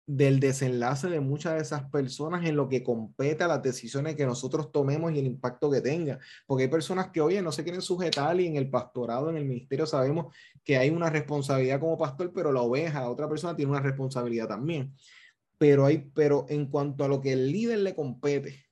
del 0.08 0.40
desenlace 0.40 1.06
de 1.08 1.20
muchas 1.20 1.56
de 1.56 1.60
esas 1.60 1.90
personas 1.90 2.46
en 2.46 2.56
lo 2.56 2.66
que 2.70 2.82
compete 2.82 3.44
a 3.44 3.46
las 3.46 3.62
decisiones 3.62 4.16
que 4.16 4.24
nosotros 4.24 4.72
tomemos 4.72 5.12
y 5.12 5.18
el 5.18 5.26
impacto 5.26 5.70
que 5.70 5.82
tenga. 5.82 6.18
Porque 6.46 6.64
hay 6.64 6.70
personas 6.70 7.10
que, 7.10 7.20
oye, 7.20 7.42
no 7.42 7.52
se 7.52 7.62
quieren 7.62 7.82
sujetar 7.82 8.40
y 8.40 8.46
en 8.46 8.56
el 8.56 8.70
pastorado, 8.70 9.28
en 9.28 9.36
el 9.36 9.44
ministerio, 9.44 9.84
sabemos 9.84 10.34
que 10.64 10.78
hay 10.78 10.88
una 10.88 11.10
responsabilidad 11.10 11.78
como 11.78 11.98
pastor, 11.98 12.32
pero 12.32 12.52
la 12.52 12.62
oveja, 12.62 13.10
otra 13.10 13.28
persona 13.28 13.54
tiene 13.54 13.70
una 13.70 13.82
responsabilidad 13.82 14.48
también. 14.48 14.94
Pero, 15.58 15.84
hay, 15.84 16.10
pero 16.14 16.46
en 16.48 16.68
cuanto 16.68 17.04
a 17.04 17.08
lo 17.08 17.20
que 17.20 17.34
el 17.34 17.52
líder 17.52 17.80
le 17.80 17.94
compete, 17.94 18.64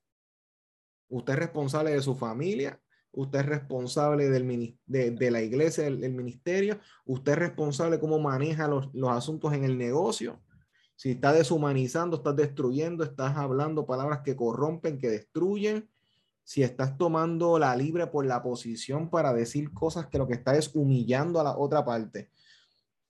usted 1.09 1.35
es 1.35 1.39
responsable 1.39 1.91
de 1.91 2.01
su 2.01 2.15
familia, 2.15 2.81
usted 3.13 3.41
es 3.41 3.47
responsable 3.47 4.31
del, 4.31 4.79
de, 4.87 5.11
de 5.11 5.31
la 5.31 5.43
iglesia, 5.43 5.85
del, 5.85 6.15
ministerio, 6.15 6.81
usted 7.05 7.33
es 7.33 7.39
responsable 7.39 8.01
cómo 8.01 8.19
maneja 8.19 8.69
los, 8.69 8.89
los 8.95 9.11
asuntos 9.11 9.53
en 9.53 9.65
el 9.65 9.77
negocio 9.77 10.41
si 10.97 11.13
estás 11.13 11.37
deshumanizando, 11.37 12.17
estás 12.17 12.35
destruyendo, 12.35 13.05
estás 13.05 13.37
hablando 13.37 13.87
palabras 13.87 14.21
que 14.25 14.35
corrompen, 14.35 14.99
que 14.99 15.11
destruyen, 15.11 15.89
si 16.43 16.63
estás 16.63 16.97
tomando 16.97 17.59
la 17.59 17.77
libre 17.77 18.07
por 18.07 18.25
la 18.25 18.43
posición 18.43 19.11
para 19.11 19.33
decir 19.35 19.73
cosas 19.73 20.07
que 20.07 20.19
lo 20.19 20.27
que 20.27 20.35
está 20.35 20.57
es 20.57 20.75
humillando 20.75 21.41
a 21.41 21.45
la 21.45 21.59
otra 21.59 21.85
parte. 21.85 22.31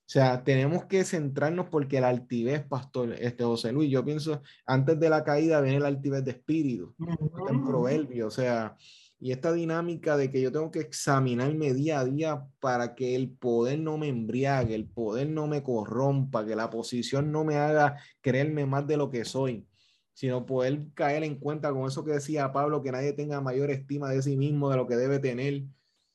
O 0.07 0.09
sea, 0.09 0.43
tenemos 0.43 0.87
que 0.87 1.05
centrarnos 1.05 1.69
porque 1.69 2.01
la 2.01 2.09
altivez, 2.09 2.65
pastor, 2.65 3.13
este 3.13 3.45
José 3.45 3.73
Luis, 3.73 3.91
yo 3.91 4.05
pienso, 4.05 4.41
antes 4.65 4.99
de 4.99 5.11
la 5.11 5.23
caída 5.25 5.61
viene 5.61 5.81
la 5.81 5.89
altivez 5.89 6.25
de 6.25 6.31
espíritu, 6.31 6.95
está 6.99 7.53
en 7.53 7.65
proverbio, 7.65 8.29
o 8.29 8.31
sea, 8.31 8.77
y 9.19 9.33
esta 9.33 9.53
dinámica 9.53 10.17
de 10.17 10.31
que 10.31 10.43
yo 10.43 10.53
tengo 10.53 10.71
que 10.71 10.81
examinarme 10.81 11.73
día 11.73 12.01
a 12.01 12.05
día 12.05 12.47
para 12.61 12.95
que 12.95 13.15
el 13.17 13.31
poder 13.31 13.79
no 13.79 13.97
me 13.97 14.09
embriague, 14.09 14.75
el 14.75 14.87
poder 14.87 15.29
no 15.31 15.47
me 15.47 15.63
corrompa, 15.63 16.45
que 16.45 16.55
la 16.55 16.69
posición 16.69 17.33
no 17.33 17.43
me 17.45 17.57
haga 17.57 17.97
creerme 18.21 18.67
más 18.67 18.87
de 18.87 18.99
lo 18.99 19.11
que 19.11 19.25
soy, 19.25 19.67
sino 20.13 20.45
poder 20.45 20.89
caer 20.95 21.25
en 21.25 21.37
cuenta 21.37 21.73
con 21.73 21.87
eso 21.87 22.05
que 22.05 22.13
decía 22.13 22.53
Pablo, 22.53 22.83
que 22.83 22.93
nadie 22.93 23.15
tenga 23.15 23.41
mayor 23.41 23.71
estima 23.71 24.11
de 24.11 24.23
sí 24.23 24.37
mismo 24.37 24.69
de 24.71 24.77
lo 24.77 24.87
que 24.87 24.97
debe 24.97 25.19
tener, 25.19 25.63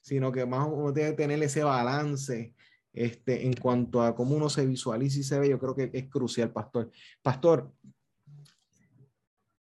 sino 0.02 0.32
que 0.32 0.45
más 0.45 0.68
uno 0.72 0.91
debe 0.91 1.14
tener 1.14 1.41
ese 1.41 1.64
balance 1.64 2.54
este, 2.93 3.47
en 3.47 3.54
cuanto 3.54 4.02
a 4.04 4.16
cómo 4.16 4.36
uno 4.36 4.49
se 4.49 4.66
visualiza 4.66 5.20
y 5.20 5.24
se 5.24 5.39
ve, 5.39 5.49
yo 5.49 5.60
creo 5.60 5.76
que 5.76 5.89
es 5.91 6.08
crucial, 6.08 6.52
pastor. 6.52 6.91
Pastor, 7.24 7.72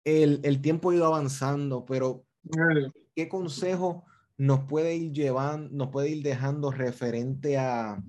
el, 0.05 0.41
el 0.43 0.61
tiempo 0.61 0.91
ha 0.91 0.95
ido 0.95 1.07
avanzando, 1.07 1.85
pero 1.87 2.25
¿qué 3.21 3.29
consejo 3.29 4.07
nos 4.39 4.61
puede 4.61 4.97
ir 4.97 5.13
llevando, 5.13 5.69
nos 5.73 5.89
puede 5.91 6.09
ir 6.09 6.23
dejando 6.23 6.71
referente 6.71 7.59
a 7.59 8.03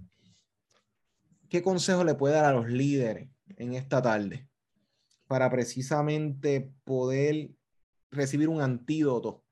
qué 1.50 1.62
consejo 1.62 2.06
le 2.06 2.16
puede 2.16 2.36
dar 2.36 2.46
a 2.46 2.54
los 2.54 2.70
líderes 2.70 3.30
en 3.58 3.74
esta 3.74 4.02
tarde 4.02 4.48
para 5.28 5.50
precisamente 5.50 6.74
poder 6.86 7.52
recibir 8.10 8.48
un 8.48 8.62
antídoto 8.62 9.44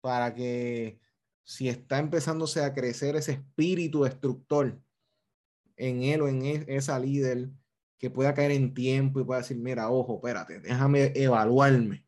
para 0.00 0.34
que 0.34 0.98
si 1.42 1.68
está 1.68 1.98
empezándose 1.98 2.64
a 2.64 2.72
crecer 2.72 3.16
ese 3.16 3.32
espíritu 3.32 4.04
destructor 4.04 4.80
en 5.76 6.02
él 6.02 6.22
o 6.22 6.28
en 6.28 6.46
esa 6.66 6.98
líder, 6.98 7.50
que 7.98 8.08
pueda 8.08 8.32
caer 8.32 8.52
en 8.52 8.72
tiempo 8.72 9.20
y 9.20 9.24
pueda 9.24 9.42
decir, 9.42 9.58
mira, 9.58 9.90
ojo, 9.90 10.14
espérate, 10.14 10.60
déjame 10.60 11.12
evaluarme. 11.14 12.06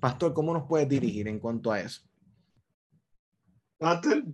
Pastor, 0.00 0.32
¿cómo 0.32 0.54
nos 0.54 0.66
puedes 0.66 0.88
dirigir 0.88 1.28
en 1.28 1.38
cuanto 1.38 1.70
a 1.70 1.80
eso? 1.80 2.09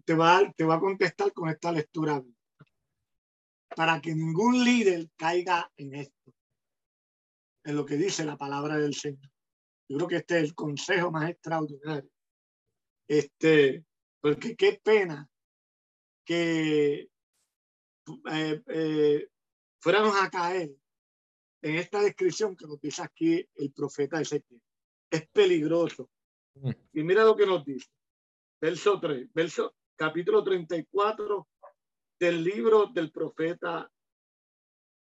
Te 0.05 0.14
va, 0.14 0.53
te 0.57 0.64
va 0.64 0.74
a 0.74 0.80
contestar 0.80 1.32
con 1.32 1.49
esta 1.49 1.70
lectura 1.70 2.22
para 3.76 4.01
que 4.01 4.14
ningún 4.14 4.64
líder 4.64 5.09
caiga 5.16 5.70
en 5.76 5.94
esto, 5.94 6.32
en 7.64 7.76
lo 7.76 7.86
que 7.86 7.97
dice 7.97 8.24
la 8.24 8.36
palabra 8.36 8.76
del 8.76 8.94
Señor. 8.94 9.30
Yo 9.88 9.99
creo 9.99 10.09
que 10.09 10.16
este 10.16 10.38
es 10.38 10.44
el 10.44 10.55
consejo 10.55 11.12
más 11.12 11.30
extraordinario. 11.30 12.11
Este, 13.09 13.84
porque 14.20 14.57
qué 14.57 14.80
pena 14.82 15.28
que 16.24 17.09
eh, 18.32 18.62
eh, 18.66 19.28
fuéramos 19.80 20.20
a 20.20 20.28
caer 20.28 20.74
en 21.62 21.76
esta 21.76 22.01
descripción 22.01 22.57
que 22.57 22.66
nos 22.66 22.80
dice 22.80 23.03
aquí 23.03 23.49
el 23.55 23.72
profeta 23.72 24.20
Ezequiel. 24.20 24.61
Es 25.09 25.28
peligroso. 25.28 26.11
Mm. 26.55 26.70
Y 26.94 27.03
mira 27.05 27.24
lo 27.24 27.36
que 27.36 27.47
nos 27.47 27.64
dice 27.64 27.95
verso 28.61 28.98
3, 28.98 29.30
verso, 29.32 29.74
capítulo 29.94 30.42
34 30.42 31.48
del 32.18 32.42
libro 32.42 32.86
del 32.86 33.11
profeta 33.11 33.90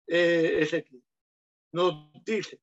eh, 0.06 0.58
Ezequiel. 0.60 1.02
Nos 1.72 2.12
dice, 2.24 2.60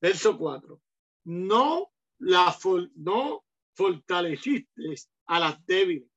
verso 0.00 0.36
4, 0.36 0.80
no, 1.26 1.92
la, 2.18 2.56
no 2.96 3.44
fortaleciste 3.74 4.94
a 5.26 5.40
las 5.40 5.64
débiles, 5.64 6.10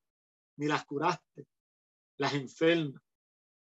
ni 0.56 0.66
las 0.66 0.84
curaste, 0.84 1.46
las 2.18 2.34
enfermas, 2.34 3.02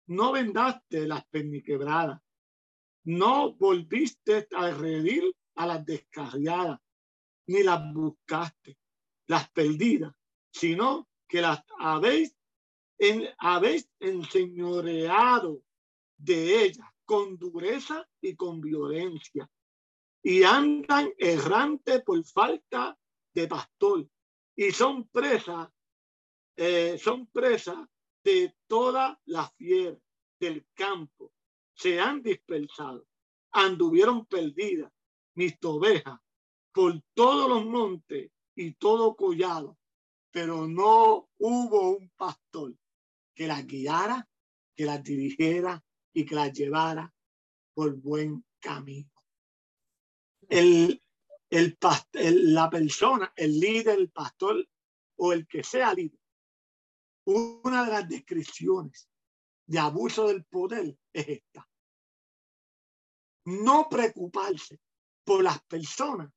no 0.07 0.33
vendaste 0.33 1.07
las 1.07 1.27
perniquebradas, 1.27 2.20
no 3.07 3.55
volviste 3.55 4.47
a 4.55 4.70
redir 4.70 5.35
a 5.57 5.66
las 5.66 5.85
descarriadas, 5.85 6.79
ni 7.47 7.62
las 7.62 7.93
buscaste 7.93 8.79
las 9.27 9.51
perdidas, 9.51 10.14
sino 10.53 11.09
que 11.29 11.41
las 11.41 11.62
habéis, 11.79 12.37
habéis 13.39 13.89
enseñoreado 13.99 15.62
de 16.16 16.64
ellas 16.64 16.89
con 17.05 17.37
dureza 17.37 18.09
y 18.20 18.35
con 18.35 18.61
violencia, 18.61 19.51
y 20.22 20.43
andan 20.43 21.12
errante 21.18 22.01
por 22.01 22.25
falta 22.25 22.99
de 23.35 23.49
pastor, 23.49 24.09
y 24.57 24.70
son 24.70 25.09
presas, 25.09 25.68
eh, 26.57 26.99
son 26.99 27.27
presas 27.27 27.79
de 28.22 28.55
toda 28.66 29.20
la 29.27 29.49
fiera 29.51 29.99
del 30.41 30.66
campo, 30.72 31.33
se 31.75 32.01
han 32.01 32.22
dispersado, 32.22 33.07
anduvieron 33.53 34.25
perdidas 34.27 34.93
mis 35.35 35.57
ovejas 35.64 36.18
por 36.72 37.01
todos 37.12 37.49
los 37.49 37.66
montes 37.66 38.31
y 38.57 38.75
todo 38.75 39.17
collado, 39.17 39.79
pero 40.31 40.67
no 40.67 41.29
hubo 41.39 41.97
un 41.97 42.11
pastor 42.11 42.75
que 43.35 43.47
las 43.47 43.67
guiara, 43.67 44.29
que 44.75 44.85
las 44.85 45.03
dirigiera 45.03 45.83
y 46.13 46.25
que 46.25 46.35
las 46.35 46.53
llevara 46.53 47.13
por 47.75 47.95
buen 47.97 48.45
camino. 48.61 49.11
El, 50.49 51.01
el, 51.51 51.77
la 52.55 52.71
persona, 52.71 53.33
el 53.37 53.59
líder, 53.59 53.99
el 53.99 54.11
pastor 54.11 54.69
o 55.17 55.33
el 55.33 55.47
que 55.47 55.63
sea 55.63 55.95
líder, 55.95 56.21
una 57.25 57.85
de 57.85 57.91
las 57.93 58.09
descripciones 58.09 59.09
de 59.67 59.79
abuso 59.79 60.29
del 60.29 60.45
poder 60.45 60.97
es 61.13 61.29
esta. 61.29 61.69
No 63.47 63.89
preocuparse 63.89 64.81
por 65.25 65.43
las 65.43 65.63
personas 65.65 66.31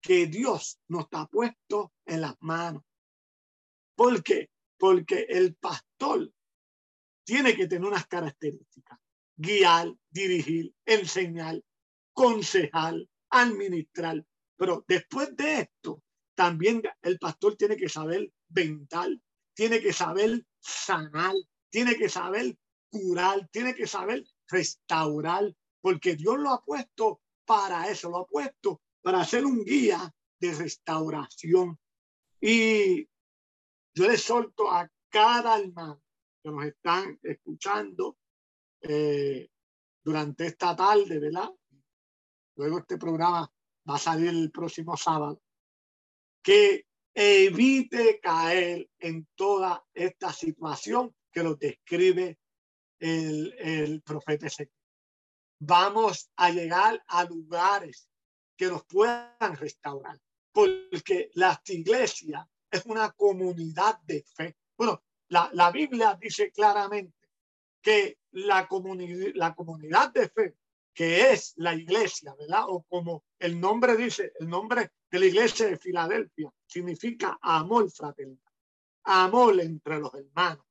que 0.00 0.26
Dios 0.26 0.80
nos 0.88 1.06
ha 1.12 1.26
puesto 1.26 1.92
en 2.06 2.20
las 2.22 2.36
manos. 2.40 2.82
¿Por 3.94 4.22
qué? 4.22 4.50
Porque 4.78 5.26
el 5.28 5.54
pastor 5.56 6.32
tiene 7.24 7.54
que 7.54 7.66
tener 7.66 7.86
unas 7.86 8.06
características. 8.06 8.98
Guiar, 9.36 9.92
dirigir, 10.10 10.74
enseñar, 10.84 11.60
concejar, 12.12 12.94
administrar. 13.30 14.24
Pero 14.56 14.84
después 14.88 15.36
de 15.36 15.60
esto, 15.60 16.02
también 16.34 16.82
el 17.02 17.18
pastor 17.18 17.56
tiene 17.56 17.76
que 17.76 17.88
saber 17.88 18.32
ventar, 18.48 19.08
tiene 19.54 19.80
que 19.80 19.92
saber 19.92 20.44
sanar, 20.60 21.34
tiene 21.70 21.96
que 21.96 22.08
saber 22.08 22.56
curar, 22.90 23.48
tiene 23.50 23.74
que 23.74 23.86
saber 23.86 24.24
restaurar, 24.48 25.54
porque 25.80 26.16
Dios 26.16 26.38
lo 26.38 26.50
ha 26.50 26.64
puesto 26.64 27.20
para 27.44 27.88
eso, 27.90 28.10
lo 28.10 28.18
ha 28.18 28.26
puesto 28.26 28.80
para 29.08 29.24
ser 29.24 29.46
un 29.46 29.64
guía 29.64 30.14
de 30.38 30.52
restauración. 30.52 31.78
Y 32.42 33.04
yo 33.94 34.06
le 34.06 34.18
solto 34.18 34.70
a 34.70 34.86
cada 35.08 35.54
alma 35.54 35.98
que 36.42 36.50
nos 36.50 36.66
están 36.66 37.18
escuchando 37.22 38.18
eh, 38.82 39.48
durante 40.04 40.44
esta 40.44 40.76
tarde, 40.76 41.18
¿verdad? 41.18 41.48
Luego 42.56 42.80
este 42.80 42.98
programa 42.98 43.50
va 43.88 43.94
a 43.94 43.98
salir 43.98 44.28
el 44.28 44.50
próximo 44.50 44.94
sábado. 44.94 45.40
Que 46.42 46.84
evite 47.14 48.20
caer 48.20 48.90
en 48.98 49.26
toda 49.34 49.86
esta 49.94 50.34
situación 50.34 51.16
que 51.32 51.42
lo 51.42 51.54
describe 51.54 52.38
el, 52.98 53.54
el 53.58 54.02
profeta 54.02 54.48
Ezequiel. 54.48 54.76
Vamos 55.60 56.30
a 56.36 56.50
llegar 56.50 57.02
a 57.08 57.24
lugares 57.24 58.07
que 58.58 58.66
nos 58.66 58.84
puedan 58.84 59.56
restaurar, 59.56 60.20
porque 60.52 61.30
la 61.34 61.62
iglesia 61.68 62.46
es 62.68 62.84
una 62.86 63.12
comunidad 63.12 64.00
de 64.00 64.24
fe. 64.24 64.56
Bueno, 64.76 65.04
la, 65.28 65.48
la 65.52 65.70
Biblia 65.70 66.18
dice 66.20 66.50
claramente 66.50 67.16
que 67.80 68.18
la, 68.32 68.68
la 69.34 69.54
comunidad 69.54 70.12
de 70.12 70.28
fe, 70.28 70.56
que 70.92 71.30
es 71.30 71.54
la 71.56 71.72
iglesia, 71.74 72.34
¿verdad? 72.36 72.64
O 72.66 72.82
como 72.82 73.22
el 73.38 73.60
nombre 73.60 73.96
dice, 73.96 74.32
el 74.40 74.48
nombre 74.48 74.90
de 75.08 75.20
la 75.20 75.26
iglesia 75.26 75.66
de 75.68 75.78
Filadelfia 75.78 76.52
significa 76.66 77.38
amor 77.40 77.88
fraternal, 77.92 78.52
amor 79.04 79.60
entre 79.60 80.00
los 80.00 80.12
hermanos. 80.14 80.66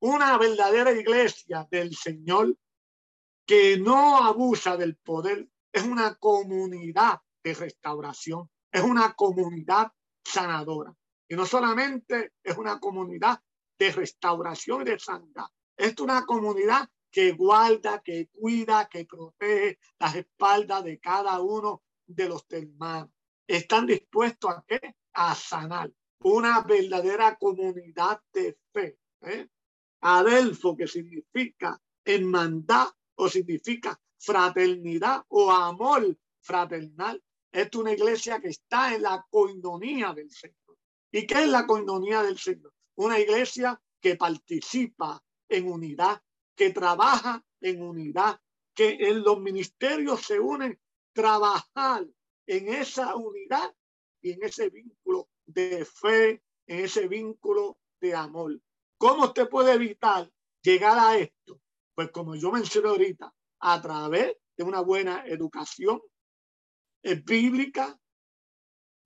Una 0.00 0.36
verdadera 0.36 0.92
iglesia 0.92 1.66
del 1.70 1.96
Señor 1.96 2.54
que 3.46 3.78
no 3.78 4.18
abusa 4.18 4.76
del 4.76 4.96
poder 4.96 5.48
es 5.72 5.84
una 5.84 6.14
comunidad 6.16 7.20
de 7.42 7.54
restauración, 7.54 8.50
es 8.70 8.82
una 8.82 9.14
comunidad 9.14 9.90
sanadora. 10.24 10.94
Y 11.28 11.34
no 11.34 11.46
solamente 11.46 12.32
es 12.42 12.56
una 12.58 12.78
comunidad 12.78 13.40
de 13.78 13.90
restauración 13.90 14.82
y 14.82 14.84
de 14.84 14.98
sanidad, 14.98 15.46
es 15.76 15.98
una 15.98 16.24
comunidad 16.26 16.88
que 17.10 17.32
guarda, 17.32 18.02
que 18.02 18.28
cuida, 18.28 18.88
que 18.88 19.04
protege 19.04 19.78
las 19.98 20.16
espaldas 20.16 20.84
de 20.84 20.98
cada 20.98 21.40
uno 21.40 21.82
de 22.06 22.28
los 22.28 22.46
hermanos. 22.50 23.10
Están 23.46 23.86
dispuestos 23.86 24.50
a 24.50 24.64
qué? 24.66 24.94
A 25.12 25.34
sanar. 25.34 25.92
Una 26.20 26.62
verdadera 26.62 27.36
comunidad 27.36 28.20
de 28.32 28.56
fe. 28.72 28.98
¿eh? 29.22 29.48
Adelfo, 30.00 30.76
que 30.76 30.86
significa 30.86 31.80
hermandad 32.04 32.88
o 33.16 33.28
significa 33.28 34.00
fraternidad 34.22 35.24
o 35.28 35.50
amor 35.50 36.16
fraternal. 36.40 37.22
Es 37.50 37.68
una 37.74 37.92
iglesia 37.92 38.40
que 38.40 38.48
está 38.48 38.94
en 38.94 39.02
la 39.02 39.26
coinonía 39.28 40.12
del 40.14 40.30
Señor. 40.30 40.78
¿Y 41.10 41.26
qué 41.26 41.42
es 41.42 41.48
la 41.48 41.66
coinonía 41.66 42.22
del 42.22 42.38
Señor? 42.38 42.72
Una 42.94 43.18
iglesia 43.18 43.80
que 44.00 44.16
participa 44.16 45.22
en 45.48 45.70
unidad, 45.70 46.22
que 46.56 46.70
trabaja 46.70 47.44
en 47.60 47.82
unidad, 47.82 48.40
que 48.74 48.96
en 49.00 49.22
los 49.22 49.40
ministerios 49.40 50.22
se 50.22 50.40
unen, 50.40 50.80
trabajar 51.12 52.06
en 52.46 52.68
esa 52.68 53.16
unidad 53.16 53.74
y 54.22 54.32
en 54.32 54.42
ese 54.44 54.70
vínculo 54.70 55.28
de 55.44 55.84
fe, 55.84 56.42
en 56.66 56.84
ese 56.84 57.06
vínculo 57.08 57.78
de 58.00 58.14
amor. 58.14 58.58
¿Cómo 58.96 59.24
usted 59.24 59.48
puede 59.48 59.74
evitar 59.74 60.30
llegar 60.62 60.98
a 60.98 61.18
esto? 61.18 61.60
Pues 61.94 62.10
como 62.10 62.34
yo 62.34 62.50
mencioné 62.50 62.88
ahorita, 62.88 63.34
a 63.62 63.80
través 63.80 64.36
de 64.56 64.64
una 64.64 64.80
buena 64.80 65.24
educación 65.26 66.00
bíblica, 67.24 67.98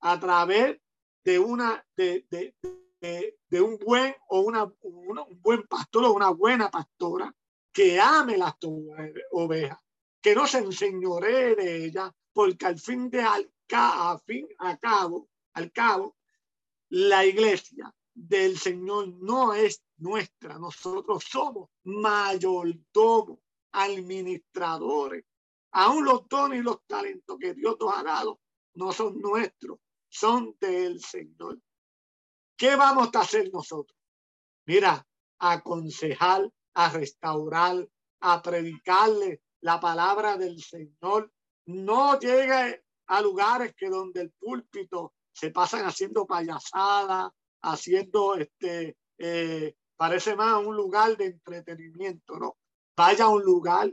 a 0.00 0.20
través 0.20 0.78
de 1.24 1.38
una 1.38 1.84
de, 1.96 2.26
de, 2.30 3.60
un 3.60 3.78
buen 3.78 4.14
o 4.28 4.40
una, 4.40 4.64
un 4.64 5.40
buen 5.40 5.62
pastor 5.64 6.04
o 6.04 6.12
una 6.12 6.30
buena 6.30 6.70
pastora 6.70 7.34
que 7.72 8.00
ame 8.00 8.36
las 8.36 8.54
ovejas, 9.32 9.78
que 10.20 10.34
no 10.34 10.46
se 10.46 10.58
enseñoree 10.58 11.54
de 11.54 11.84
ella, 11.84 12.14
porque 12.32 12.66
al 12.66 12.78
fin 12.78 13.10
de 13.10 13.22
al, 13.22 13.50
a 13.72 14.18
fin 14.24 14.48
a 14.58 14.76
cabo, 14.78 15.28
al 15.52 15.70
cabo, 15.72 16.16
la 16.88 17.24
iglesia 17.24 17.94
del 18.14 18.58
Señor 18.58 19.08
no 19.08 19.52
es 19.52 19.82
nuestra, 19.98 20.58
nosotros 20.58 21.24
somos 21.28 21.68
mayordomos, 21.84 23.38
administradores. 23.76 25.24
Aún 25.72 26.04
los 26.04 26.26
dones 26.28 26.60
y 26.60 26.62
los 26.62 26.84
talentos 26.86 27.36
que 27.38 27.54
Dios 27.54 27.76
nos 27.78 27.96
ha 27.96 28.02
dado 28.02 28.40
no 28.74 28.92
son 28.92 29.20
nuestros, 29.20 29.78
son 30.08 30.56
del 30.60 31.00
Señor. 31.00 31.60
¿Qué 32.56 32.74
vamos 32.76 33.10
a 33.14 33.20
hacer 33.20 33.50
nosotros? 33.52 33.96
Mira, 34.66 35.06
aconsejar, 35.38 36.50
a 36.74 36.90
restaurar, 36.90 37.88
a 38.20 38.42
predicarle 38.42 39.42
la 39.60 39.78
palabra 39.78 40.36
del 40.36 40.62
Señor. 40.62 41.30
No 41.66 42.18
llegue 42.18 42.84
a 43.06 43.20
lugares 43.20 43.74
que 43.76 43.88
donde 43.88 44.22
el 44.22 44.32
púlpito 44.32 45.12
se 45.32 45.50
pasan 45.50 45.84
haciendo 45.84 46.26
payasadas, 46.26 47.30
haciendo 47.62 48.36
este, 48.36 48.96
eh, 49.18 49.74
parece 49.96 50.34
más 50.36 50.64
un 50.64 50.76
lugar 50.76 51.16
de 51.16 51.26
entretenimiento, 51.26 52.38
¿no? 52.38 52.56
Vaya 52.96 53.24
a 53.24 53.28
un 53.28 53.42
lugar 53.42 53.92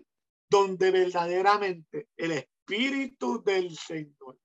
donde 0.49 0.91
verdaderamente 0.91 2.07
el 2.15 2.31
Espíritu 2.31 3.43
del 3.43 3.75
Señor 3.75 4.39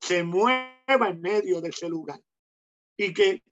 se 0.00 0.24
mueva 0.24 1.08
en 1.08 1.20
medio 1.20 1.60
de 1.60 1.68
ese 1.68 1.88
lugar 1.88 2.20
y 2.96 3.12
que 3.14 3.42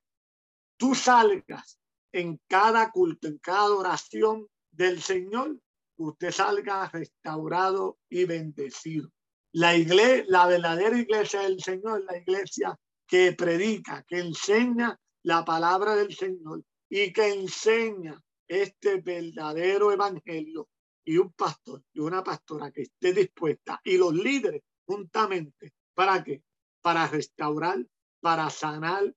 tú 0.77 0.95
salgas 0.95 1.79
en 2.13 2.41
cada 2.49 2.91
culto, 2.91 3.29
en 3.29 3.39
cada 3.39 3.73
oración 3.73 4.49
del 4.71 5.03
Señor, 5.03 5.59
usted 5.99 6.31
salga 6.33 6.89
restaurado 6.89 7.99
y 8.09 8.25
bendecido. 8.25 9.11
La 9.53 9.77
iglesia, 9.77 10.25
la 10.29 10.47
verdadera 10.47 10.99
iglesia 10.99 11.43
del 11.43 11.63
Señor, 11.63 12.05
la 12.05 12.17
iglesia 12.19 12.79
que 13.07 13.33
predica, 13.33 14.03
que 14.05 14.19
enseña 14.19 14.99
la 15.23 15.45
palabra 15.45 15.95
del 15.95 16.15
Señor 16.15 16.65
y 16.89 17.13
que 17.13 17.33
enseña 17.33 18.21
este 18.49 19.01
verdadero 19.01 19.93
evangelio 19.93 20.69
y 21.05 21.19
un 21.19 21.33
pastor 21.33 21.83
y 21.93 22.01
una 22.01 22.23
pastora 22.23 22.71
que 22.71 22.83
esté 22.83 23.13
dispuesta 23.13 23.81
y 23.85 23.97
los 23.97 24.15
líderes 24.15 24.63
juntamente 24.85 25.73
para 25.95 26.23
qué? 26.23 26.43
Para 26.83 27.07
restaurar, 27.07 27.85
para 28.21 28.51
sanar, 28.51 29.15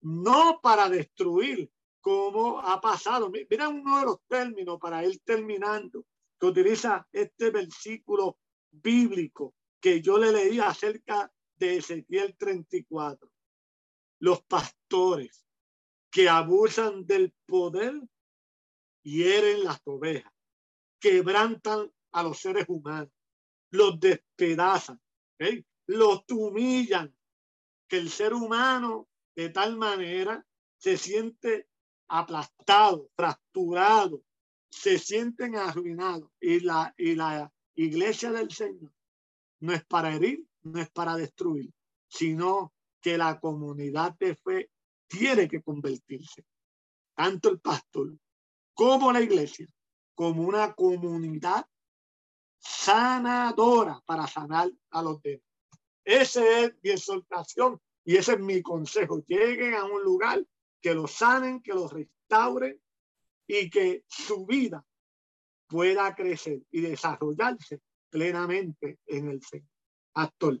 no 0.00 0.60
para 0.62 0.88
destruir, 0.88 1.70
como 2.00 2.60
ha 2.60 2.80
pasado. 2.80 3.30
Mira 3.30 3.68
uno 3.68 3.98
de 3.98 4.04
los 4.04 4.20
términos 4.28 4.78
para 4.80 5.04
ir 5.04 5.20
terminando, 5.24 6.04
que 6.38 6.46
utiliza 6.46 7.06
este 7.12 7.50
versículo 7.50 8.38
bíblico 8.70 9.54
que 9.80 10.00
yo 10.00 10.18
le 10.18 10.32
leí 10.32 10.60
acerca 10.60 11.32
de 11.56 11.78
Ezequiel 11.78 12.36
34. 12.36 13.30
Los 14.20 14.42
pastores 14.42 15.44
que 16.10 16.28
abusan 16.28 17.06
del 17.06 17.32
poder 17.46 18.00
hieren 19.08 19.64
las 19.64 19.80
ovejas, 19.84 20.32
quebrantan 21.00 21.90
a 22.12 22.22
los 22.22 22.38
seres 22.38 22.66
humanos, 22.68 23.10
los 23.70 23.98
despedazan, 23.98 25.00
los 25.86 26.24
humillan, 26.30 27.14
que 27.88 27.96
el 27.96 28.10
ser 28.10 28.34
humano 28.34 29.08
de 29.34 29.48
tal 29.48 29.76
manera 29.76 30.44
se 30.76 30.96
siente 30.98 31.68
aplastado, 32.08 33.08
fracturado, 33.16 34.22
se 34.70 34.98
sienten 34.98 35.56
arruinados. 35.56 36.30
Y 36.40 36.60
la, 36.60 36.94
y 36.98 37.14
la 37.14 37.50
iglesia 37.74 38.30
del 38.30 38.50
Señor 38.50 38.92
no 39.60 39.72
es 39.72 39.84
para 39.84 40.14
herir, 40.14 40.44
no 40.62 40.80
es 40.80 40.90
para 40.90 41.16
destruir, 41.16 41.72
sino 42.08 42.74
que 43.00 43.16
la 43.16 43.40
comunidad 43.40 44.16
de 44.18 44.34
fe 44.34 44.70
tiene 45.06 45.48
que 45.48 45.62
convertirse, 45.62 46.44
tanto 47.14 47.48
el 47.48 47.60
pastor 47.60 48.18
como 48.78 49.10
la 49.10 49.20
iglesia, 49.20 49.66
como 50.14 50.46
una 50.46 50.72
comunidad 50.72 51.66
sanadora 52.60 54.00
para 54.06 54.28
sanar 54.28 54.70
a 54.90 55.02
los 55.02 55.20
demás. 55.20 55.42
Esa 56.04 56.60
es 56.60 56.74
mi 56.80 56.90
exhortación 56.90 57.80
y 58.04 58.16
ese 58.16 58.34
es 58.34 58.38
mi 58.38 58.62
consejo. 58.62 59.24
Lleguen 59.26 59.74
a 59.74 59.84
un 59.84 60.04
lugar 60.04 60.46
que 60.80 60.94
los 60.94 61.10
sanen, 61.10 61.60
que 61.60 61.74
los 61.74 61.92
restauren 61.92 62.80
y 63.48 63.68
que 63.68 64.04
su 64.06 64.46
vida 64.46 64.86
pueda 65.66 66.14
crecer 66.14 66.62
y 66.70 66.80
desarrollarse 66.80 67.80
plenamente 68.10 69.00
en 69.06 69.28
el. 69.28 69.40
Actor. 70.14 70.60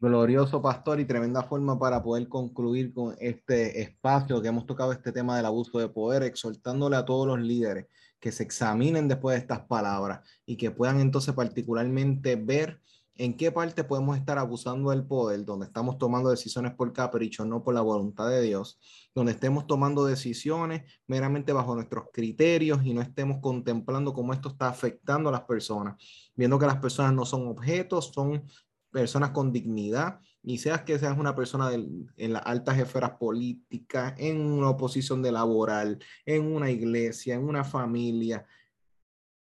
Glorioso 0.00 0.62
pastor 0.62 1.00
y 1.00 1.06
tremenda 1.06 1.42
forma 1.42 1.76
para 1.76 2.00
poder 2.00 2.28
concluir 2.28 2.94
con 2.94 3.16
este 3.18 3.82
espacio 3.82 4.40
que 4.40 4.46
hemos 4.46 4.64
tocado 4.64 4.92
este 4.92 5.10
tema 5.10 5.36
del 5.36 5.46
abuso 5.46 5.80
de 5.80 5.88
poder, 5.88 6.22
exhortándole 6.22 6.94
a 6.94 7.04
todos 7.04 7.26
los 7.26 7.40
líderes 7.40 7.86
que 8.20 8.30
se 8.30 8.44
examinen 8.44 9.08
después 9.08 9.34
de 9.34 9.40
estas 9.40 9.66
palabras 9.66 10.20
y 10.46 10.56
que 10.56 10.70
puedan 10.70 11.00
entonces 11.00 11.34
particularmente 11.34 12.36
ver 12.36 12.80
en 13.16 13.36
qué 13.36 13.50
parte 13.50 13.82
podemos 13.82 14.16
estar 14.16 14.38
abusando 14.38 14.90
del 14.90 15.04
poder, 15.04 15.44
donde 15.44 15.66
estamos 15.66 15.98
tomando 15.98 16.30
decisiones 16.30 16.74
por 16.74 16.92
capricho, 16.92 17.44
no 17.44 17.64
por 17.64 17.74
la 17.74 17.80
voluntad 17.80 18.28
de 18.30 18.40
Dios, 18.42 18.78
donde 19.12 19.32
estemos 19.32 19.66
tomando 19.66 20.04
decisiones 20.04 20.84
meramente 21.08 21.52
bajo 21.52 21.74
nuestros 21.74 22.04
criterios 22.12 22.84
y 22.84 22.94
no 22.94 23.02
estemos 23.02 23.38
contemplando 23.40 24.14
cómo 24.14 24.32
esto 24.32 24.50
está 24.50 24.68
afectando 24.68 25.28
a 25.28 25.32
las 25.32 25.42
personas, 25.42 25.96
viendo 26.36 26.56
que 26.56 26.66
las 26.66 26.76
personas 26.76 27.12
no 27.12 27.26
son 27.26 27.48
objetos, 27.48 28.12
son 28.14 28.44
personas 28.90 29.30
con 29.30 29.52
dignidad, 29.52 30.20
y 30.42 30.58
seas 30.58 30.82
que 30.82 30.98
seas 30.98 31.18
una 31.18 31.34
persona 31.34 31.70
en 31.72 32.32
las 32.32 32.46
altas 32.46 32.78
esferas 32.78 33.12
políticas, 33.18 34.14
en 34.16 34.40
una 34.40 34.70
oposición 34.70 35.20
de 35.22 35.32
laboral, 35.32 35.98
en 36.24 36.54
una 36.54 36.70
iglesia, 36.70 37.34
en 37.34 37.44
una 37.44 37.64
familia, 37.64 38.46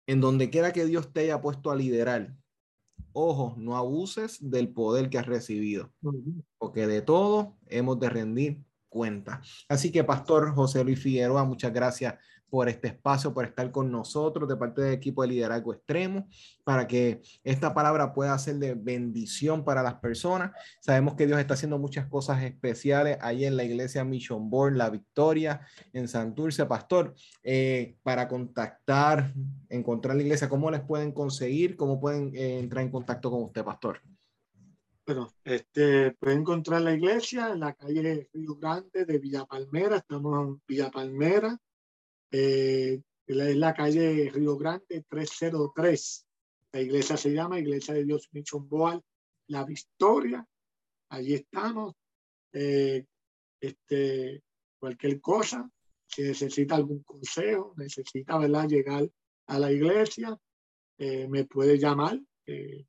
en 0.08 0.22
donde 0.22 0.50
quiera 0.50 0.72
que 0.72 0.86
Dios 0.86 1.12
te 1.12 1.22
haya 1.22 1.42
puesto 1.42 1.70
a 1.70 1.76
liderar. 1.76 2.34
Ojo, 3.12 3.56
no 3.58 3.76
abuses 3.76 4.38
del 4.40 4.70
poder 4.70 5.10
que 5.10 5.18
has 5.18 5.26
recibido, 5.26 5.92
porque 6.58 6.88
de 6.88 7.02
todo 7.02 7.58
hemos 7.68 8.00
de 8.00 8.10
rendir 8.10 8.64
cuenta. 8.90 9.42
Así 9.68 9.92
que, 9.92 10.04
Pastor 10.04 10.56
José 10.56 10.84
Luis 10.84 11.02
Figueroa, 11.02 11.44
muchas 11.44 11.74
gracias 11.74 12.16
por 12.50 12.70
este 12.70 12.88
espacio, 12.88 13.34
por 13.34 13.46
estar 13.46 13.72
con 13.72 13.92
nosotros 13.92 14.48
de 14.48 14.56
parte 14.56 14.82
del 14.82 14.94
equipo 14.94 15.22
de 15.22 15.30
liderazgo 15.30 15.74
extremo, 15.74 16.28
para 16.64 16.88
que 16.88 17.22
esta 17.44 17.74
palabra 17.74 18.14
pueda 18.14 18.38
ser 18.38 18.56
de 18.56 18.74
bendición 18.74 19.64
para 19.64 19.84
las 19.84 19.96
personas. 19.96 20.52
Sabemos 20.80 21.16
que 21.16 21.28
Dios 21.28 21.40
está 21.40 21.56
haciendo 21.56 21.78
muchas 21.78 22.08
cosas 22.08 22.44
especiales 22.44 23.18
ahí 23.22 23.46
en 23.46 23.58
la 23.58 23.64
iglesia 23.64 24.04
Mission 24.04 24.50
Board, 24.50 24.76
La 24.76 24.90
Victoria, 24.90 25.62
en 25.94 26.08
Santurce. 26.08 26.66
Pastor, 26.66 27.16
eh, 27.44 27.98
para 28.04 28.28
contactar, 28.28 29.34
encontrar 29.70 30.16
la 30.16 30.24
iglesia, 30.24 30.50
¿cómo 30.50 30.72
les 30.72 30.82
pueden 30.82 31.12
conseguir? 31.12 31.76
¿Cómo 31.76 32.00
pueden 32.00 32.36
eh, 32.36 32.60
entrar 32.60 32.84
en 32.84 32.92
contacto 32.92 33.30
con 33.30 33.44
usted, 33.44 33.64
Pastor? 33.64 34.02
Bueno, 35.06 35.34
este, 35.46 36.12
pueden 36.20 36.40
encontrar 36.40 36.82
la 36.82 36.94
iglesia 36.94 37.52
en 37.52 37.62
la 37.62 37.74
calle 37.74 38.28
Río 38.34 38.56
Grande 38.56 39.06
de 39.06 39.18
Villa 39.20 39.46
Palmera. 39.46 39.98
Estamos 39.98 40.46
en 40.46 40.62
Villa 40.68 40.92
Palmera 40.92 41.58
eh, 42.32 43.02
es 43.26 43.58
la 43.58 43.74
calle 43.74 44.30
Río 44.34 44.58
Grande 44.58 45.04
303. 45.08 46.26
La 46.74 46.82
iglesia 46.82 47.16
se 47.18 47.32
llama 47.32 47.60
Iglesia 47.60 47.94
de 47.94 48.04
Dios 48.06 48.28
Mission 48.32 48.68
Boal, 48.68 49.02
La 49.48 49.64
Victoria. 49.64 50.46
Allí 51.10 51.34
estamos. 51.34 51.94
Eh, 52.54 53.06
este, 53.60 54.44
cualquier 54.80 55.20
cosa, 55.20 55.70
si 56.06 56.22
necesita 56.24 56.76
algún 56.76 57.04
consejo, 57.04 57.74
necesita 57.78 58.38
¿verdad? 58.38 58.68
llegar 58.68 59.10
a 59.48 59.60
la 59.60 59.72
iglesia, 59.72 60.38
eh, 60.98 61.28
me 61.28 61.46
puede 61.46 61.78
llamar. 61.78 62.20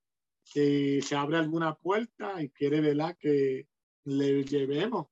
si 0.44 1.02
se 1.02 1.16
abre 1.16 1.38
alguna 1.38 1.76
puerta 1.76 2.42
y 2.42 2.50
quiere 2.50 2.82
¿verdad? 2.82 3.16
que 3.20 3.68
le 4.06 4.44
llevemos 4.44 5.08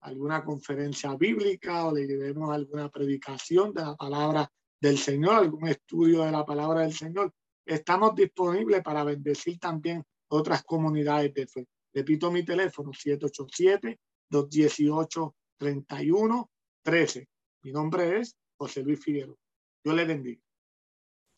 alguna 0.00 0.44
conferencia 0.44 1.14
bíblica 1.16 1.86
o 1.86 1.94
le 1.94 2.06
llevemos 2.06 2.50
alguna 2.50 2.90
predicación 2.90 3.72
de 3.72 3.82
la 3.82 3.96
palabra 3.96 4.50
del 4.80 4.98
Señor, 4.98 5.34
algún 5.34 5.68
estudio 5.68 6.24
de 6.24 6.32
la 6.32 6.44
palabra 6.44 6.82
del 6.82 6.92
Señor, 6.92 7.32
estamos 7.64 8.14
disponibles 8.14 8.82
para 8.82 9.04
bendecir 9.04 9.58
también 9.58 10.04
otras 10.28 10.62
comunidades 10.64 11.32
de 11.32 11.46
fe. 11.46 11.66
Repito 11.92 12.30
mi 12.30 12.44
teléfono, 12.44 12.92
787-218-3113. 14.30 17.26
Mi 17.62 17.72
nombre 17.72 18.20
es 18.20 18.36
José 18.56 18.82
Luis 18.82 19.02
Figueroa. 19.02 19.36
Yo 19.84 19.92
le 19.92 20.06
bendiga. 20.06 20.40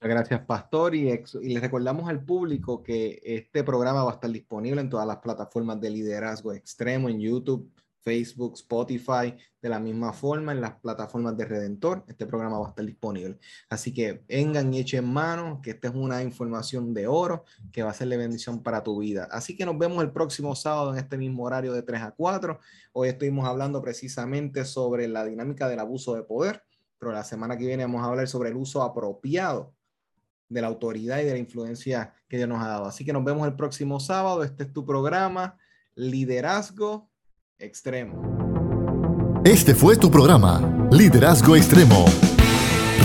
Muchas 0.00 0.14
gracias, 0.14 0.40
Pastor. 0.46 0.94
Y, 0.94 1.08
y 1.08 1.54
les 1.54 1.60
recordamos 1.60 2.08
al 2.08 2.24
público 2.24 2.82
que 2.82 3.20
este 3.24 3.64
programa 3.64 4.04
va 4.04 4.12
a 4.12 4.14
estar 4.14 4.30
disponible 4.30 4.80
en 4.80 4.88
todas 4.88 5.06
las 5.06 5.16
plataformas 5.16 5.80
de 5.80 5.90
liderazgo 5.90 6.52
extremo, 6.52 7.08
en 7.08 7.18
YouTube, 7.18 7.72
Facebook, 8.02 8.54
Spotify, 8.54 9.34
de 9.60 9.68
la 9.68 9.80
misma 9.80 10.12
forma 10.12 10.52
en 10.52 10.60
las 10.60 10.78
plataformas 10.78 11.36
de 11.36 11.44
Redentor. 11.44 12.04
Este 12.06 12.24
programa 12.24 12.60
va 12.60 12.66
a 12.66 12.68
estar 12.68 12.86
disponible. 12.86 13.38
Así 13.68 13.92
que 13.92 14.22
vengan 14.28 14.72
y 14.72 14.78
echen 14.78 15.12
mano, 15.12 15.60
que 15.60 15.70
esta 15.70 15.88
es 15.88 15.94
una 15.94 16.22
información 16.22 16.94
de 16.94 17.08
oro 17.08 17.44
que 17.72 17.82
va 17.82 17.90
a 17.90 17.94
ser 17.94 18.06
de 18.06 18.16
bendición 18.16 18.62
para 18.62 18.84
tu 18.84 19.00
vida. 19.00 19.26
Así 19.32 19.56
que 19.56 19.66
nos 19.66 19.76
vemos 19.76 20.04
el 20.04 20.12
próximo 20.12 20.54
sábado 20.54 20.92
en 20.92 20.98
este 20.98 21.18
mismo 21.18 21.42
horario 21.42 21.72
de 21.72 21.82
3 21.82 22.02
a 22.02 22.10
4. 22.12 22.60
Hoy 22.92 23.08
estuvimos 23.08 23.48
hablando 23.48 23.82
precisamente 23.82 24.64
sobre 24.64 25.08
la 25.08 25.24
dinámica 25.24 25.68
del 25.68 25.80
abuso 25.80 26.14
de 26.14 26.22
poder 26.22 26.65
pero 27.06 27.14
la 27.14 27.22
semana 27.22 27.56
que 27.56 27.64
viene 27.64 27.84
vamos 27.84 28.02
a 28.02 28.06
hablar 28.06 28.26
sobre 28.26 28.48
el 28.48 28.56
uso 28.56 28.82
apropiado 28.82 29.72
de 30.48 30.60
la 30.60 30.66
autoridad 30.66 31.20
y 31.20 31.24
de 31.24 31.30
la 31.30 31.38
influencia 31.38 32.12
que 32.28 32.36
Dios 32.36 32.48
nos 32.48 32.60
ha 32.60 32.66
dado. 32.66 32.86
Así 32.86 33.04
que 33.04 33.12
nos 33.12 33.22
vemos 33.22 33.46
el 33.46 33.54
próximo 33.54 34.00
sábado. 34.00 34.42
Este 34.42 34.64
es 34.64 34.72
tu 34.72 34.84
programa, 34.84 35.56
Liderazgo 35.94 37.08
Extremo. 37.60 39.40
Este 39.44 39.76
fue 39.76 39.96
tu 39.96 40.10
programa, 40.10 40.88
Liderazgo 40.90 41.54
Extremo. 41.54 42.06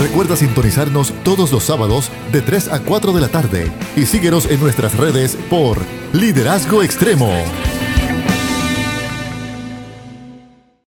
Recuerda 0.00 0.34
sintonizarnos 0.34 1.12
todos 1.22 1.52
los 1.52 1.62
sábados 1.62 2.10
de 2.32 2.40
3 2.40 2.72
a 2.72 2.82
4 2.82 3.12
de 3.12 3.20
la 3.20 3.28
tarde 3.28 3.70
y 3.94 4.06
síguenos 4.06 4.50
en 4.50 4.58
nuestras 4.58 4.96
redes 4.96 5.36
por 5.48 5.78
Liderazgo 6.12 6.82
Extremo. 6.82 7.30